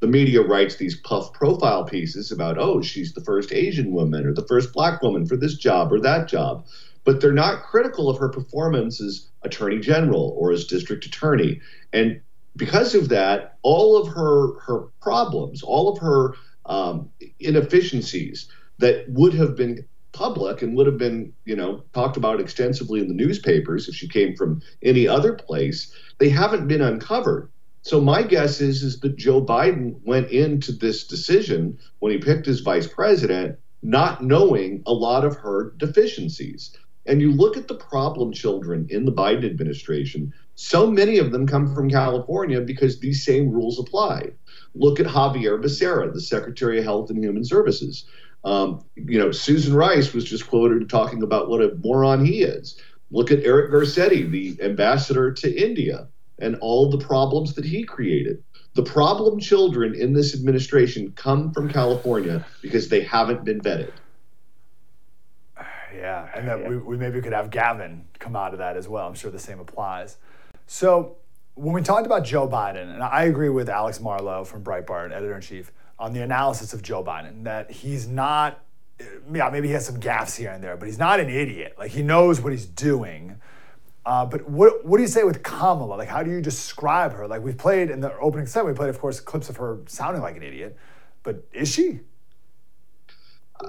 The 0.00 0.06
media 0.06 0.42
writes 0.42 0.76
these 0.76 1.00
puff 1.00 1.32
profile 1.32 1.84
pieces 1.84 2.32
about, 2.32 2.58
oh, 2.58 2.82
she's 2.82 3.12
the 3.12 3.20
first 3.20 3.52
Asian 3.52 3.92
woman 3.92 4.26
or 4.26 4.34
the 4.34 4.46
first 4.46 4.72
black 4.72 5.02
woman 5.02 5.26
for 5.26 5.36
this 5.36 5.54
job 5.54 5.92
or 5.92 6.00
that 6.00 6.28
job. 6.28 6.66
But 7.04 7.20
they're 7.20 7.32
not 7.32 7.62
critical 7.62 8.10
of 8.10 8.18
her 8.18 8.28
performance 8.28 9.00
as 9.00 9.28
attorney 9.42 9.78
general 9.78 10.34
or 10.36 10.52
as 10.52 10.66
district 10.66 11.06
attorney. 11.06 11.60
And 11.92 12.20
because 12.56 12.94
of 12.94 13.08
that, 13.08 13.56
all 13.62 13.96
of 13.96 14.08
her 14.08 14.58
her 14.60 14.88
problems, 15.00 15.62
all 15.62 15.88
of 15.88 15.98
her 15.98 16.34
um, 16.66 17.10
inefficiencies 17.38 18.48
that 18.78 19.08
would 19.08 19.34
have 19.34 19.56
been 19.56 19.86
public 20.12 20.62
and 20.62 20.76
would 20.76 20.86
have 20.86 20.98
been, 20.98 21.32
you 21.44 21.56
know, 21.56 21.82
talked 21.92 22.16
about 22.16 22.40
extensively 22.40 23.00
in 23.00 23.08
the 23.08 23.14
newspapers 23.14 23.88
if 23.88 23.94
she 23.94 24.08
came 24.08 24.34
from 24.36 24.60
any 24.82 25.06
other 25.06 25.34
place, 25.34 25.92
they 26.18 26.28
haven't 26.28 26.68
been 26.68 26.80
uncovered. 26.80 27.48
So 27.82 28.00
my 28.00 28.22
guess 28.22 28.60
is 28.60 28.82
is 28.82 29.00
that 29.00 29.16
Joe 29.16 29.42
Biden 29.42 29.96
went 30.04 30.30
into 30.30 30.72
this 30.72 31.06
decision 31.06 31.78
when 32.00 32.12
he 32.12 32.18
picked 32.18 32.46
his 32.46 32.60
vice 32.60 32.86
president 32.86 33.58
not 33.82 34.22
knowing 34.22 34.82
a 34.86 34.92
lot 34.92 35.24
of 35.24 35.36
her 35.36 35.72
deficiencies. 35.78 36.76
And 37.06 37.22
you 37.22 37.32
look 37.32 37.56
at 37.56 37.68
the 37.68 37.74
problem 37.74 38.32
children 38.32 38.86
in 38.90 39.06
the 39.06 39.12
Biden 39.12 39.46
administration, 39.46 40.34
so 40.54 40.90
many 40.90 41.16
of 41.16 41.32
them 41.32 41.46
come 41.46 41.74
from 41.74 41.88
California 41.88 42.60
because 42.60 43.00
these 43.00 43.24
same 43.24 43.48
rules 43.48 43.78
apply. 43.78 44.32
Look 44.74 45.00
at 45.00 45.10
Xavier 45.10 45.58
Becerra, 45.58 46.12
the 46.12 46.20
Secretary 46.20 46.78
of 46.78 46.84
Health 46.84 47.08
and 47.08 47.24
Human 47.24 47.44
Services. 47.44 48.04
Um, 48.44 48.84
you 48.96 49.18
know, 49.18 49.32
Susan 49.32 49.74
Rice 49.74 50.12
was 50.12 50.24
just 50.24 50.48
quoted 50.48 50.88
talking 50.88 51.22
about 51.22 51.48
what 51.48 51.60
a 51.60 51.74
moron 51.82 52.24
he 52.24 52.42
is. 52.42 52.80
Look 53.10 53.30
at 53.30 53.40
Eric 53.40 53.72
Garcetti, 53.72 54.30
the 54.30 54.56
ambassador 54.62 55.32
to 55.32 55.52
India, 55.52 56.08
and 56.38 56.56
all 56.60 56.90
the 56.90 56.98
problems 56.98 57.54
that 57.54 57.64
he 57.64 57.84
created. 57.84 58.42
The 58.74 58.84
problem 58.84 59.40
children 59.40 59.94
in 59.94 60.12
this 60.12 60.34
administration 60.34 61.12
come 61.16 61.52
from 61.52 61.68
California 61.68 62.46
because 62.62 62.88
they 62.88 63.00
haven't 63.00 63.44
been 63.44 63.60
vetted. 63.60 63.92
Yeah, 65.94 66.28
and 66.34 66.48
that 66.48 66.68
we, 66.68 66.76
we 66.78 66.96
maybe 66.96 67.20
could 67.20 67.32
have 67.32 67.50
Gavin 67.50 68.04
come 68.18 68.36
out 68.36 68.52
of 68.52 68.58
that 68.58 68.76
as 68.76 68.88
well. 68.88 69.06
I'm 69.06 69.14
sure 69.14 69.30
the 69.30 69.40
same 69.40 69.58
applies. 69.58 70.16
So 70.66 71.16
when 71.54 71.74
we 71.74 71.82
talked 71.82 72.06
about 72.06 72.24
Joe 72.24 72.48
Biden, 72.48 72.94
and 72.94 73.02
I 73.02 73.24
agree 73.24 73.48
with 73.48 73.68
Alex 73.68 74.00
Marlow 74.00 74.44
from 74.44 74.62
Breitbart, 74.62 75.12
editor 75.12 75.34
in 75.34 75.40
chief, 75.40 75.72
on 76.00 76.14
the 76.14 76.22
analysis 76.22 76.72
of 76.72 76.82
Joe 76.82 77.04
Biden, 77.04 77.44
that 77.44 77.70
he's 77.70 78.08
not, 78.08 78.64
yeah, 79.32 79.50
maybe 79.50 79.68
he 79.68 79.74
has 79.74 79.86
some 79.86 80.00
gaffes 80.00 80.36
here 80.36 80.50
and 80.50 80.64
there, 80.64 80.76
but 80.76 80.86
he's 80.86 80.98
not 80.98 81.20
an 81.20 81.28
idiot. 81.28 81.74
Like 81.78 81.90
he 81.90 82.02
knows 82.02 82.40
what 82.40 82.52
he's 82.52 82.66
doing. 82.66 83.36
Uh, 84.06 84.24
but 84.24 84.48
what 84.48 84.84
what 84.84 84.96
do 84.96 85.02
you 85.02 85.08
say 85.08 85.24
with 85.24 85.42
Kamala? 85.42 85.94
Like, 85.94 86.08
how 86.08 86.22
do 86.22 86.30
you 86.30 86.40
describe 86.40 87.12
her? 87.12 87.28
Like, 87.28 87.42
we've 87.42 87.58
played 87.58 87.90
in 87.90 88.00
the 88.00 88.16
opening 88.18 88.46
set, 88.46 88.64
we 88.64 88.72
played, 88.72 88.88
of 88.88 88.98
course, 88.98 89.20
clips 89.20 89.50
of 89.50 89.58
her 89.58 89.78
sounding 89.86 90.22
like 90.22 90.36
an 90.36 90.42
idiot, 90.42 90.76
but 91.22 91.46
is 91.52 91.68
she? 91.68 92.00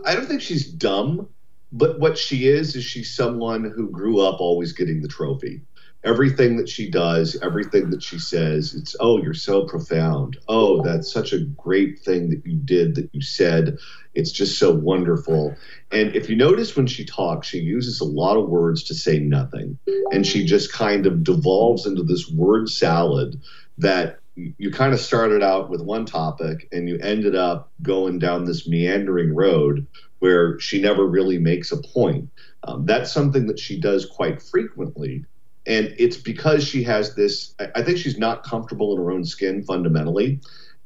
I 0.05 0.15
don't 0.15 0.25
think 0.25 0.41
she's 0.41 0.65
dumb, 0.65 1.27
but 1.73 1.99
what 1.99 2.17
she 2.17 2.47
is 2.47 2.77
is 2.77 2.85
she's 2.85 3.13
someone 3.13 3.65
who 3.65 3.89
grew 3.89 4.21
up 4.21 4.39
always 4.39 4.71
getting 4.71 5.01
the 5.01 5.09
trophy 5.09 5.61
everything 6.03 6.57
that 6.57 6.67
she 6.67 6.89
does, 6.89 7.37
everything 7.41 7.91
that 7.91 8.01
she 8.01 8.17
says, 8.17 8.73
it's, 8.73 8.95
oh, 8.99 9.21
you're 9.21 9.33
so 9.33 9.65
profound. 9.65 10.37
Oh, 10.47 10.81
that's 10.81 11.11
such 11.11 11.31
a 11.31 11.39
great 11.39 11.99
thing 11.99 12.29
that 12.29 12.45
you 12.45 12.57
did, 12.57 12.95
that 12.95 13.09
you 13.13 13.21
said. 13.21 13.77
It's 14.13 14.31
just 14.31 14.57
so 14.57 14.73
wonderful. 14.73 15.55
And 15.91 16.15
if 16.15 16.29
you 16.29 16.35
notice 16.35 16.75
when 16.75 16.87
she 16.87 17.05
talks, 17.05 17.47
she 17.47 17.59
uses 17.59 18.01
a 18.01 18.05
lot 18.05 18.37
of 18.37 18.49
words 18.49 18.83
to 18.85 18.95
say 18.95 19.19
nothing. 19.19 19.77
And 20.11 20.25
she 20.25 20.45
just 20.45 20.73
kind 20.73 21.05
of 21.05 21.23
devolves 21.23 21.85
into 21.85 22.03
this 22.03 22.29
word 22.29 22.69
salad 22.69 23.39
that 23.77 24.19
you 24.35 24.71
kind 24.71 24.93
of 24.93 24.99
started 24.99 25.43
out 25.43 25.69
with 25.69 25.81
one 25.81 26.05
topic 26.05 26.67
and 26.71 26.87
you 26.87 26.97
ended 26.99 27.35
up 27.35 27.69
going 27.81 28.17
down 28.17 28.45
this 28.45 28.67
meandering 28.67 29.35
road 29.35 29.85
where 30.19 30.59
she 30.59 30.81
never 30.81 31.05
really 31.05 31.37
makes 31.37 31.71
a 31.71 31.77
point. 31.77 32.29
Um, 32.63 32.85
that's 32.85 33.11
something 33.11 33.47
that 33.47 33.59
she 33.59 33.79
does 33.79 34.05
quite 34.05 34.41
frequently 34.41 35.25
and 35.67 35.93
it's 35.97 36.17
because 36.17 36.67
she 36.67 36.83
has 36.83 37.15
this 37.15 37.53
i 37.75 37.81
think 37.81 37.97
she's 37.97 38.17
not 38.17 38.43
comfortable 38.43 38.93
in 38.93 38.97
her 38.97 39.11
own 39.11 39.23
skin 39.25 39.63
fundamentally. 39.63 40.39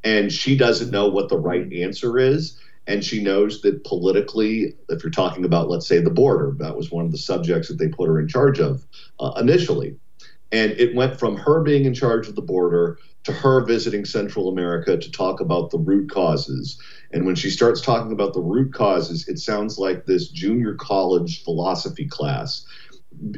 And 0.03 0.31
she 0.31 0.55
doesn't 0.55 0.91
know 0.91 1.07
what 1.07 1.29
the 1.29 1.37
right 1.37 1.71
answer 1.73 2.19
is. 2.19 2.59
And 2.85 3.03
she 3.03 3.23
knows 3.23 3.61
that 3.61 3.83
politically 3.83 4.75
if 4.89 5.03
you're 5.03 5.09
talking 5.09 5.45
about 5.45 5.69
let's 5.69 5.87
say 5.87 5.99
the 5.99 6.11
border 6.11 6.55
that 6.59 6.77
was 6.77 6.91
one 6.91 7.05
of 7.05 7.11
the 7.11 7.17
subjects 7.17 7.67
that 7.67 7.79
they 7.79 7.87
put 7.87 8.07
her 8.07 8.19
in 8.19 8.27
charge 8.27 8.59
of 8.59 8.85
uh, 9.19 9.31
initially. 9.39 9.95
And 10.51 10.71
it 10.73 10.95
went 10.95 11.19
from 11.19 11.35
her 11.37 11.63
being 11.63 11.85
in 11.85 11.93
charge 11.95 12.27
of 12.27 12.35
the 12.35 12.41
border 12.41 12.99
to 13.23 13.31
her 13.31 13.65
visiting 13.65 14.05
central 14.05 14.49
america 14.49 14.97
to 14.97 15.11
talk 15.11 15.39
about 15.41 15.71
the 15.71 15.79
root 15.79 16.11
causes. 16.11 16.79
And 17.11 17.25
when 17.25 17.35
she 17.35 17.49
starts 17.49 17.81
talking 17.81 18.11
about 18.11 18.33
the 18.33 18.41
root 18.41 18.73
causes 18.73 19.27
it 19.27 19.39
sounds 19.39 19.79
like 19.79 20.05
this 20.05 20.27
junior 20.27 20.75
college 20.75 21.43
philosophy 21.43 22.05
class 22.05 22.65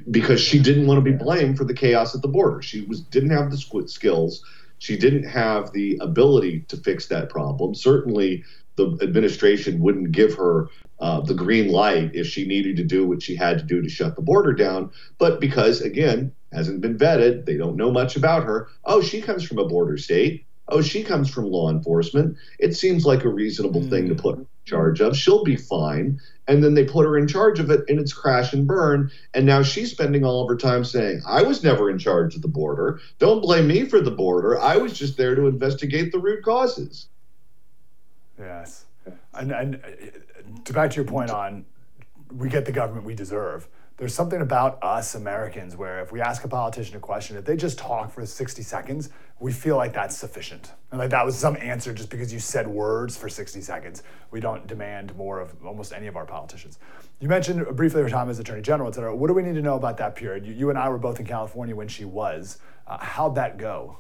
because 0.10 0.40
she 0.42 0.60
didn't 0.60 0.88
want 0.88 1.04
to 1.04 1.12
be 1.12 1.18
blamed 1.18 1.58
for 1.58 1.64
the 1.64 1.74
chaos 1.74 2.16
at 2.16 2.22
the 2.22 2.28
border. 2.28 2.62
She 2.62 2.82
was 2.82 3.02
didn't 3.02 3.32
have 3.32 3.52
the 3.52 3.86
skills. 3.88 4.44
She 4.80 4.98
didn't 4.98 5.24
have 5.24 5.72
the 5.72 5.98
ability 6.02 6.62
to 6.68 6.78
fix 6.78 7.08
that 7.08 7.30
problem. 7.30 7.74
Certainly, 7.74 8.44
the 8.76 8.98
administration 9.02 9.80
wouldn't 9.80 10.12
give 10.12 10.36
her 10.36 10.70
uh, 11.00 11.22
the 11.22 11.34
green 11.34 11.70
light 11.70 12.12
if 12.14 12.28
she 12.28 12.46
needed 12.46 12.78
to 12.78 12.84
do 12.84 13.08
what 13.08 13.22
she 13.22 13.36
had 13.36 13.58
to 13.58 13.64
do 13.64 13.82
to 13.82 13.90
shut 13.90 14.16
the 14.16 14.22
border 14.22 14.54
down. 14.54 14.92
But 15.18 15.40
because, 15.40 15.82
again, 15.82 16.32
hasn't 16.52 16.82
been 16.82 16.98
vetted, 16.98 17.46
they 17.46 17.58
don't 17.58 17.76
know 17.76 17.92
much 17.92 18.16
about 18.16 18.44
her. 18.44 18.70
Oh, 18.86 19.02
she 19.02 19.22
comes 19.22 19.44
from 19.44 19.58
a 19.58 19.68
border 19.68 19.98
state. 19.98 20.46
Oh, 20.70 20.82
she 20.82 21.04
comes 21.04 21.30
from 21.30 21.46
law 21.46 21.70
enforcement. 21.70 22.38
It 22.60 22.76
seems 22.76 23.06
like 23.06 23.24
a 23.24 23.30
reasonable 23.30 23.82
mm. 23.82 23.90
thing 23.90 24.10
to 24.10 24.16
put 24.16 24.38
in 24.38 24.48
charge 24.66 25.02
of. 25.02 25.16
She'll 25.16 25.44
be 25.44 25.56
fine 25.56 26.20
and 26.48 26.64
then 26.64 26.74
they 26.74 26.84
put 26.84 27.06
her 27.06 27.18
in 27.18 27.28
charge 27.28 27.60
of 27.60 27.70
it 27.70 27.82
and 27.90 28.00
it's 28.00 28.14
crash 28.14 28.54
and 28.54 28.68
burn. 28.68 29.12
And 29.34 29.46
now 29.46 29.64
she's 29.64 29.92
spending 29.92 30.24
all 30.24 30.42
of 30.42 30.50
her 30.50 30.56
time 30.56 30.84
saying 30.84 31.22
i 31.26 31.42
was 31.42 31.64
never 31.64 31.90
in 31.90 32.00
charge 32.00 32.36
of 32.36 32.42
the 32.42 32.48
border. 32.48 33.00
Don't 33.20 33.42
blame 33.42 33.68
me 33.68 33.86
for 33.86 34.02
the 34.02 34.12
border. 34.12 34.60
I 34.60 34.78
was 34.78 34.98
just 34.98 35.18
there 35.18 35.36
to 35.36 35.48
investigate 35.48 36.12
the 36.12 36.20
root 36.20 36.44
causes. 36.44 37.08
Yes. 38.40 38.86
And, 39.34 39.52
and 39.52 39.82
to 40.66 40.74
back 40.74 40.92
to 40.92 40.96
your 40.96 41.06
point 41.06 41.32
on 41.32 41.66
we 42.32 42.50
get 42.50 42.66
the 42.66 42.72
government 42.72 43.06
we 43.06 43.16
deserve 43.16 43.70
there's 43.98 44.14
something 44.14 44.42
about 44.42 44.82
us 44.84 45.16
Americans 45.16 45.76
where 45.76 46.00
if 46.02 46.12
we 46.12 46.22
ask 46.22 46.44
a 46.44 46.48
politician 46.48 46.96
a 46.96 47.00
question, 47.00 47.36
if 47.36 47.46
they 47.46 47.56
just 47.56 47.80
talk 47.80 48.12
for 48.12 48.26
60 48.26 48.62
seconds, 48.62 49.10
we 49.40 49.52
feel 49.52 49.76
like 49.76 49.94
that's 49.94 50.18
sufficient. 50.18 50.72
And 50.92 51.00
like 51.00 51.12
that 51.12 51.26
was 51.26 51.38
some 51.38 51.58
answer 51.58 51.94
just 51.94 52.10
because 52.10 52.34
you 52.34 52.40
said 52.40 52.68
words 52.68 53.16
for 53.16 53.30
60 53.30 53.62
seconds. 53.62 54.04
We 54.32 54.40
don't 54.40 54.66
demand 54.66 55.16
more 55.16 55.40
of 55.40 55.54
almost 55.66 55.94
any 55.94 56.08
of 56.08 56.16
our 56.16 56.26
politicians. 56.26 56.80
You 57.20 57.28
mentioned 57.28 57.66
briefly 57.76 58.02
her 58.02 58.10
time 58.10 58.30
as 58.30 58.40
Attorney 58.40 58.62
General, 58.62 58.90
et 58.90 58.96
cetera. 58.96 59.16
What 59.16 59.28
do 59.28 59.34
we 59.34 59.44
need 59.44 59.56
to 59.56 59.62
know 59.62 59.76
about 59.76 59.98
that 59.98 60.16
period? 60.16 60.46
You, 60.46 60.54
you 60.54 60.70
and 60.70 60.80
I 60.80 60.90
were 60.90 60.98
both 60.98 61.20
in 61.20 61.26
California 61.26 61.76
when 61.76 61.88
she 61.88 62.06
was. 62.06 62.58
Uh, 62.88 62.98
how'd 63.00 63.36
that 63.36 63.58
go? 63.58 63.98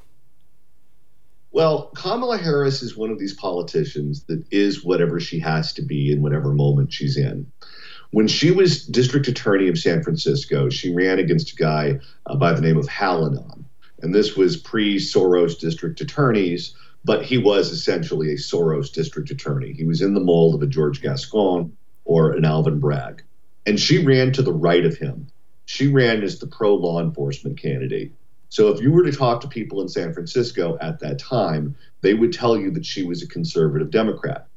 Well, 1.51 1.91
Kamala 1.95 2.37
Harris 2.37 2.81
is 2.81 2.97
one 2.97 3.09
of 3.09 3.19
these 3.19 3.33
politicians 3.33 4.23
that 4.25 4.43
is 4.51 4.83
whatever 4.83 5.19
she 5.19 5.39
has 5.39 5.73
to 5.73 5.81
be 5.81 6.11
in 6.11 6.21
whatever 6.21 6.53
moment 6.53 6.93
she's 6.93 7.17
in. 7.17 7.51
When 8.11 8.27
she 8.27 8.51
was 8.51 8.85
district 8.85 9.27
attorney 9.27 9.67
of 9.67 9.77
San 9.77 10.01
Francisco, 10.01 10.69
she 10.69 10.93
ran 10.93 11.19
against 11.19 11.53
a 11.53 11.55
guy 11.55 11.99
uh, 12.25 12.35
by 12.35 12.53
the 12.53 12.61
name 12.61 12.77
of 12.77 12.87
Hallinan. 12.87 13.65
And 14.01 14.13
this 14.13 14.35
was 14.35 14.57
pre 14.57 14.97
Soros 14.97 15.59
district 15.59 16.01
attorneys, 16.01 16.75
but 17.03 17.23
he 17.23 17.37
was 17.37 17.71
essentially 17.71 18.31
a 18.31 18.37
Soros 18.37 18.91
district 18.91 19.31
attorney. 19.31 19.73
He 19.73 19.85
was 19.85 20.01
in 20.01 20.13
the 20.13 20.19
mold 20.19 20.55
of 20.55 20.61
a 20.61 20.67
George 20.67 21.01
Gascon 21.01 21.75
or 22.05 22.33
an 22.33 22.45
Alvin 22.45 22.79
Bragg. 22.79 23.23
And 23.65 23.79
she 23.79 24.05
ran 24.05 24.31
to 24.33 24.41
the 24.41 24.53
right 24.53 24.85
of 24.85 24.97
him. 24.97 25.27
She 25.65 25.87
ran 25.87 26.23
as 26.23 26.39
the 26.39 26.47
pro 26.47 26.75
law 26.75 27.01
enforcement 27.01 27.57
candidate. 27.59 28.13
So 28.49 28.69
if 28.69 28.81
you 28.81 28.91
were 28.91 29.03
to 29.03 29.11
talk 29.11 29.41
to 29.41 29.47
people 29.47 29.81
in 29.81 29.89
San 29.89 30.13
Francisco 30.13 30.77
at 30.79 30.99
that 30.99 31.19
time, 31.19 31.75
they 32.01 32.13
would 32.13 32.31
tell 32.31 32.57
you 32.57 32.71
that 32.71 32.85
she 32.85 33.03
was 33.03 33.21
a 33.21 33.27
conservative 33.27 33.91
Democrat. 33.91 34.47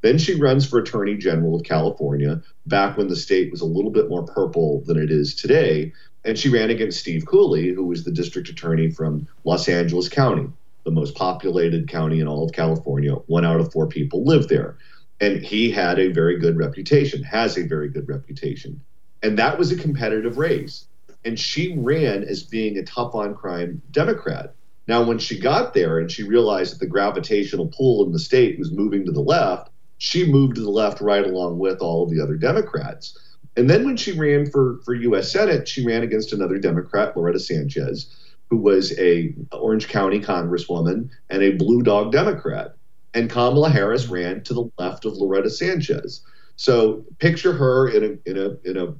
Then 0.00 0.18
she 0.18 0.34
runs 0.34 0.66
for 0.66 0.78
Attorney 0.78 1.16
General 1.16 1.56
of 1.56 1.64
California 1.64 2.42
back 2.66 2.96
when 2.96 3.08
the 3.08 3.16
state 3.16 3.50
was 3.50 3.62
a 3.62 3.66
little 3.66 3.90
bit 3.90 4.08
more 4.08 4.24
purple 4.24 4.82
than 4.82 4.98
it 4.98 5.10
is 5.10 5.34
today. 5.34 5.92
And 6.28 6.38
she 6.38 6.50
ran 6.50 6.68
against 6.68 7.00
Steve 7.00 7.24
Cooley, 7.24 7.72
who 7.72 7.86
was 7.86 8.04
the 8.04 8.10
district 8.10 8.50
attorney 8.50 8.90
from 8.90 9.26
Los 9.44 9.66
Angeles 9.66 10.10
County, 10.10 10.46
the 10.84 10.90
most 10.90 11.14
populated 11.14 11.88
county 11.88 12.20
in 12.20 12.28
all 12.28 12.44
of 12.44 12.52
California. 12.52 13.14
One 13.14 13.46
out 13.46 13.60
of 13.60 13.72
four 13.72 13.86
people 13.86 14.26
live 14.26 14.46
there. 14.46 14.76
And 15.22 15.42
he 15.42 15.70
had 15.70 15.98
a 15.98 16.12
very 16.12 16.38
good 16.38 16.58
reputation, 16.58 17.22
has 17.22 17.56
a 17.56 17.66
very 17.66 17.88
good 17.88 18.06
reputation. 18.10 18.78
And 19.22 19.38
that 19.38 19.58
was 19.58 19.72
a 19.72 19.76
competitive 19.76 20.36
race. 20.36 20.84
And 21.24 21.40
she 21.40 21.74
ran 21.78 22.24
as 22.24 22.42
being 22.42 22.76
a 22.76 22.84
tough 22.84 23.14
on 23.14 23.34
crime 23.34 23.80
Democrat. 23.90 24.54
Now, 24.86 25.02
when 25.02 25.18
she 25.18 25.38
got 25.38 25.72
there 25.72 25.98
and 25.98 26.12
she 26.12 26.24
realized 26.24 26.74
that 26.74 26.80
the 26.80 26.86
gravitational 26.86 27.68
pull 27.74 28.04
in 28.04 28.12
the 28.12 28.18
state 28.18 28.58
was 28.58 28.70
moving 28.70 29.06
to 29.06 29.12
the 29.12 29.22
left, 29.22 29.70
she 29.96 30.30
moved 30.30 30.56
to 30.56 30.60
the 30.60 30.68
left 30.68 31.00
right 31.00 31.24
along 31.24 31.58
with 31.58 31.78
all 31.78 32.02
of 32.02 32.10
the 32.10 32.20
other 32.20 32.36
Democrats. 32.36 33.18
And 33.58 33.68
then 33.68 33.84
when 33.84 33.96
she 33.96 34.12
ran 34.12 34.48
for, 34.48 34.78
for 34.84 34.94
U.S. 34.94 35.32
Senate, 35.32 35.66
she 35.66 35.84
ran 35.84 36.04
against 36.04 36.32
another 36.32 36.58
Democrat, 36.58 37.16
Loretta 37.16 37.40
Sanchez, 37.40 38.14
who 38.50 38.56
was 38.56 38.96
a 39.00 39.34
Orange 39.50 39.88
County 39.88 40.20
congresswoman 40.20 41.10
and 41.28 41.42
a 41.42 41.56
blue 41.56 41.82
dog 41.82 42.12
Democrat. 42.12 42.76
And 43.14 43.28
Kamala 43.28 43.68
Harris 43.68 44.06
ran 44.06 44.44
to 44.44 44.54
the 44.54 44.70
left 44.78 45.04
of 45.04 45.14
Loretta 45.14 45.50
Sanchez. 45.50 46.20
So 46.54 47.04
picture 47.18 47.52
her 47.52 47.88
in 47.88 48.04
a 48.04 48.30
in 48.30 48.38
a 48.38 48.70
in 48.70 48.76
a 48.76 48.94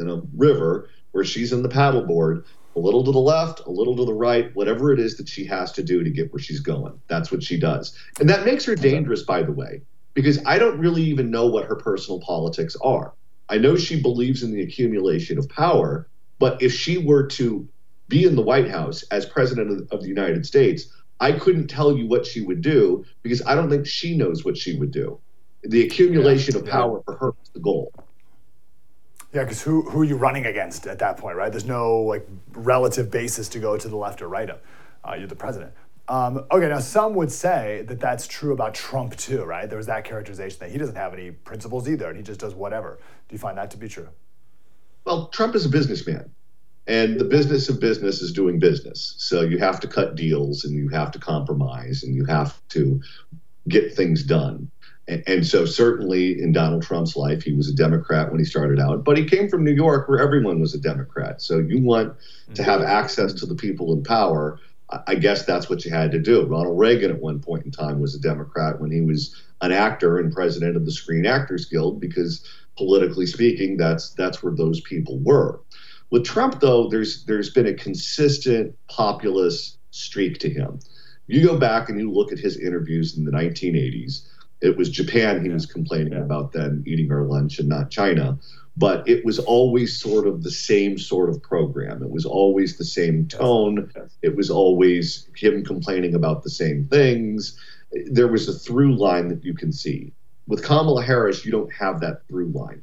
in 0.00 0.08
a 0.08 0.22
river 0.36 0.88
where 1.10 1.24
she's 1.24 1.52
in 1.52 1.64
the 1.64 1.68
paddleboard, 1.68 2.44
a 2.76 2.78
little 2.78 3.02
to 3.02 3.10
the 3.10 3.18
left, 3.18 3.58
a 3.66 3.70
little 3.70 3.96
to 3.96 4.04
the 4.04 4.14
right, 4.14 4.54
whatever 4.54 4.92
it 4.92 5.00
is 5.00 5.16
that 5.16 5.28
she 5.28 5.44
has 5.46 5.72
to 5.72 5.82
do 5.82 6.04
to 6.04 6.10
get 6.10 6.32
where 6.32 6.40
she's 6.40 6.60
going. 6.60 6.96
That's 7.08 7.32
what 7.32 7.42
she 7.42 7.58
does. 7.58 7.98
And 8.20 8.28
that 8.28 8.44
makes 8.44 8.64
her 8.66 8.76
dangerous, 8.76 9.24
by 9.24 9.42
the 9.42 9.50
way, 9.50 9.82
because 10.14 10.38
I 10.46 10.60
don't 10.60 10.78
really 10.78 11.02
even 11.02 11.32
know 11.32 11.46
what 11.46 11.64
her 11.64 11.74
personal 11.74 12.20
politics 12.20 12.76
are. 12.84 13.14
I 13.50 13.58
know 13.58 13.76
she 13.76 14.00
believes 14.00 14.44
in 14.44 14.52
the 14.52 14.62
accumulation 14.62 15.36
of 15.36 15.48
power, 15.48 16.08
but 16.38 16.62
if 16.62 16.72
she 16.72 16.98
were 16.98 17.26
to 17.26 17.68
be 18.08 18.24
in 18.24 18.36
the 18.36 18.42
White 18.42 18.70
House 18.70 19.02
as 19.10 19.26
president 19.26 19.88
of 19.90 20.02
the 20.02 20.08
United 20.08 20.46
States, 20.46 20.86
I 21.18 21.32
couldn't 21.32 21.66
tell 21.66 21.96
you 21.96 22.06
what 22.06 22.24
she 22.24 22.40
would 22.40 22.62
do 22.62 23.04
because 23.22 23.42
I 23.44 23.56
don't 23.56 23.68
think 23.68 23.86
she 23.86 24.16
knows 24.16 24.44
what 24.44 24.56
she 24.56 24.78
would 24.78 24.92
do. 24.92 25.18
The 25.62 25.84
accumulation 25.84 26.54
yeah, 26.54 26.62
of 26.62 26.68
power 26.68 27.02
for 27.04 27.16
her 27.16 27.34
is 27.42 27.50
the 27.50 27.60
goal. 27.60 27.92
Yeah, 29.32 29.42
because 29.42 29.62
who 29.62 29.82
who 29.82 30.00
are 30.00 30.04
you 30.04 30.16
running 30.16 30.46
against 30.46 30.86
at 30.86 31.00
that 31.00 31.16
point, 31.16 31.36
right? 31.36 31.50
There's 31.50 31.66
no 31.66 31.98
like 31.98 32.26
relative 32.52 33.10
basis 33.10 33.48
to 33.50 33.58
go 33.58 33.76
to 33.76 33.88
the 33.88 33.96
left 33.96 34.22
or 34.22 34.28
right 34.28 34.48
of. 34.48 34.60
Uh, 35.04 35.14
you're 35.14 35.26
the 35.26 35.36
president. 35.36 35.72
Um, 36.10 36.44
okay, 36.50 36.68
now 36.68 36.80
some 36.80 37.14
would 37.14 37.30
say 37.30 37.84
that 37.86 38.00
that's 38.00 38.26
true 38.26 38.52
about 38.52 38.74
Trump 38.74 39.14
too, 39.16 39.44
right? 39.44 39.68
There 39.68 39.78
was 39.78 39.86
that 39.86 40.04
characterization 40.04 40.58
that 40.58 40.72
he 40.72 40.76
doesn't 40.76 40.96
have 40.96 41.14
any 41.14 41.30
principles 41.30 41.88
either, 41.88 42.08
and 42.08 42.16
he 42.16 42.24
just 42.24 42.40
does 42.40 42.52
whatever. 42.52 42.98
Do 43.28 43.32
you 43.32 43.38
find 43.38 43.56
that 43.58 43.70
to 43.70 43.76
be 43.76 43.88
true? 43.88 44.08
Well, 45.04 45.28
Trump 45.28 45.54
is 45.54 45.64
a 45.64 45.68
businessman, 45.68 46.28
And 46.88 47.20
the 47.20 47.24
business 47.24 47.68
of 47.68 47.78
business 47.78 48.22
is 48.22 48.32
doing 48.32 48.58
business. 48.58 49.14
So 49.18 49.42
you 49.42 49.58
have 49.58 49.78
to 49.80 49.86
cut 49.86 50.16
deals 50.16 50.64
and 50.64 50.74
you 50.74 50.88
have 50.88 51.12
to 51.12 51.20
compromise 51.20 52.02
and 52.02 52.12
you 52.12 52.24
have 52.24 52.60
to 52.70 53.00
get 53.68 53.94
things 53.94 54.24
done. 54.24 54.68
And, 55.06 55.22
and 55.28 55.46
so, 55.46 55.64
certainly 55.64 56.42
in 56.42 56.50
Donald 56.50 56.82
Trump's 56.82 57.16
life, 57.16 57.42
he 57.44 57.52
was 57.52 57.68
a 57.68 57.74
Democrat 57.74 58.30
when 58.30 58.40
he 58.40 58.44
started 58.44 58.80
out, 58.80 59.04
but 59.04 59.16
he 59.16 59.24
came 59.24 59.48
from 59.48 59.62
New 59.62 59.72
York 59.72 60.08
where 60.08 60.18
everyone 60.18 60.60
was 60.60 60.74
a 60.74 60.78
Democrat. 60.80 61.40
So 61.40 61.58
you 61.58 61.80
want 61.80 62.16
to 62.54 62.62
have 62.64 62.82
access 62.82 63.32
to 63.34 63.46
the 63.46 63.54
people 63.54 63.92
in 63.92 64.02
power. 64.02 64.58
I 65.06 65.14
guess 65.14 65.44
that's 65.44 65.70
what 65.70 65.84
you 65.84 65.90
had 65.90 66.10
to 66.12 66.18
do. 66.18 66.44
Ronald 66.44 66.78
Reagan 66.78 67.10
at 67.10 67.20
one 67.20 67.40
point 67.40 67.64
in 67.64 67.70
time 67.70 68.00
was 68.00 68.14
a 68.14 68.20
Democrat 68.20 68.80
when 68.80 68.90
he 68.90 69.00
was 69.00 69.40
an 69.60 69.72
actor 69.72 70.18
and 70.18 70.32
president 70.32 70.76
of 70.76 70.84
the 70.84 70.92
Screen 70.92 71.26
Actors 71.26 71.66
Guild 71.66 72.00
because 72.00 72.44
politically 72.76 73.26
speaking, 73.26 73.76
that's 73.76 74.10
that's 74.10 74.42
where 74.42 74.54
those 74.54 74.80
people 74.80 75.18
were. 75.18 75.60
With 76.10 76.24
Trump, 76.24 76.60
though, 76.60 76.88
there's 76.88 77.24
there's 77.24 77.50
been 77.50 77.66
a 77.66 77.74
consistent 77.74 78.74
populist 78.88 79.78
streak 79.90 80.38
to 80.38 80.50
him. 80.50 80.80
You 81.26 81.46
go 81.46 81.58
back 81.58 81.88
and 81.88 82.00
you 82.00 82.10
look 82.10 82.32
at 82.32 82.38
his 82.38 82.58
interviews 82.58 83.16
in 83.16 83.24
the 83.24 83.30
1980s. 83.30 84.26
It 84.60 84.76
was 84.76 84.90
Japan 84.90 85.44
he 85.44 85.50
was 85.50 85.66
complaining 85.66 86.14
about 86.14 86.52
then 86.52 86.82
eating 86.86 87.12
our 87.12 87.22
lunch 87.22 87.58
and 87.58 87.68
not 87.68 87.90
China. 87.90 88.38
But 88.76 89.06
it 89.08 89.24
was 89.24 89.38
always 89.38 89.98
sort 89.98 90.26
of 90.26 90.42
the 90.42 90.50
same 90.50 90.96
sort 90.96 91.28
of 91.28 91.42
program. 91.42 92.02
It 92.02 92.10
was 92.10 92.24
always 92.24 92.78
the 92.78 92.84
same 92.84 93.26
tone. 93.26 93.90
It 94.22 94.34
was 94.36 94.48
always 94.48 95.28
him 95.36 95.64
complaining 95.64 96.14
about 96.14 96.42
the 96.42 96.50
same 96.50 96.86
things. 96.86 97.58
There 98.10 98.28
was 98.28 98.48
a 98.48 98.52
through 98.52 98.96
line 98.96 99.28
that 99.28 99.44
you 99.44 99.54
can 99.54 99.72
see. 99.72 100.12
With 100.46 100.64
Kamala 100.64 101.02
Harris, 101.02 101.44
you 101.44 101.52
don't 101.52 101.72
have 101.72 102.00
that 102.00 102.26
through 102.28 102.48
line. 102.48 102.80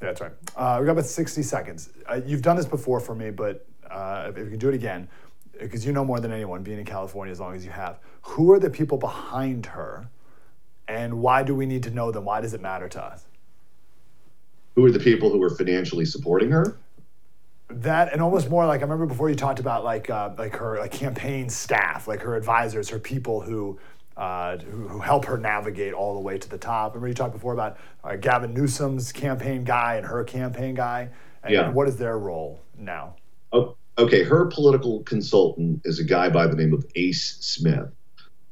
Yeah, 0.00 0.08
that's 0.08 0.20
right. 0.20 0.32
Uh, 0.56 0.78
we 0.80 0.86
got 0.86 0.92
about 0.92 1.06
60 1.06 1.42
seconds. 1.42 1.90
Uh, 2.06 2.20
you've 2.26 2.42
done 2.42 2.56
this 2.56 2.66
before 2.66 3.00
for 3.00 3.14
me, 3.14 3.30
but 3.30 3.66
uh, 3.90 4.30
if 4.30 4.38
you 4.38 4.50
can 4.50 4.58
do 4.58 4.68
it 4.68 4.74
again, 4.74 5.08
because 5.58 5.86
you 5.86 5.92
know 5.92 6.04
more 6.04 6.20
than 6.20 6.32
anyone, 6.32 6.62
being 6.62 6.78
in 6.78 6.84
California 6.84 7.32
as 7.32 7.40
long 7.40 7.54
as 7.54 7.64
you 7.64 7.70
have, 7.70 8.00
who 8.22 8.52
are 8.52 8.58
the 8.58 8.70
people 8.70 8.98
behind 8.98 9.66
her, 9.66 10.08
and 10.88 11.20
why 11.20 11.42
do 11.42 11.54
we 11.54 11.66
need 11.66 11.82
to 11.84 11.90
know 11.90 12.10
them? 12.10 12.24
Why 12.24 12.40
does 12.40 12.54
it 12.54 12.60
matter 12.60 12.88
to 12.88 13.02
us? 13.02 13.24
Who 14.74 14.84
are 14.84 14.90
the 14.90 14.98
people 14.98 15.30
who 15.30 15.42
are 15.42 15.50
financially 15.50 16.04
supporting 16.04 16.50
her? 16.50 16.76
That 17.70 18.12
and 18.12 18.20
almost 18.20 18.50
more 18.50 18.66
like 18.66 18.80
I 18.80 18.82
remember 18.82 19.06
before 19.06 19.30
you 19.30 19.34
talked 19.34 19.58
about 19.58 19.84
like 19.84 20.10
uh, 20.10 20.30
like 20.36 20.56
her 20.56 20.78
like 20.78 20.92
campaign 20.92 21.48
staff, 21.48 22.06
like 22.06 22.20
her 22.20 22.36
advisors, 22.36 22.88
her 22.90 22.98
people 22.98 23.40
who 23.40 23.78
uh, 24.16 24.58
who, 24.58 24.88
who, 24.88 24.98
help 25.00 25.24
her 25.24 25.38
navigate 25.38 25.92
all 25.92 26.14
the 26.14 26.20
way 26.20 26.38
to 26.38 26.48
the 26.48 26.58
top. 26.58 26.92
Remember 26.94 27.08
you 27.08 27.14
talked 27.14 27.32
before 27.32 27.52
about 27.52 27.78
uh, 28.04 28.14
Gavin 28.16 28.54
Newsom's 28.54 29.10
campaign 29.10 29.64
guy 29.64 29.96
and 29.96 30.06
her 30.06 30.22
campaign 30.22 30.74
guy. 30.74 31.08
And, 31.42 31.52
yeah. 31.52 31.70
what 31.70 31.88
is 31.88 31.96
their 31.96 32.18
role 32.18 32.60
now? 32.78 33.16
Oh, 33.52 33.76
okay. 33.98 34.22
Her 34.22 34.46
political 34.46 35.02
consultant 35.02 35.80
is 35.84 35.98
a 35.98 36.04
guy 36.04 36.28
by 36.28 36.46
the 36.46 36.54
name 36.54 36.72
of 36.72 36.86
Ace 36.94 37.38
Smith. 37.40 37.90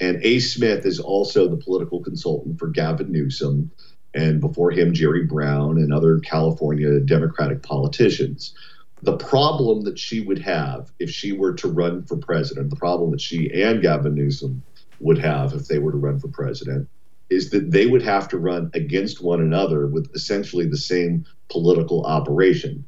And 0.02 0.18
Ace 0.24 0.52
Smith 0.52 0.84
is 0.84 0.98
also 0.98 1.46
the 1.46 1.56
political 1.56 2.02
consultant 2.02 2.58
for 2.58 2.66
Gavin 2.66 3.12
Newsom 3.12 3.70
and 4.14 4.40
before 4.40 4.72
him, 4.72 4.92
Jerry 4.92 5.24
Brown 5.24 5.78
and 5.78 5.94
other 5.94 6.18
California 6.18 6.98
Democratic 6.98 7.62
politicians. 7.62 8.52
The 9.02 9.16
problem 9.16 9.82
that 9.82 10.00
she 10.00 10.20
would 10.20 10.40
have 10.40 10.90
if 10.98 11.08
she 11.08 11.30
were 11.30 11.54
to 11.54 11.68
run 11.68 12.02
for 12.02 12.16
president, 12.16 12.70
the 12.70 12.76
problem 12.76 13.12
that 13.12 13.20
she 13.20 13.62
and 13.62 13.80
Gavin 13.80 14.16
Newsom 14.16 14.64
would 14.98 15.18
have 15.18 15.52
if 15.52 15.68
they 15.68 15.78
were 15.78 15.92
to 15.92 15.98
run 15.98 16.18
for 16.18 16.26
president 16.26 16.88
is 17.30 17.50
that 17.50 17.70
they 17.70 17.86
would 17.86 18.02
have 18.02 18.28
to 18.30 18.38
run 18.38 18.72
against 18.74 19.22
one 19.22 19.40
another 19.40 19.86
with 19.86 20.12
essentially 20.16 20.66
the 20.66 20.76
same 20.76 21.24
political 21.48 22.04
operation. 22.06 22.84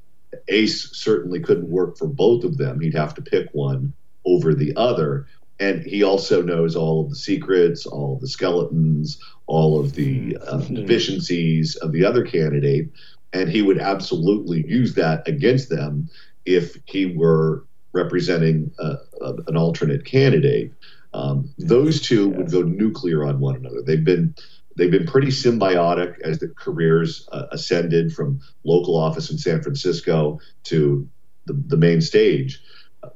Ace 0.48 0.90
certainly 0.96 1.38
couldn't 1.38 1.68
work 1.68 1.96
for 1.96 2.08
both 2.08 2.42
of 2.42 2.58
them. 2.58 2.80
He'd 2.80 2.94
have 2.94 3.14
to 3.14 3.22
pick 3.22 3.50
one 3.52 3.92
over 4.24 4.52
the 4.52 4.72
other. 4.76 5.28
And 5.60 5.84
he 5.84 6.02
also 6.02 6.42
knows 6.42 6.74
all 6.74 7.00
of 7.00 7.10
the 7.10 7.16
secrets, 7.16 7.86
all 7.86 8.14
of 8.14 8.20
the 8.20 8.28
skeletons, 8.28 9.18
all 9.46 9.78
of 9.78 9.94
the 9.94 10.36
uh, 10.46 10.58
deficiencies 10.58 11.76
of 11.76 11.92
the 11.92 12.04
other 12.04 12.24
candidate. 12.24 12.90
And 13.32 13.48
he 13.48 13.62
would 13.62 13.78
absolutely 13.78 14.64
use 14.66 14.94
that 14.94 15.26
against 15.28 15.68
them 15.68 16.08
if 16.44 16.76
he 16.86 17.06
were 17.06 17.64
representing 17.92 18.72
uh, 18.78 18.96
an 19.46 19.56
alternate 19.56 20.04
candidate. 20.04 20.72
Um, 21.14 21.50
those 21.58 22.00
two 22.00 22.28
would 22.30 22.50
go 22.50 22.62
nuclear 22.62 23.24
on 23.24 23.38
one 23.38 23.54
another. 23.54 23.82
They've 23.82 24.04
been 24.04 24.34
they've 24.76 24.90
been 24.90 25.06
pretty 25.06 25.28
symbiotic 25.28 26.20
as 26.22 26.40
the 26.40 26.48
careers 26.48 27.28
uh, 27.30 27.46
ascended 27.52 28.12
from 28.12 28.40
local 28.64 28.96
office 28.96 29.30
in 29.30 29.38
San 29.38 29.62
Francisco 29.62 30.40
to 30.64 31.08
the, 31.46 31.52
the 31.68 31.76
main 31.76 32.00
stage. 32.00 32.60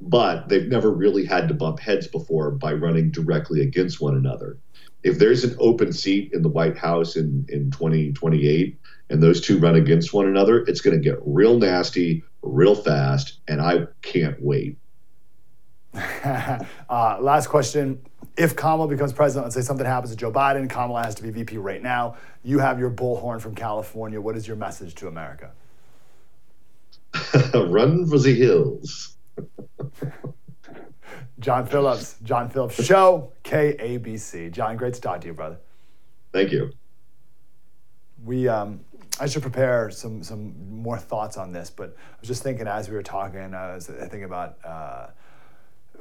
But 0.00 0.48
they've 0.48 0.68
never 0.68 0.90
really 0.90 1.24
had 1.24 1.48
to 1.48 1.54
bump 1.54 1.80
heads 1.80 2.06
before 2.06 2.50
by 2.50 2.72
running 2.72 3.10
directly 3.10 3.60
against 3.60 4.00
one 4.00 4.16
another. 4.16 4.58
If 5.02 5.18
there's 5.18 5.44
an 5.44 5.56
open 5.58 5.92
seat 5.92 6.32
in 6.32 6.42
the 6.42 6.48
White 6.48 6.76
House 6.76 7.16
in, 7.16 7.46
in 7.48 7.70
2028 7.70 8.78
and 9.10 9.22
those 9.22 9.40
two 9.40 9.58
run 9.58 9.76
against 9.76 10.12
one 10.12 10.26
another, 10.26 10.64
it's 10.66 10.80
going 10.80 10.96
to 10.96 11.02
get 11.02 11.18
real 11.24 11.56
nasty, 11.58 12.24
real 12.42 12.74
fast, 12.74 13.38
and 13.46 13.60
I 13.60 13.86
can't 14.02 14.36
wait. 14.40 14.76
uh, 15.94 17.18
last 17.20 17.48
question. 17.48 18.00
If 18.36 18.54
Kamala 18.54 18.88
becomes 18.88 19.12
president, 19.12 19.46
let's 19.46 19.56
say 19.56 19.62
something 19.62 19.86
happens 19.86 20.10
to 20.10 20.16
Joe 20.16 20.30
Biden, 20.30 20.68
Kamala 20.68 21.02
has 21.02 21.14
to 21.16 21.22
be 21.22 21.30
VP 21.30 21.58
right 21.58 21.82
now. 21.82 22.16
You 22.44 22.58
have 22.58 22.78
your 22.78 22.90
bullhorn 22.90 23.40
from 23.40 23.54
California. 23.54 24.20
What 24.20 24.36
is 24.36 24.46
your 24.46 24.56
message 24.56 24.94
to 24.96 25.08
America? 25.08 25.50
Run 27.54 28.06
for 28.06 28.18
the 28.18 28.34
hills. 28.34 29.16
John 31.38 31.66
Phillips, 31.66 32.16
John 32.22 32.50
Phillips 32.50 32.82
Show, 32.84 33.32
KABC. 33.44 34.50
John, 34.50 34.76
great 34.76 34.94
to 34.94 35.00
talk 35.00 35.20
to 35.20 35.26
you, 35.28 35.34
brother. 35.34 35.58
Thank 36.32 36.52
you. 36.52 36.72
We, 38.24 38.48
um, 38.48 38.80
I 39.20 39.26
should 39.26 39.42
prepare 39.42 39.90
some 39.90 40.22
some 40.22 40.54
more 40.70 40.98
thoughts 40.98 41.36
on 41.36 41.52
this, 41.52 41.70
but 41.70 41.96
I 41.96 42.20
was 42.20 42.28
just 42.28 42.42
thinking 42.42 42.66
as 42.66 42.88
we 42.88 42.96
were 42.96 43.02
talking, 43.02 43.54
I 43.54 43.74
was 43.74 43.86
thinking 43.86 44.24
about. 44.24 44.58
Uh, 44.64 45.08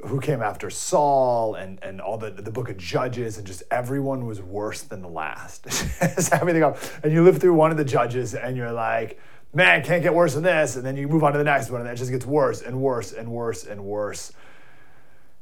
who 0.06 0.20
came 0.20 0.42
after 0.42 0.70
Saul 0.70 1.54
and, 1.54 1.82
and 1.82 2.00
all 2.00 2.18
the, 2.18 2.30
the 2.30 2.50
book 2.50 2.70
of 2.70 2.76
Judges, 2.76 3.36
and 3.38 3.46
just 3.46 3.62
everyone 3.70 4.26
was 4.26 4.40
worse 4.40 4.82
than 4.82 5.02
the 5.02 5.08
last. 5.08 5.66
everything 6.32 6.62
up. 6.62 6.78
And 7.02 7.12
you 7.12 7.24
live 7.24 7.38
through 7.38 7.54
one 7.54 7.70
of 7.70 7.76
the 7.76 7.84
judges, 7.84 8.34
and 8.34 8.56
you're 8.56 8.72
like, 8.72 9.20
man, 9.52 9.82
can't 9.82 10.02
get 10.02 10.14
worse 10.14 10.34
than 10.34 10.42
this. 10.42 10.76
And 10.76 10.84
then 10.84 10.96
you 10.96 11.08
move 11.08 11.24
on 11.24 11.32
to 11.32 11.38
the 11.38 11.44
next 11.44 11.70
one, 11.70 11.80
and 11.80 11.90
it 11.90 11.96
just 11.96 12.10
gets 12.10 12.26
worse 12.26 12.62
and 12.62 12.80
worse 12.80 13.12
and 13.12 13.28
worse 13.30 13.64
and 13.64 13.84
worse. 13.84 14.32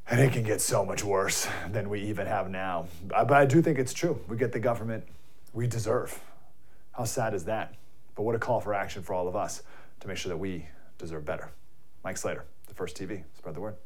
And 0.09 0.21
it 0.21 0.33
can 0.33 0.45
get 0.45 0.61
so 0.61 0.85
much 0.85 1.03
worse 1.03 1.49
than 1.71 1.89
we 1.89 2.01
even 2.03 2.27
have 2.27 2.49
now. 2.49 2.87
Uh, 3.13 3.25
but 3.25 3.37
I 3.37 3.45
do 3.45 3.61
think 3.61 3.79
it's 3.79 3.93
true. 3.93 4.21
We 4.29 4.37
get 4.37 4.53
the 4.53 4.61
government 4.61 5.05
we 5.53 5.67
deserve. 5.67 6.21
How 6.93 7.05
sad 7.05 7.35
is 7.35 7.45
that? 7.45 7.75
But 8.15 8.23
what 8.23 8.35
a 8.35 8.39
call 8.39 8.61
for 8.61 8.73
action 8.73 9.03
for 9.03 9.15
all 9.15 9.27
of 9.27 9.35
us 9.35 9.63
to 10.01 10.09
make 10.09 10.17
sure 10.17 10.31
that 10.31 10.39
we 10.39 10.67
deserve 10.99 11.25
better. 11.25 11.51
Mike 12.05 12.17
Slater, 12.17 12.45
the 12.69 12.75
First 12.75 12.97
TV. 12.97 13.25
Spread 13.37 13.55
the 13.55 13.61
word. 13.61 13.77